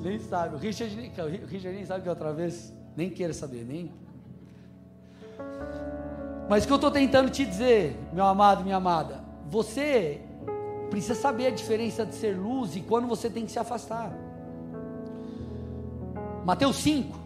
Nem 0.00 0.18
sabe. 0.18 0.56
O 0.56 0.58
Richard, 0.58 0.94
o 0.94 1.46
Richard 1.46 1.76
nem 1.76 1.86
sabe 1.86 2.02
que 2.02 2.08
é 2.08 2.12
o 2.12 2.16
travesso. 2.16 2.74
Nem 2.94 3.08
queira 3.08 3.32
saber, 3.32 3.64
nem. 3.64 3.90
Mas 6.48 6.64
o 6.64 6.66
que 6.66 6.72
eu 6.72 6.76
estou 6.76 6.90
tentando 6.90 7.30
te 7.30 7.44
dizer, 7.44 7.96
meu 8.12 8.26
amado, 8.26 8.62
minha 8.62 8.76
amada, 8.76 9.24
você 9.48 10.20
precisa 10.90 11.14
saber 11.14 11.46
a 11.46 11.50
diferença 11.50 12.04
de 12.04 12.14
ser 12.14 12.36
luz 12.36 12.76
e 12.76 12.80
quando 12.80 13.08
você 13.08 13.30
tem 13.30 13.46
que 13.46 13.52
se 13.52 13.58
afastar. 13.58 14.12
Mateus 16.44 16.76
5. 16.76 17.18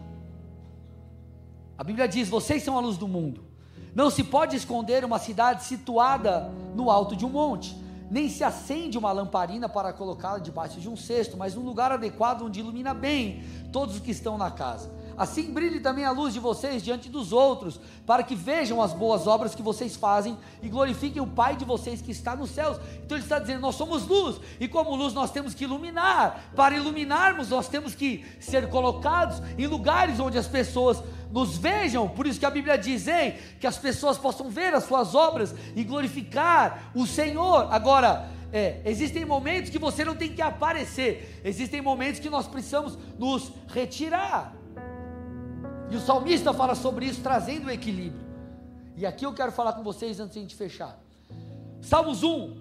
A 1.77 1.83
Bíblia 1.83 2.07
diz: 2.07 2.29
Vocês 2.29 2.63
são 2.63 2.77
a 2.77 2.81
luz 2.81 2.97
do 2.97 3.07
mundo. 3.07 3.48
Não 3.93 4.09
se 4.09 4.23
pode 4.23 4.55
esconder 4.55 5.03
uma 5.03 5.19
cidade 5.19 5.63
situada 5.63 6.51
no 6.75 6.89
alto 6.89 7.15
de 7.15 7.25
um 7.25 7.29
monte, 7.29 7.75
nem 8.09 8.29
se 8.29 8.43
acende 8.43 8.97
uma 8.97 9.11
lamparina 9.11 9.69
para 9.69 9.93
colocá-la 9.93 10.39
debaixo 10.39 10.79
de 10.79 10.89
um 10.89 10.95
cesto, 10.95 11.37
mas 11.37 11.55
num 11.55 11.63
lugar 11.63 11.91
adequado 11.91 12.43
onde 12.43 12.59
ilumina 12.59 12.93
bem 12.93 13.43
todos 13.71 13.95
os 13.95 14.01
que 14.01 14.11
estão 14.11 14.37
na 14.37 14.49
casa. 14.49 14.89
Assim 15.19 15.51
brilhe 15.51 15.81
também 15.81 16.05
a 16.05 16.11
luz 16.11 16.33
de 16.33 16.39
vocês 16.39 16.81
diante 16.81 17.09
dos 17.09 17.33
outros, 17.33 17.77
para 18.05 18.23
que 18.23 18.33
vejam 18.33 18.81
as 18.81 18.93
boas 18.93 19.27
obras 19.27 19.53
que 19.53 19.61
vocês 19.61 19.97
fazem 19.97 20.37
e 20.63 20.69
glorifiquem 20.69 21.21
o 21.21 21.27
Pai 21.27 21.57
de 21.57 21.65
vocês 21.65 22.01
que 22.01 22.11
está 22.11 22.37
nos 22.37 22.51
céus. 22.51 22.79
Então 23.03 23.17
ele 23.17 23.25
está 23.25 23.37
dizendo: 23.37 23.59
nós 23.59 23.75
somos 23.75 24.07
luz, 24.07 24.39
e 24.61 24.67
como 24.69 24.95
luz 24.95 25.13
nós 25.13 25.29
temos 25.29 25.53
que 25.53 25.65
iluminar. 25.65 26.49
Para 26.55 26.77
iluminarmos, 26.77 27.49
nós 27.49 27.67
temos 27.67 27.93
que 27.93 28.25
ser 28.39 28.69
colocados 28.69 29.41
em 29.57 29.67
lugares 29.67 30.21
onde 30.21 30.37
as 30.37 30.47
pessoas 30.47 31.03
nos 31.29 31.57
vejam, 31.57 32.07
por 32.07 32.25
isso 32.25 32.39
que 32.39 32.45
a 32.45 32.49
Bíblia 32.49 32.77
diz, 32.77 33.05
hein, 33.05 33.35
que 33.59 33.67
as 33.67 33.77
pessoas 33.77 34.17
possam 34.17 34.49
ver 34.49 34.73
as 34.73 34.85
suas 34.85 35.13
obras 35.13 35.53
e 35.75 35.83
glorificar 35.83 36.91
o 36.95 37.05
Senhor. 37.05 37.67
Agora, 37.73 38.29
é, 38.53 38.79
existem 38.85 39.25
momentos 39.25 39.69
que 39.69 39.77
você 39.77 40.05
não 40.05 40.15
tem 40.15 40.33
que 40.33 40.41
aparecer, 40.41 41.41
existem 41.43 41.81
momentos 41.81 42.21
que 42.21 42.29
nós 42.29 42.47
precisamos 42.47 42.97
nos 43.17 43.51
retirar. 43.67 44.58
E 45.91 45.95
o 45.95 45.99
salmista 45.99 46.53
fala 46.53 46.75
sobre 46.75 47.05
isso, 47.05 47.21
trazendo 47.21 47.67
o 47.67 47.71
equilíbrio. 47.71 48.27
E 48.95 49.05
aqui 49.05 49.25
eu 49.25 49.33
quero 49.33 49.51
falar 49.51 49.73
com 49.73 49.83
vocês 49.83 50.19
antes 50.19 50.33
de 50.33 50.39
a 50.39 50.41
gente 50.41 50.55
fechar. 50.55 50.99
Salmos 51.81 52.21
1, 52.23 52.57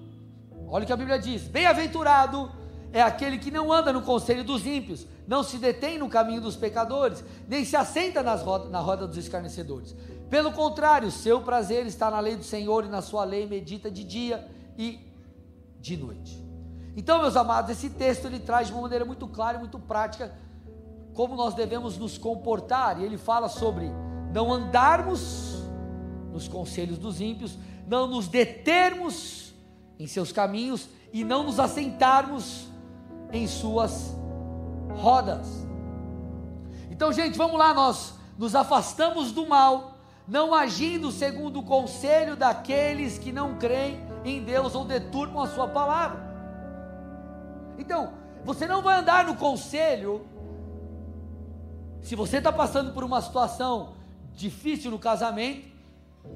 olha 0.68 0.84
o 0.84 0.86
que 0.86 0.92
a 0.92 0.96
Bíblia 0.96 1.18
diz: 1.18 1.42
Bem-aventurado 1.42 2.50
é 2.92 3.02
aquele 3.02 3.38
que 3.38 3.50
não 3.50 3.72
anda 3.72 3.92
no 3.92 4.02
conselho 4.02 4.42
dos 4.42 4.64
ímpios, 4.64 5.06
não 5.26 5.42
se 5.42 5.58
detém 5.58 5.98
no 5.98 6.08
caminho 6.08 6.40
dos 6.40 6.56
pecadores, 6.56 7.22
nem 7.46 7.64
se 7.64 7.76
assenta 7.76 8.22
roda, 8.36 8.70
na 8.70 8.80
roda 8.80 9.06
dos 9.06 9.18
escarnecedores. 9.18 9.94
Pelo 10.30 10.52
contrário, 10.52 11.10
seu 11.10 11.40
prazer 11.40 11.86
está 11.86 12.10
na 12.10 12.20
lei 12.20 12.36
do 12.36 12.44
Senhor 12.44 12.84
e 12.84 12.88
na 12.88 13.02
sua 13.02 13.24
lei 13.24 13.46
medita 13.46 13.90
de 13.90 14.04
dia 14.04 14.48
e 14.76 15.00
de 15.80 15.96
noite. 15.96 16.42
Então, 16.96 17.20
meus 17.20 17.36
amados, 17.36 17.70
esse 17.70 17.90
texto 17.90 18.26
ele 18.26 18.38
traz 18.38 18.68
de 18.68 18.72
uma 18.72 18.82
maneira 18.82 19.04
muito 19.04 19.26
clara 19.28 19.56
e 19.56 19.60
muito 19.60 19.78
prática 19.78 20.32
como 21.18 21.34
nós 21.34 21.52
devemos 21.52 21.98
nos 21.98 22.16
comportar, 22.16 23.00
e 23.00 23.04
ele 23.04 23.18
fala 23.18 23.48
sobre 23.48 23.90
não 24.32 24.52
andarmos 24.52 25.64
nos 26.32 26.46
conselhos 26.46 26.96
dos 26.96 27.20
ímpios, 27.20 27.58
não 27.88 28.06
nos 28.06 28.28
determos 28.28 29.52
em 29.98 30.06
seus 30.06 30.30
caminhos 30.30 30.88
e 31.12 31.24
não 31.24 31.42
nos 31.42 31.58
assentarmos 31.58 32.68
em 33.32 33.48
suas 33.48 34.14
rodas. 34.94 35.66
Então, 36.88 37.12
gente, 37.12 37.36
vamos 37.36 37.58
lá, 37.58 37.74
nós 37.74 38.14
nos 38.38 38.54
afastamos 38.54 39.32
do 39.32 39.44
mal, 39.44 39.94
não 40.24 40.54
agindo 40.54 41.10
segundo 41.10 41.58
o 41.58 41.64
conselho 41.64 42.36
daqueles 42.36 43.18
que 43.18 43.32
não 43.32 43.58
creem 43.58 44.00
em 44.24 44.40
Deus 44.40 44.72
ou 44.76 44.84
deturpam 44.84 45.42
a 45.42 45.48
sua 45.48 45.66
palavra. 45.66 46.20
Então, 47.76 48.12
você 48.44 48.68
não 48.68 48.82
vai 48.82 49.00
andar 49.00 49.24
no 49.24 49.34
conselho 49.34 50.24
se 52.03 52.14
você 52.14 52.38
está 52.38 52.53
passando 52.53 52.92
por 52.92 53.05
uma 53.05 53.20
situação 53.20 53.94
difícil 54.34 54.90
no 54.90 54.99
casamento, 54.99 55.66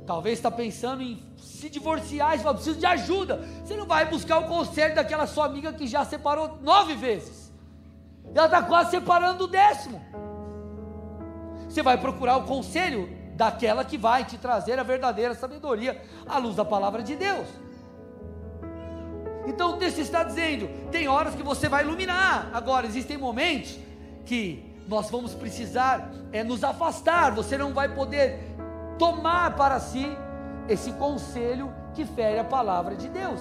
talvez 0.06 0.38
está 0.38 0.50
pensando 0.50 1.02
em 1.02 1.22
se 1.38 1.68
divorciar, 1.68 2.38
fala, 2.38 2.54
preciso 2.54 2.78
de 2.78 2.86
ajuda. 2.86 3.40
Você 3.64 3.76
não 3.76 3.86
vai 3.86 4.08
buscar 4.08 4.38
o 4.38 4.48
conselho 4.48 4.94
daquela 4.94 5.26
sua 5.26 5.46
amiga 5.46 5.72
que 5.72 5.86
já 5.86 6.04
separou 6.04 6.58
nove 6.62 6.94
vezes. 6.94 7.52
Ela 8.34 8.46
está 8.46 8.62
quase 8.62 8.90
separando 8.90 9.44
o 9.44 9.48
décimo. 9.48 10.02
Você 11.68 11.82
vai 11.82 11.98
procurar 11.98 12.36
o 12.36 12.44
conselho 12.44 13.08
daquela 13.34 13.84
que 13.84 13.96
vai 13.96 14.24
te 14.24 14.36
trazer 14.38 14.78
a 14.78 14.82
verdadeira 14.82 15.34
sabedoria 15.34 16.02
à 16.26 16.38
luz 16.38 16.56
da 16.56 16.64
palavra 16.64 17.02
de 17.02 17.16
Deus. 17.16 17.46
Então 19.46 19.70
o 19.70 19.76
texto 19.76 19.98
está 19.98 20.22
dizendo: 20.22 20.68
tem 20.90 21.08
horas 21.08 21.34
que 21.34 21.42
você 21.42 21.68
vai 21.68 21.84
iluminar. 21.84 22.50
Agora, 22.52 22.86
existem 22.86 23.16
momentos 23.16 23.78
que 24.24 24.71
nós 24.92 25.08
vamos 25.08 25.34
precisar 25.34 26.12
é, 26.30 26.44
nos 26.44 26.62
afastar, 26.62 27.34
você 27.34 27.56
não 27.56 27.72
vai 27.72 27.88
poder 27.88 28.38
tomar 28.98 29.56
para 29.56 29.80
si 29.80 30.06
esse 30.68 30.92
conselho 30.92 31.72
que 31.94 32.04
fere 32.04 32.38
a 32.38 32.44
palavra 32.44 32.94
de 32.94 33.08
Deus. 33.08 33.40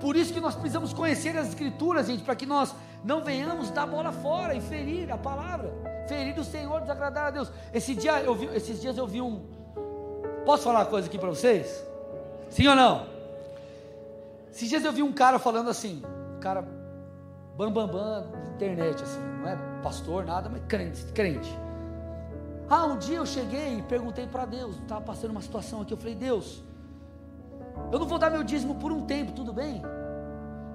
Por 0.00 0.16
isso 0.16 0.32
que 0.32 0.40
nós 0.40 0.54
precisamos 0.56 0.92
conhecer 0.92 1.36
as 1.36 1.48
escrituras, 1.48 2.08
gente, 2.08 2.24
para 2.24 2.34
que 2.34 2.44
nós 2.44 2.74
não 3.04 3.22
venhamos 3.22 3.70
dar 3.70 3.86
bola 3.86 4.10
fora 4.10 4.52
e 4.54 4.60
ferir 4.60 5.12
a 5.12 5.16
palavra, 5.16 5.72
ferir 6.08 6.36
o 6.36 6.44
Senhor, 6.44 6.80
desagradar 6.80 7.26
a 7.28 7.30
Deus. 7.30 7.52
Esse 7.72 7.94
dia 7.94 8.20
eu 8.20 8.34
vi, 8.34 8.46
esses 8.46 8.80
dias 8.80 8.98
eu 8.98 9.06
vi 9.06 9.22
um. 9.22 9.44
Posso 10.44 10.64
falar 10.64 10.80
uma 10.80 10.86
coisa 10.86 11.06
aqui 11.06 11.18
para 11.18 11.28
vocês? 11.28 11.86
Sim 12.48 12.66
ou 12.66 12.74
não? 12.74 13.06
Esses 14.50 14.68
dias 14.68 14.84
eu 14.84 14.92
vi 14.92 15.04
um 15.04 15.12
cara 15.12 15.38
falando 15.38 15.70
assim, 15.70 16.02
um 16.36 16.40
cara 16.40 16.79
bambambam 17.56 18.22
bam, 18.22 18.30
bam, 18.30 18.54
internet, 18.54 19.02
assim, 19.02 19.20
não 19.40 19.48
é 19.48 19.56
pastor, 19.82 20.24
nada, 20.24 20.48
mas 20.48 20.62
crente, 20.66 21.04
crente. 21.12 21.58
Ah, 22.68 22.86
um 22.86 22.96
dia 22.96 23.16
eu 23.16 23.26
cheguei 23.26 23.78
e 23.78 23.82
perguntei 23.82 24.26
para 24.26 24.44
Deus, 24.44 24.76
estava 24.76 25.00
passando 25.00 25.32
uma 25.32 25.40
situação 25.40 25.80
aqui, 25.80 25.92
eu 25.92 25.98
falei, 25.98 26.14
Deus, 26.14 26.62
eu 27.90 27.98
não 27.98 28.06
vou 28.06 28.18
dar 28.18 28.30
meu 28.30 28.44
dízimo 28.44 28.76
por 28.76 28.92
um 28.92 29.06
tempo, 29.06 29.32
tudo 29.32 29.52
bem? 29.52 29.82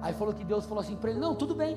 Aí 0.02 0.12
falou 0.12 0.34
que 0.34 0.44
Deus 0.44 0.66
falou 0.66 0.82
assim 0.82 0.96
para 0.96 1.10
ele, 1.10 1.18
não, 1.18 1.34
tudo 1.34 1.54
bem. 1.54 1.76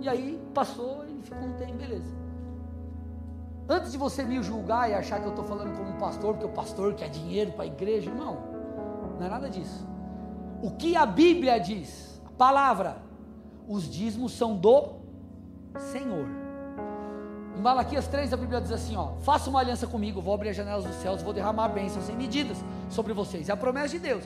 E 0.00 0.08
aí 0.08 0.40
passou, 0.52 1.04
ele 1.04 1.22
ficou 1.22 1.46
um 1.46 1.52
tempo, 1.54 1.74
beleza. 1.74 2.14
Antes 3.68 3.92
de 3.92 3.98
você 3.98 4.22
me 4.22 4.42
julgar 4.42 4.90
e 4.90 4.94
achar 4.94 5.18
que 5.20 5.26
eu 5.26 5.30
estou 5.30 5.44
falando 5.44 5.76
como 5.76 5.90
um 5.90 5.98
pastor, 5.98 6.34
porque 6.34 6.46
o 6.46 6.52
pastor 6.52 6.94
quer 6.94 7.08
dinheiro 7.08 7.52
para 7.52 7.64
a 7.64 7.66
igreja, 7.66 8.12
não, 8.12 8.38
não 9.18 9.26
é 9.26 9.28
nada 9.28 9.50
disso. 9.50 9.86
O 10.62 10.70
que 10.72 10.96
a 10.96 11.04
Bíblia 11.04 11.58
diz, 11.58 12.15
palavra, 12.36 12.98
os 13.68 13.90
dízimos 13.90 14.32
são 14.32 14.56
do 14.56 14.96
Senhor. 15.92 16.26
Em 17.56 17.60
Malaquias 17.60 18.06
3 18.06 18.32
a 18.32 18.36
Bíblia 18.36 18.60
diz 18.60 18.72
assim: 18.72 18.96
ó, 18.96 19.14
faça 19.22 19.48
uma 19.48 19.60
aliança 19.60 19.86
comigo, 19.86 20.20
vou 20.20 20.34
abrir 20.34 20.50
as 20.50 20.56
janelas 20.56 20.84
dos 20.84 20.96
céus, 20.96 21.22
vou 21.22 21.32
derramar 21.32 21.68
bênçãos 21.68 22.04
sem 22.04 22.16
medidas 22.16 22.58
sobre 22.90 23.12
vocês. 23.12 23.48
É 23.48 23.52
a 23.52 23.56
promessa 23.56 23.88
de 23.88 23.98
Deus. 23.98 24.24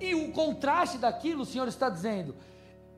E 0.00 0.14
o 0.14 0.32
contraste 0.32 0.96
daquilo, 0.96 1.42
o 1.42 1.46
Senhor 1.46 1.66
está 1.66 1.88
dizendo: 1.88 2.36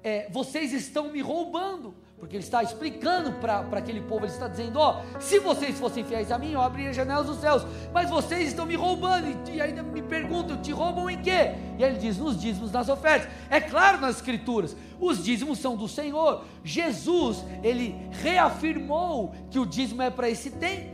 é, 0.02 0.28
vocês 0.30 0.72
estão 0.72 1.10
me 1.10 1.20
roubando. 1.20 1.94
Porque 2.20 2.36
ele 2.36 2.44
está 2.44 2.62
explicando 2.62 3.32
para 3.32 3.60
aquele 3.72 4.02
povo, 4.02 4.26
ele 4.26 4.32
está 4.32 4.46
dizendo: 4.46 4.78
Ó, 4.78 5.00
se 5.18 5.38
vocês 5.38 5.78
fossem 5.78 6.04
fiéis 6.04 6.30
a 6.30 6.36
mim, 6.36 6.52
eu 6.52 6.60
abriria 6.60 6.90
as 6.90 6.96
janelas 6.96 7.26
dos 7.26 7.38
céus, 7.38 7.64
mas 7.94 8.10
vocês 8.10 8.48
estão 8.48 8.66
me 8.66 8.76
roubando, 8.76 9.26
e, 9.50 9.58
ainda 9.58 9.82
me 9.82 10.02
perguntam: 10.02 10.60
te 10.60 10.70
roubam 10.70 11.08
em 11.08 11.22
quê? 11.22 11.54
E 11.78 11.82
ele 11.82 11.96
diz: 11.96 12.18
nos 12.18 12.38
dízimos, 12.38 12.70
nas 12.70 12.90
ofertas. 12.90 13.26
É 13.48 13.58
claro 13.58 13.98
nas 13.98 14.16
Escrituras, 14.16 14.76
os 15.00 15.24
dízimos 15.24 15.60
são 15.60 15.74
do 15.74 15.88
Senhor. 15.88 16.44
Jesus, 16.62 17.42
ele 17.62 17.96
reafirmou 18.10 19.34
que 19.50 19.58
o 19.58 19.64
dízimo 19.64 20.02
é 20.02 20.10
para 20.10 20.28
esse 20.28 20.50
tempo 20.50 20.90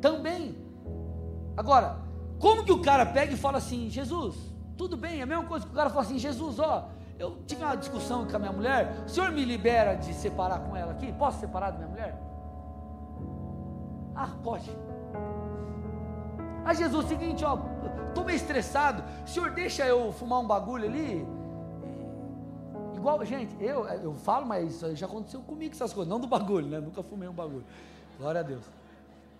também. 0.00 0.56
Agora, 1.54 1.98
como 2.38 2.64
que 2.64 2.72
o 2.72 2.80
cara 2.80 3.04
pega 3.04 3.34
e 3.34 3.36
fala 3.36 3.58
assim: 3.58 3.90
Jesus, 3.90 4.36
tudo 4.78 4.96
bem, 4.96 5.20
é 5.20 5.22
a 5.22 5.26
mesma 5.26 5.44
coisa 5.44 5.66
que 5.66 5.72
o 5.72 5.76
cara 5.76 5.90
fala 5.90 6.00
assim: 6.00 6.18
Jesus, 6.18 6.58
ó 6.58 6.88
eu 7.22 7.38
tive 7.46 7.62
uma 7.62 7.76
discussão 7.76 8.26
com 8.26 8.34
a 8.34 8.38
minha 8.38 8.52
mulher. 8.52 9.04
O 9.06 9.08
senhor 9.08 9.30
me 9.30 9.44
libera 9.44 9.94
de 9.94 10.12
separar 10.12 10.58
com 10.60 10.76
ela 10.76 10.90
aqui? 10.90 11.12
Posso 11.12 11.38
separar 11.38 11.70
da 11.70 11.78
minha 11.78 11.88
mulher? 11.88 12.20
Ah, 14.14 14.30
pode. 14.42 14.68
Ah, 16.64 16.74
Jesus, 16.74 17.06
seguinte, 17.06 17.44
ó, 17.44 17.58
estou 18.08 18.24
meio 18.24 18.36
estressado. 18.36 19.04
O 19.24 19.28
senhor 19.28 19.52
deixa 19.52 19.86
eu 19.86 20.12
fumar 20.12 20.40
um 20.40 20.46
bagulho 20.46 20.84
ali? 20.84 21.24
Igual, 22.96 23.24
gente, 23.24 23.54
eu, 23.60 23.84
eu 23.86 24.14
falo, 24.14 24.44
mas 24.44 24.74
isso 24.74 24.96
já 24.96 25.06
aconteceu 25.06 25.40
comigo 25.42 25.72
essas 25.74 25.92
coisas, 25.92 26.10
não 26.10 26.18
do 26.18 26.26
bagulho, 26.26 26.66
né? 26.66 26.80
Nunca 26.80 27.04
fumei 27.04 27.28
um 27.28 27.32
bagulho. 27.32 27.64
Glória 28.18 28.40
a 28.40 28.44
Deus. 28.44 28.64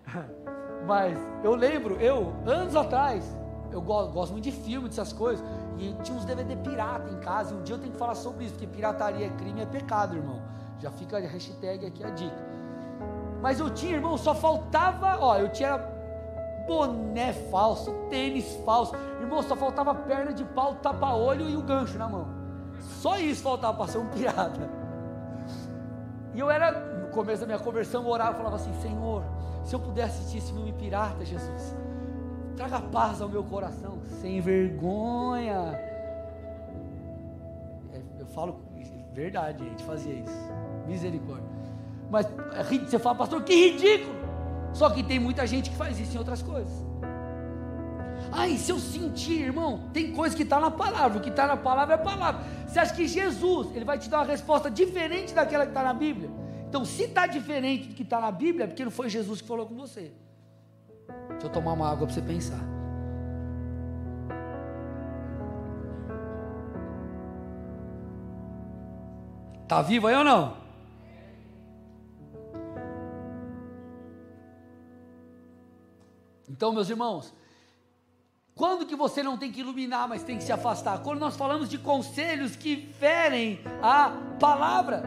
Mas 0.86 1.16
eu 1.44 1.54
lembro, 1.54 1.94
eu, 2.00 2.32
anos 2.44 2.74
atrás, 2.74 3.24
eu 3.70 3.80
gosto, 3.80 4.12
gosto 4.12 4.32
muito 4.32 4.44
de 4.44 4.50
filme, 4.52 4.88
dessas 4.88 5.12
coisas. 5.12 5.44
E 5.78 5.94
tinha 6.02 6.16
uns 6.16 6.24
DVD 6.24 6.56
pirata 6.56 7.10
em 7.10 7.18
casa. 7.20 7.54
E 7.54 7.58
um 7.58 7.62
dia 7.62 7.74
eu 7.74 7.78
tenho 7.78 7.92
que 7.92 7.98
falar 7.98 8.14
sobre 8.14 8.44
isso, 8.44 8.54
porque 8.54 8.66
pirataria 8.66 9.26
é 9.26 9.30
crime, 9.30 9.62
é 9.62 9.66
pecado, 9.66 10.16
irmão. 10.16 10.40
Já 10.78 10.90
fica 10.90 11.16
a 11.16 11.20
hashtag 11.20 11.86
aqui 11.86 12.04
a 12.04 12.10
dica. 12.10 12.52
Mas 13.40 13.58
eu 13.58 13.70
tinha, 13.70 13.94
irmão, 13.94 14.16
só 14.16 14.34
faltava, 14.34 15.18
ó, 15.20 15.36
eu 15.36 15.48
tinha 15.48 15.78
boné 16.66 17.32
falso, 17.32 17.92
tênis 18.08 18.54
falso. 18.64 18.94
Irmão, 19.20 19.42
só 19.42 19.56
faltava 19.56 19.94
perna 19.94 20.32
de 20.32 20.44
pau, 20.44 20.74
tapa-olho 20.76 21.48
e 21.48 21.56
o 21.56 21.62
gancho 21.62 21.98
na 21.98 22.08
mão. 22.08 22.28
Só 22.80 23.18
isso 23.18 23.42
faltava 23.42 23.76
para 23.76 23.88
ser 23.88 23.98
um 23.98 24.06
pirata. 24.06 24.70
E 26.34 26.40
eu 26.40 26.50
era, 26.50 26.70
no 26.70 27.08
começo 27.08 27.40
da 27.40 27.46
minha 27.46 27.58
conversão, 27.58 28.02
eu 28.02 28.08
orava 28.08 28.32
e 28.32 28.36
falava 28.36 28.56
assim: 28.56 28.72
Senhor, 28.80 29.22
se 29.64 29.74
eu 29.74 29.80
pudesse 29.80 30.20
assistir 30.20 30.38
esse 30.38 30.52
filme 30.52 30.72
pirata, 30.72 31.24
Jesus, 31.24 31.76
traga 32.52 32.80
paz 32.80 33.20
ao 33.20 33.28
meu 33.28 33.44
coração, 33.44 34.00
sem 34.20 34.40
vergonha. 34.40 35.78
É, 37.92 38.00
eu 38.20 38.26
falo 38.26 38.72
verdade, 39.12 39.62
a 39.62 39.68
gente 39.68 39.84
fazia 39.84 40.14
isso, 40.14 40.52
misericórdia. 40.86 41.48
Mas 42.10 42.26
é 42.26 42.62
você 42.62 42.98
fala, 42.98 43.16
pastor, 43.16 43.42
que 43.42 43.54
ridículo. 43.54 44.22
Só 44.72 44.88
que 44.90 45.02
tem 45.02 45.18
muita 45.18 45.46
gente 45.46 45.70
que 45.70 45.76
faz 45.76 45.98
isso 46.00 46.14
em 46.14 46.18
outras 46.18 46.42
coisas. 46.42 46.72
Ai, 48.30 48.56
se 48.56 48.72
eu 48.72 48.78
sentir, 48.78 49.42
irmão, 49.42 49.90
tem 49.92 50.12
coisa 50.12 50.34
que 50.34 50.42
está 50.42 50.58
na 50.58 50.70
palavra, 50.70 51.18
o 51.18 51.20
que 51.20 51.28
está 51.28 51.46
na 51.46 51.56
palavra 51.56 51.94
é 51.94 51.98
palavra. 51.98 52.42
Você 52.66 52.78
acha 52.78 52.94
que 52.94 53.06
Jesus, 53.06 53.74
ele 53.74 53.84
vai 53.84 53.98
te 53.98 54.08
dar 54.08 54.18
uma 54.18 54.26
resposta 54.26 54.70
diferente 54.70 55.34
daquela 55.34 55.64
que 55.64 55.70
está 55.70 55.82
na 55.82 55.92
Bíblia? 55.92 56.30
Então, 56.66 56.84
se 56.86 57.02
está 57.02 57.26
diferente 57.26 57.88
do 57.88 57.94
que 57.94 58.02
está 58.02 58.18
na 58.18 58.30
Bíblia, 58.30 58.64
é 58.64 58.66
porque 58.66 58.82
não 58.82 58.90
foi 58.90 59.10
Jesus 59.10 59.42
que 59.42 59.48
falou 59.48 59.66
com 59.66 59.74
você. 59.74 60.12
Deixa 61.42 61.56
eu 61.56 61.60
tomar 61.60 61.72
uma 61.72 61.90
água 61.90 62.06
para 62.06 62.14
você 62.14 62.22
pensar. 62.22 62.60
Tá 69.66 69.82
vivo 69.82 70.06
aí 70.06 70.14
ou 70.14 70.22
não? 70.22 70.56
Então, 76.48 76.72
meus 76.72 76.88
irmãos, 76.88 77.34
quando 78.54 78.86
que 78.86 78.94
você 78.94 79.20
não 79.20 79.36
tem 79.36 79.50
que 79.50 79.62
iluminar, 79.62 80.08
mas 80.08 80.22
tem 80.22 80.38
que 80.38 80.44
se 80.44 80.52
afastar? 80.52 81.02
Quando 81.02 81.18
nós 81.18 81.36
falamos 81.36 81.68
de 81.68 81.76
conselhos 81.76 82.54
que 82.54 82.86
ferem 83.00 83.58
a 83.82 84.10
palavra. 84.38 85.02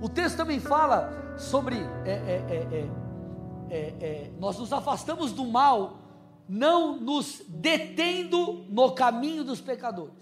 O 0.00 0.08
texto 0.08 0.38
também 0.38 0.58
fala 0.58 1.36
sobre 1.36 1.76
é, 2.06 2.12
é, 2.12 2.68
é, 2.72 2.99
é 3.70 3.94
é, 4.00 4.30
nós 4.38 4.58
nos 4.58 4.72
afastamos 4.72 5.32
do 5.32 5.44
mal, 5.46 5.98
não 6.48 6.96
nos 6.96 7.42
detendo 7.48 8.64
no 8.68 8.92
caminho 8.92 9.44
dos 9.44 9.60
pecadores. 9.60 10.14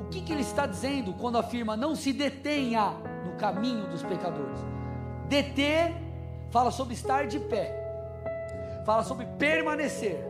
O 0.00 0.08
que, 0.08 0.20
que 0.20 0.32
ele 0.32 0.42
está 0.42 0.64
dizendo 0.64 1.12
quando 1.14 1.36
afirma 1.36 1.76
não 1.76 1.96
se 1.96 2.12
detenha 2.12 2.90
no 3.26 3.32
caminho 3.36 3.88
dos 3.88 4.02
pecadores? 4.02 4.60
Deter 5.28 5.92
fala 6.50 6.70
sobre 6.70 6.94
estar 6.94 7.26
de 7.26 7.40
pé, 7.40 8.82
fala 8.86 9.02
sobre 9.02 9.26
permanecer, 9.26 10.24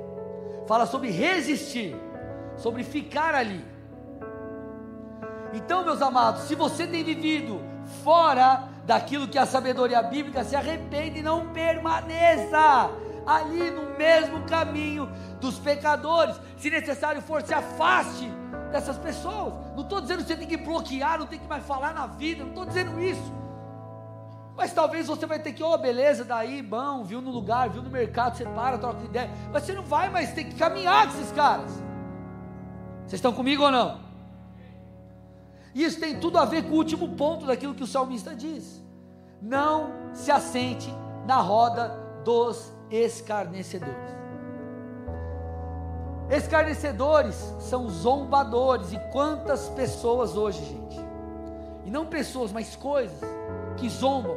fala 0.66 0.86
sobre 0.86 1.10
resistir, 1.10 1.94
sobre 2.56 2.82
ficar 2.82 3.34
ali. 3.34 3.62
Então, 5.52 5.84
meus 5.84 6.00
amados, 6.00 6.44
se 6.44 6.54
você 6.54 6.86
tem 6.86 7.04
vivido 7.04 7.60
fora 8.02 8.73
daquilo 8.86 9.28
que 9.28 9.38
a 9.38 9.46
sabedoria 9.46 10.02
bíblica 10.02 10.44
se 10.44 10.54
arrepende 10.54 11.20
e 11.20 11.22
não 11.22 11.48
permaneça 11.48 12.90
ali 13.26 13.70
no 13.70 13.96
mesmo 13.96 14.42
caminho 14.42 15.08
dos 15.40 15.58
pecadores. 15.58 16.36
Se 16.56 16.70
necessário 16.70 17.22
for, 17.22 17.42
se 17.42 17.54
afaste 17.54 18.30
dessas 18.70 18.98
pessoas. 18.98 19.54
Não 19.74 19.82
estou 19.82 20.00
dizendo 20.00 20.18
que 20.22 20.28
você 20.28 20.36
tem 20.36 20.48
que 20.48 20.56
bloquear, 20.56 21.18
não 21.18 21.26
tem 21.26 21.38
que 21.38 21.48
mais 21.48 21.64
falar 21.64 21.94
na 21.94 22.06
vida, 22.06 22.42
não 22.42 22.50
estou 22.50 22.66
dizendo 22.66 23.00
isso. 23.00 23.32
Mas 24.56 24.72
talvez 24.72 25.06
você 25.08 25.26
vai 25.26 25.38
ter 25.38 25.52
que, 25.52 25.62
oh, 25.62 25.76
beleza, 25.76 26.24
daí, 26.24 26.62
bom, 26.62 27.02
viu 27.02 27.20
no 27.20 27.30
lugar, 27.30 27.68
viu 27.70 27.82
no 27.82 27.90
mercado, 27.90 28.36
você 28.36 28.44
para, 28.44 28.78
troca 28.78 29.02
ideia. 29.04 29.30
Mas 29.52 29.64
você 29.64 29.72
não 29.72 29.82
vai 29.82 30.08
mais 30.10 30.32
ter 30.32 30.44
que 30.44 30.54
caminhar 30.54 31.08
com 31.08 31.14
esses 31.14 31.32
caras. 31.32 31.70
Vocês 33.00 33.14
estão 33.14 33.32
comigo 33.32 33.64
ou 33.64 33.70
não? 33.70 34.03
Isso 35.74 35.98
tem 35.98 36.20
tudo 36.20 36.38
a 36.38 36.44
ver 36.44 36.62
com 36.64 36.70
o 36.70 36.76
último 36.76 37.08
ponto 37.16 37.46
daquilo 37.46 37.74
que 37.74 37.82
o 37.82 37.86
salmista 37.86 38.34
diz. 38.34 38.82
Não 39.42 39.90
se 40.12 40.30
assente 40.30 40.88
na 41.26 41.40
roda 41.40 41.88
dos 42.24 42.72
escarnecedores. 42.90 44.14
Escarnecedores 46.30 47.34
são 47.60 47.88
zombadores. 47.88 48.92
E 48.92 48.98
quantas 49.12 49.68
pessoas 49.70 50.36
hoje, 50.36 50.64
gente? 50.64 50.98
E 51.84 51.90
não 51.90 52.06
pessoas, 52.06 52.52
mas 52.52 52.76
coisas 52.76 53.20
que 53.76 53.88
zombam 53.88 54.36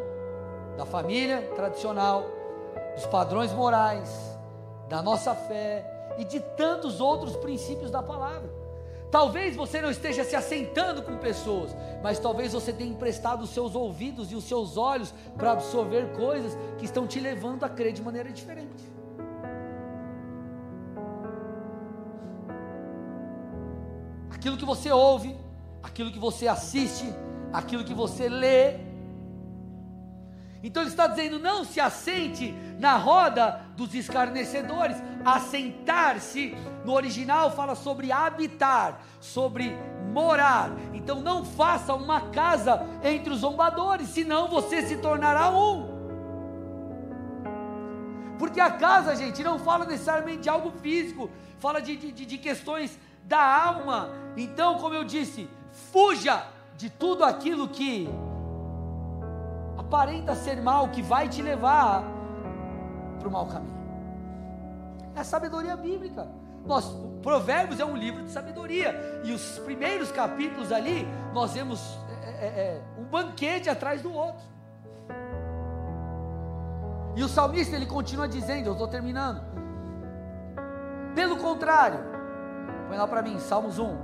da 0.76 0.86
família 0.86 1.42
tradicional, 1.56 2.24
dos 2.96 3.06
padrões 3.06 3.54
morais, 3.54 4.38
da 4.90 5.02
nossa 5.02 5.34
fé 5.34 6.16
e 6.18 6.26
de 6.26 6.40
tantos 6.40 7.00
outros 7.00 7.36
princípios 7.38 7.92
da 7.92 8.02
palavra. 8.02 8.67
Talvez 9.10 9.56
você 9.56 9.82
não 9.82 9.90
esteja 9.90 10.24
se 10.24 10.36
assentando 10.36 11.02
com 11.02 11.18
pessoas, 11.18 11.76
mas 12.04 12.20
talvez 12.20 12.52
você 12.52 12.74
tenha 12.74 12.92
emprestado 12.92 13.44
os 13.44 13.52
seus 13.52 13.74
ouvidos 13.74 14.32
e 14.32 14.36
os 14.36 14.44
seus 14.44 14.76
olhos 14.76 15.14
para 15.38 15.54
absorver 15.54 16.12
coisas 16.14 16.58
que 16.78 16.86
estão 16.86 17.08
te 17.08 17.20
levando 17.20 17.64
a 17.64 17.70
crer 17.70 17.94
de 17.94 18.02
maneira 18.02 18.30
diferente. 18.32 18.84
Aquilo 24.30 24.58
que 24.58 24.66
você 24.66 24.92
ouve, 24.92 25.36
aquilo 25.82 26.12
que 26.12 26.20
você 26.20 26.48
assiste, 26.48 27.06
aquilo 27.54 27.86
que 27.86 27.94
você 27.94 28.28
lê, 28.28 28.88
então 30.64 30.84
ele 30.84 30.90
está 30.90 31.08
dizendo: 31.08 31.40
não 31.40 31.64
se 31.64 31.80
assente 31.80 32.52
na 32.80 32.98
roda 32.98 33.62
dos 33.76 33.94
escarnecedores. 33.94 34.98
Assentar-se, 35.28 36.56
no 36.86 36.94
original 36.94 37.52
fala 37.52 37.76
sobre 37.76 38.14
habitar, 38.14 39.02
sobre 39.20 39.76
morar. 40.14 40.72
Então 40.94 41.20
não 41.20 41.44
faça 41.44 41.94
uma 41.94 42.22
casa 42.30 42.88
entre 43.04 43.34
os 43.34 43.40
zombadores, 43.40 44.08
senão 44.08 44.48
você 44.48 44.84
se 44.84 44.96
tornará 44.98 45.50
um. 45.50 45.98
Porque 48.40 48.62
a 48.62 48.72
casa, 48.72 49.16
gente, 49.18 49.44
não 49.44 49.60
fala 49.60 49.86
necessariamente 49.86 50.44
de 50.44 50.50
algo 50.50 50.72
físico, 50.82 51.30
fala 51.60 51.82
de, 51.82 51.98
de, 51.98 52.26
de 52.26 52.38
questões 52.38 52.98
da 53.26 53.66
alma. 53.66 54.10
Então, 54.38 54.78
como 54.78 54.96
eu 54.96 55.04
disse, 55.04 55.50
fuja 55.92 56.46
de 56.78 56.90
tudo 56.90 57.26
aquilo 57.26 57.68
que 57.68 58.08
aparenta 59.78 60.36
ser 60.36 60.62
mal, 60.62 60.88
que 60.90 61.02
vai 61.02 61.28
te 61.28 61.42
levar 61.42 62.04
para 63.20 63.28
o 63.28 63.32
mau 63.32 63.46
caminho. 63.46 63.77
É 65.18 65.24
sabedoria 65.24 65.76
bíblica. 65.76 66.28
Nós, 66.66 66.86
Provérbios 67.24 67.80
é 67.80 67.86
um 67.86 67.96
livro 67.96 68.24
de 68.24 68.32
sabedoria. 68.32 69.22
E 69.24 69.32
os 69.32 69.60
primeiros 69.60 70.12
capítulos 70.12 70.72
ali, 70.72 71.08
nós 71.34 71.54
vemos 71.54 71.98
é, 72.22 72.30
é, 72.30 72.48
é, 72.48 72.82
um 73.00 73.04
banquete 73.04 73.70
atrás 73.70 74.02
do 74.02 74.14
outro. 74.14 74.46
E 77.16 77.24
o 77.24 77.28
salmista 77.28 77.76
ele 77.76 77.88
continua 77.88 78.28
dizendo, 78.28 78.68
eu 78.68 78.74
estou 78.74 78.88
terminando. 78.88 79.42
Pelo 81.16 81.38
contrário, 81.38 82.00
põe 82.88 82.96
lá 82.96 83.08
para 83.08 83.24
mim, 83.24 83.40
Salmos 83.40 83.80
1, 83.80 83.98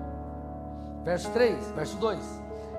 verso 1.04 1.30
3, 1.30 1.72
verso 1.72 1.96
2. 1.98 2.20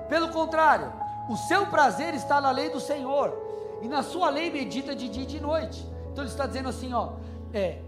Pelo 0.09 0.27
contrário, 0.29 0.91
o 1.29 1.37
seu 1.37 1.67
prazer 1.67 2.13
está 2.13 2.41
na 2.41 2.51
lei 2.51 2.69
do 2.69 2.81
Senhor, 2.81 3.33
e 3.81 3.87
na 3.87 4.03
sua 4.03 4.29
lei 4.29 4.51
medita 4.51 4.93
de 4.93 5.07
dia 5.07 5.23
e 5.23 5.25
de 5.25 5.39
noite. 5.39 5.87
Então 6.11 6.23
ele 6.23 6.31
está 6.31 6.45
dizendo 6.45 6.67
assim, 6.67 6.93
ó, 6.93 7.13
é, 7.53 7.79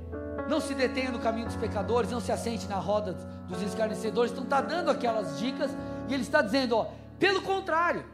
não 0.48 0.60
se 0.60 0.74
detenha 0.74 1.12
no 1.12 1.20
caminho 1.20 1.48
dos 1.48 1.56
pecadores, 1.56 2.12
não 2.12 2.20
se 2.20 2.32
assente 2.32 2.68
na 2.68 2.78
roda 2.78 3.14
dos 3.48 3.62
escarnecedores. 3.62 4.32
Então 4.32 4.43
está 4.43 4.62
dando 4.62 4.89
aquelas 4.89 5.39
dicas 5.39 5.72
e 6.08 6.14
ele 6.14 6.24
está 6.24 6.41
dizendo, 6.41 6.78
ó, 6.78 6.88
pelo 7.20 7.41
contrário, 7.41 8.06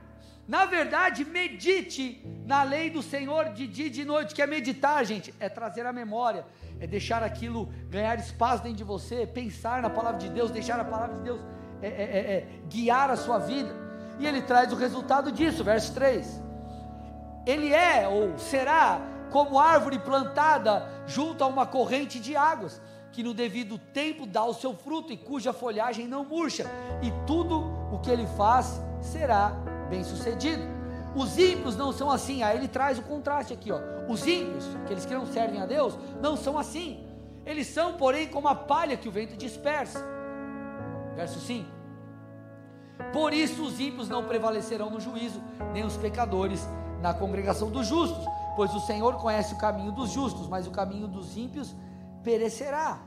na 0.47 0.65
verdade, 0.65 1.23
medite 1.23 2.21
na 2.45 2.63
lei 2.63 2.89
do 2.89 3.01
Senhor 3.01 3.49
de 3.53 3.65
dia 3.65 3.87
e 3.87 3.89
de 3.89 4.03
noite, 4.03 4.35
que 4.35 4.41
é 4.41 4.47
meditar, 4.47 5.05
gente, 5.05 5.33
é 5.39 5.47
trazer 5.47 5.85
a 5.85 5.93
memória, 5.93 6.45
é 6.79 6.87
deixar 6.87 7.23
aquilo 7.23 7.71
ganhar 7.89 8.19
espaço 8.19 8.63
dentro 8.63 8.77
de 8.77 8.83
você, 8.83 9.25
pensar 9.25 9.81
na 9.81 9.89
palavra 9.89 10.19
de 10.19 10.29
Deus, 10.29 10.51
deixar 10.51 10.79
a 10.79 10.83
palavra 10.83 11.15
de 11.15 11.23
Deus 11.23 11.39
é, 11.81 11.87
é, 11.87 11.91
é, 11.91 12.33
é 12.33 12.47
guiar 12.67 13.09
a 13.09 13.15
sua 13.15 13.39
vida. 13.39 13.73
E 14.19 14.27
ele 14.27 14.41
traz 14.41 14.71
o 14.71 14.75
resultado 14.75 15.31
disso, 15.31 15.63
verso 15.63 15.93
3. 15.93 16.41
Ele 17.45 17.73
é 17.73 18.07
ou 18.07 18.37
será 18.37 19.01
como 19.33 19.59
árvore 19.59 19.97
plantada 19.97 20.87
junto 21.07 21.43
a 21.43 21.47
uma 21.47 21.65
corrente 21.65 22.19
de 22.19 22.35
águas, 22.35 22.79
que 23.11 23.23
no 23.23 23.33
devido 23.33 23.79
tempo 23.79 24.27
dá 24.27 24.45
o 24.45 24.53
seu 24.53 24.75
fruto 24.75 25.11
e 25.11 25.17
cuja 25.17 25.51
folhagem 25.51 26.07
não 26.07 26.23
murcha, 26.23 26.69
e 27.01 27.11
tudo 27.25 27.59
o 27.91 27.97
que 27.97 28.11
ele 28.11 28.27
faz 28.37 28.79
será 29.01 29.49
bem 29.89 30.03
sucedido. 30.03 30.61
Os 31.15 31.37
ímpios 31.37 31.75
não 31.75 31.91
são 31.91 32.11
assim, 32.11 32.43
aí 32.43 32.55
ele 32.55 32.67
traz 32.67 32.99
o 32.99 33.01
contraste 33.01 33.53
aqui, 33.53 33.71
ó. 33.71 33.79
Os 34.07 34.25
ímpios, 34.25 34.65
aqueles 34.83 35.05
que 35.05 35.13
não 35.13 35.25
servem 35.25 35.59
a 35.61 35.65
Deus, 35.65 35.97
não 36.21 36.37
são 36.37 36.57
assim. 36.57 37.03
Eles 37.43 37.67
são, 37.67 37.93
porém, 37.93 38.27
como 38.27 38.47
a 38.47 38.55
palha 38.55 38.97
que 38.97 39.09
o 39.09 39.11
vento 39.11 39.35
dispersa. 39.35 40.03
Verso 41.15 41.39
5. 41.39 41.67
Por 43.11 43.33
isso 43.33 43.63
os 43.63 43.79
ímpios 43.79 44.07
não 44.07 44.25
prevalecerão 44.25 44.91
no 44.91 44.99
juízo, 44.99 45.41
nem 45.71 45.83
os 45.83 45.97
pecadores 45.97 46.67
na 47.01 47.13
congregação 47.13 47.69
dos 47.69 47.87
justos 47.87 48.25
pois 48.55 48.73
o 48.73 48.79
Senhor 48.79 49.15
conhece 49.17 49.53
o 49.53 49.57
caminho 49.57 49.91
dos 49.91 50.11
justos, 50.11 50.47
mas 50.47 50.67
o 50.67 50.71
caminho 50.71 51.07
dos 51.07 51.37
ímpios 51.37 51.75
perecerá. 52.23 52.99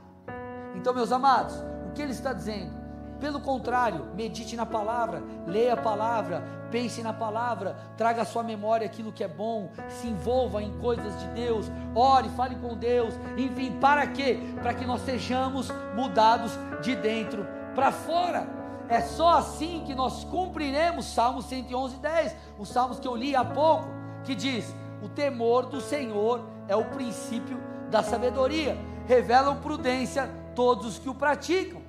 Então, 0.75 0.93
meus 0.93 1.11
amados, 1.11 1.55
o 1.87 1.91
que 1.93 2.01
ele 2.01 2.11
está 2.11 2.33
dizendo? 2.33 2.77
Pelo 3.19 3.39
contrário, 3.39 4.05
medite 4.15 4.55
na 4.55 4.65
palavra, 4.65 5.23
leia 5.47 5.73
a 5.73 5.77
palavra, 5.77 6.43
pense 6.69 7.01
na 7.01 7.11
palavra, 7.11 7.75
traga 7.97 8.21
à 8.21 8.25
sua 8.25 8.43
memória 8.43 8.85
aquilo 8.85 9.11
que 9.11 9.23
é 9.23 9.27
bom, 9.27 9.71
se 9.89 10.07
envolva 10.07 10.61
em 10.61 10.77
coisas 10.77 11.19
de 11.19 11.27
Deus, 11.29 11.65
ore, 11.95 12.29
fale 12.29 12.55
com 12.55 12.75
Deus, 12.75 13.15
enfim, 13.35 13.71
para 13.79 14.05
quê? 14.05 14.39
Para 14.61 14.73
que 14.73 14.85
nós 14.85 15.01
sejamos 15.01 15.71
mudados 15.95 16.51
de 16.81 16.95
dentro 16.95 17.47
para 17.73 17.91
fora. 17.91 18.47
É 18.87 19.01
só 19.01 19.39
assim 19.39 19.83
que 19.85 19.95
nós 19.95 20.23
cumpriremos 20.23 21.05
Salmo 21.05 21.41
111, 21.41 21.97
10, 21.97 22.35
os 22.59 22.69
salmos 22.69 22.99
que 22.99 23.07
eu 23.07 23.15
li 23.15 23.35
há 23.35 23.43
pouco, 23.43 23.87
que 24.23 24.35
diz: 24.35 24.73
o 25.01 25.09
temor 25.09 25.65
do 25.65 25.79
Senhor 25.79 26.41
é 26.67 26.75
o 26.75 26.85
princípio 26.85 27.57
da 27.89 28.03
sabedoria. 28.03 28.77
Revelam 29.05 29.57
prudência 29.57 30.29
todos 30.55 30.85
os 30.85 30.99
que 30.99 31.09
o 31.09 31.15
praticam. 31.15 31.81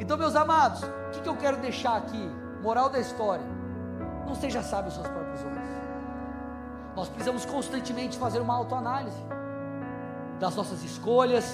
Então, 0.00 0.16
meus 0.16 0.34
amados, 0.34 0.82
o 0.82 1.10
que, 1.12 1.20
que 1.20 1.28
eu 1.28 1.36
quero 1.36 1.58
deixar 1.58 1.96
aqui? 1.96 2.30
Moral 2.62 2.88
da 2.88 2.98
história: 2.98 3.44
não 4.26 4.34
seja 4.34 4.62
sábio 4.62 4.86
aos 4.86 4.94
seus 4.94 5.06
próprios 5.06 5.40
olhos. 5.44 5.56
Nós 6.96 7.08
precisamos 7.08 7.44
constantemente 7.44 8.16
fazer 8.18 8.40
uma 8.40 8.54
autoanálise 8.54 9.22
das 10.40 10.54
nossas 10.56 10.82
escolhas, 10.82 11.44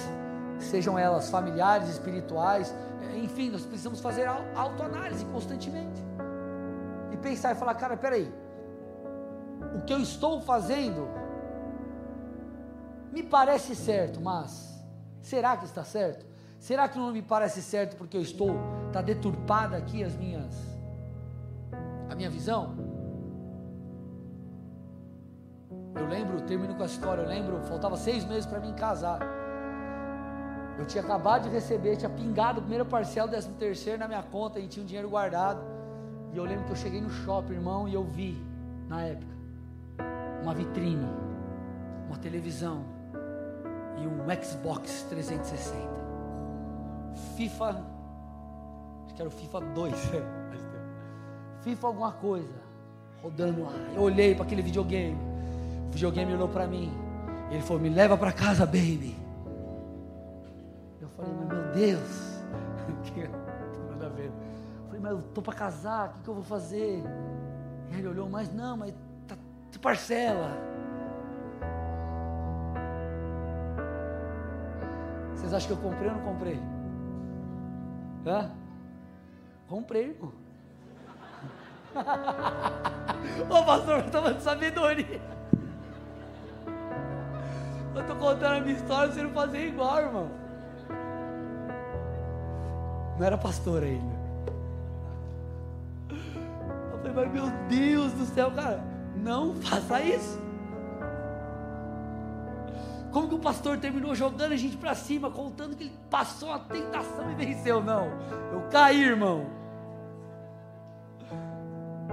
sejam 0.59 0.97
elas 0.97 1.29
familiares, 1.29 1.89
espirituais, 1.89 2.73
enfim, 3.15 3.49
nós 3.49 3.65
precisamos 3.65 3.99
fazer 3.99 4.27
autoanálise 4.55 5.25
constantemente. 5.25 6.01
E 7.11 7.17
pensar 7.17 7.51
e 7.51 7.55
falar, 7.55 7.75
cara, 7.75 7.95
peraí, 7.97 8.31
o 9.75 9.81
que 9.81 9.93
eu 9.93 9.99
estou 9.99 10.41
fazendo 10.41 11.09
me 13.11 13.23
parece 13.23 13.75
certo, 13.75 14.21
mas 14.21 14.73
será 15.21 15.57
que 15.57 15.65
está 15.65 15.83
certo? 15.83 16.25
Será 16.59 16.87
que 16.87 16.97
não 16.97 17.11
me 17.11 17.21
parece 17.21 17.61
certo 17.61 17.95
porque 17.97 18.15
eu 18.15 18.21
estou 18.21 18.55
está 18.87 19.01
deturpada 19.01 19.75
aqui 19.75 20.03
as 20.03 20.15
minhas 20.15 20.55
a 22.09 22.15
minha 22.15 22.29
visão? 22.29 22.75
Eu 25.95 26.07
lembro, 26.07 26.41
termino 26.41 26.75
com 26.75 26.83
a 26.83 26.85
história, 26.85 27.21
eu 27.21 27.27
lembro, 27.27 27.61
faltava 27.63 27.95
seis 27.97 28.25
meses 28.25 28.45
para 28.45 28.59
mim 28.59 28.73
casar. 28.73 29.19
Eu 30.77 30.85
tinha 30.85 31.03
acabado 31.03 31.43
de 31.43 31.49
receber, 31.49 31.97
tinha 31.97 32.09
pingado 32.09 32.59
o 32.59 32.61
primeiro 32.61 32.85
parcelo, 32.85 33.29
décimo 33.29 33.55
terceiro 33.55 33.99
na 33.99 34.07
minha 34.07 34.23
conta 34.23 34.59
e 34.59 34.67
tinha 34.67 34.83
um 34.83 34.87
dinheiro 34.87 35.09
guardado. 35.09 35.61
E 36.33 36.37
eu 36.37 36.43
lembro 36.43 36.65
que 36.65 36.71
eu 36.71 36.75
cheguei 36.75 36.99
no 36.99 37.11
shopping, 37.11 37.53
irmão, 37.53 37.87
e 37.87 37.93
eu 37.93 38.03
vi 38.03 38.43
na 38.87 39.03
época 39.03 39.32
uma 40.43 40.53
vitrine, 40.53 41.07
uma 42.07 42.17
televisão 42.17 42.83
e 43.97 44.05
um 44.05 44.43
Xbox 44.43 45.03
360. 45.09 45.93
FIFA, 47.37 47.81
acho 49.05 49.15
que 49.15 49.21
era 49.21 49.29
o 49.29 49.31
FIFA 49.31 49.61
2, 49.61 49.93
FIFA 51.63 51.87
alguma 51.87 52.11
coisa, 52.11 52.53
rodando 53.21 53.63
lá. 53.63 53.71
Eu 53.95 54.01
olhei 54.01 54.35
para 54.35 54.43
aquele 54.43 54.61
videogame, 54.61 55.17
o 55.87 55.91
videogame 55.91 56.33
olhou 56.33 56.49
para 56.49 56.67
mim, 56.67 56.91
ele 57.49 57.61
falou: 57.61 57.81
Me 57.81 57.89
leva 57.89 58.17
para 58.17 58.33
casa, 58.33 58.65
baby. 58.65 59.15
Eu 60.99 61.07
falei: 61.09 61.31
Mas 61.39 61.47
meu 61.47 61.71
Deus, 61.71 62.39
nada 63.91 64.07
a 64.07 64.09
ver. 64.09 64.25
Eu 64.25 64.85
falei: 64.87 65.01
Mas 65.01 65.11
eu 65.13 65.21
tô 65.33 65.41
para 65.41 65.53
casar, 65.53 66.09
o 66.09 66.13
que, 66.13 66.23
que 66.23 66.29
eu 66.29 66.33
vou 66.33 66.43
fazer? 66.43 67.01
Ele 67.91 68.07
olhou: 68.07 68.27
Mas 68.27 68.53
não, 68.53 68.75
mas 68.75 68.93
parcela. 69.83 70.49
Vocês 75.35 75.53
acham 75.53 75.67
que 75.67 75.73
eu 75.73 75.89
comprei 75.89 76.09
ou 76.09 76.15
não 76.15 76.23
comprei? 76.23 76.59
Hã? 78.25 78.49
Comprei, 79.67 80.09
irmão. 80.11 80.31
Ô 83.49 83.65
pastor, 83.65 83.99
eu 83.99 84.05
estava 84.05 84.33
de 84.33 84.41
sabedoria. 84.41 85.21
Eu 87.93 88.01
estou 88.01 88.15
contando 88.15 88.55
a 88.55 88.61
minha 88.61 88.75
história, 88.75 89.11
você 89.11 89.21
não 89.21 89.31
fazer 89.31 89.67
igual, 89.67 89.99
irmão. 89.99 90.31
Não 93.19 93.25
era 93.25 93.37
pastor 93.37 93.83
ainda. 93.83 94.13
Eu 96.09 96.97
falei, 96.97 97.13
mas 97.13 97.31
meu 97.33 97.49
Deus 97.67 98.13
do 98.13 98.25
céu, 98.25 98.49
cara. 98.51 98.92
Não 99.15 99.55
faça 99.55 100.01
isso. 100.01 100.41
Como 103.11 103.29
que 103.29 103.35
o 103.35 103.39
pastor 103.39 103.77
terminou 103.77 104.15
jogando 104.15 104.53
a 104.53 104.57
gente 104.57 104.75
para 104.75 104.95
cima, 104.95 105.29
contando 105.29 105.75
que 105.75 105.83
ele 105.83 105.99
passou 106.09 106.51
a 106.51 106.57
tentação 106.57 107.29
e 107.31 107.35
venceu? 107.35 107.83
Não, 107.83 108.07
eu 108.51 108.61
caí, 108.71 109.03
irmão. 109.03 109.45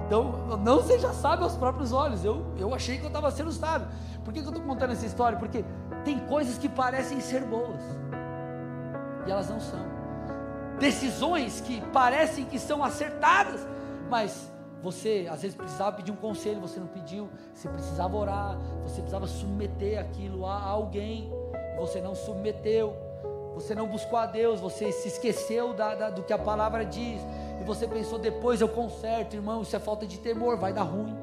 Então, 0.06 0.58
não 0.58 0.82
seja 0.82 1.12
sábio 1.14 1.44
aos 1.44 1.56
próprios 1.56 1.92
olhos. 1.92 2.24
Eu, 2.24 2.44
eu 2.58 2.74
achei 2.74 2.98
que 2.98 3.04
eu 3.04 3.08
estava 3.08 3.30
sendo 3.30 3.50
sábio. 3.50 3.88
Por 4.24 4.34
que, 4.34 4.40
que 4.40 4.46
eu 4.46 4.52
estou 4.52 4.64
contando 4.66 4.92
essa 4.92 5.06
história? 5.06 5.38
Porque 5.38 5.64
tem 6.04 6.18
coisas 6.26 6.58
que 6.58 6.68
parecem 6.68 7.20
ser 7.20 7.44
boas 7.44 7.80
e 9.26 9.30
elas 9.30 9.48
não 9.48 9.60
são. 9.60 9.80
Decisões 10.78 11.60
que 11.60 11.80
parecem 11.92 12.44
que 12.44 12.58
são 12.58 12.82
acertadas, 12.82 13.66
mas 14.10 14.50
você 14.82 15.26
às 15.30 15.42
vezes 15.42 15.56
precisava 15.56 15.96
pedir 15.96 16.10
um 16.10 16.16
conselho, 16.16 16.60
você 16.60 16.80
não 16.80 16.86
pediu. 16.86 17.28
Você 17.54 17.68
precisava 17.68 18.16
orar, 18.16 18.58
você 18.82 19.00
precisava 19.00 19.26
submeter 19.26 20.00
aquilo 20.00 20.46
a 20.46 20.60
alguém, 20.62 21.30
você 21.78 22.00
não 22.00 22.14
submeteu. 22.14 22.96
Você 23.54 23.74
não 23.74 23.86
buscou 23.86 24.18
a 24.18 24.26
Deus, 24.26 24.60
você 24.60 24.92
se 24.92 25.08
esqueceu 25.08 25.74
da, 25.74 25.94
da, 25.94 26.10
do 26.10 26.22
que 26.22 26.32
a 26.32 26.38
palavra 26.38 26.84
diz, 26.84 27.20
e 27.60 27.64
você 27.64 27.86
pensou, 27.86 28.18
depois 28.18 28.60
eu 28.60 28.68
conserto, 28.68 29.34
irmão, 29.34 29.62
isso 29.62 29.74
é 29.74 29.78
falta 29.78 30.06
de 30.06 30.18
temor, 30.18 30.56
vai 30.56 30.72
dar 30.72 30.84
ruim. 30.84 31.14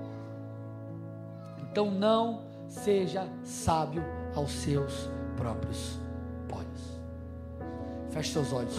Então 1.72 1.90
não 1.90 2.42
seja 2.68 3.28
sábio 3.44 4.04
aos 4.36 4.52
seus 4.52 5.10
próprios 5.36 5.98
olhos. 6.54 7.00
Feche 8.12 8.34
seus 8.34 8.52
olhos, 8.52 8.78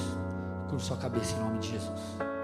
curva 0.69 0.85
sua 0.85 0.97
cabeça 0.97 1.35
em 1.37 1.41
nome 1.41 1.59
de 1.59 1.71
Jesus. 1.71 2.38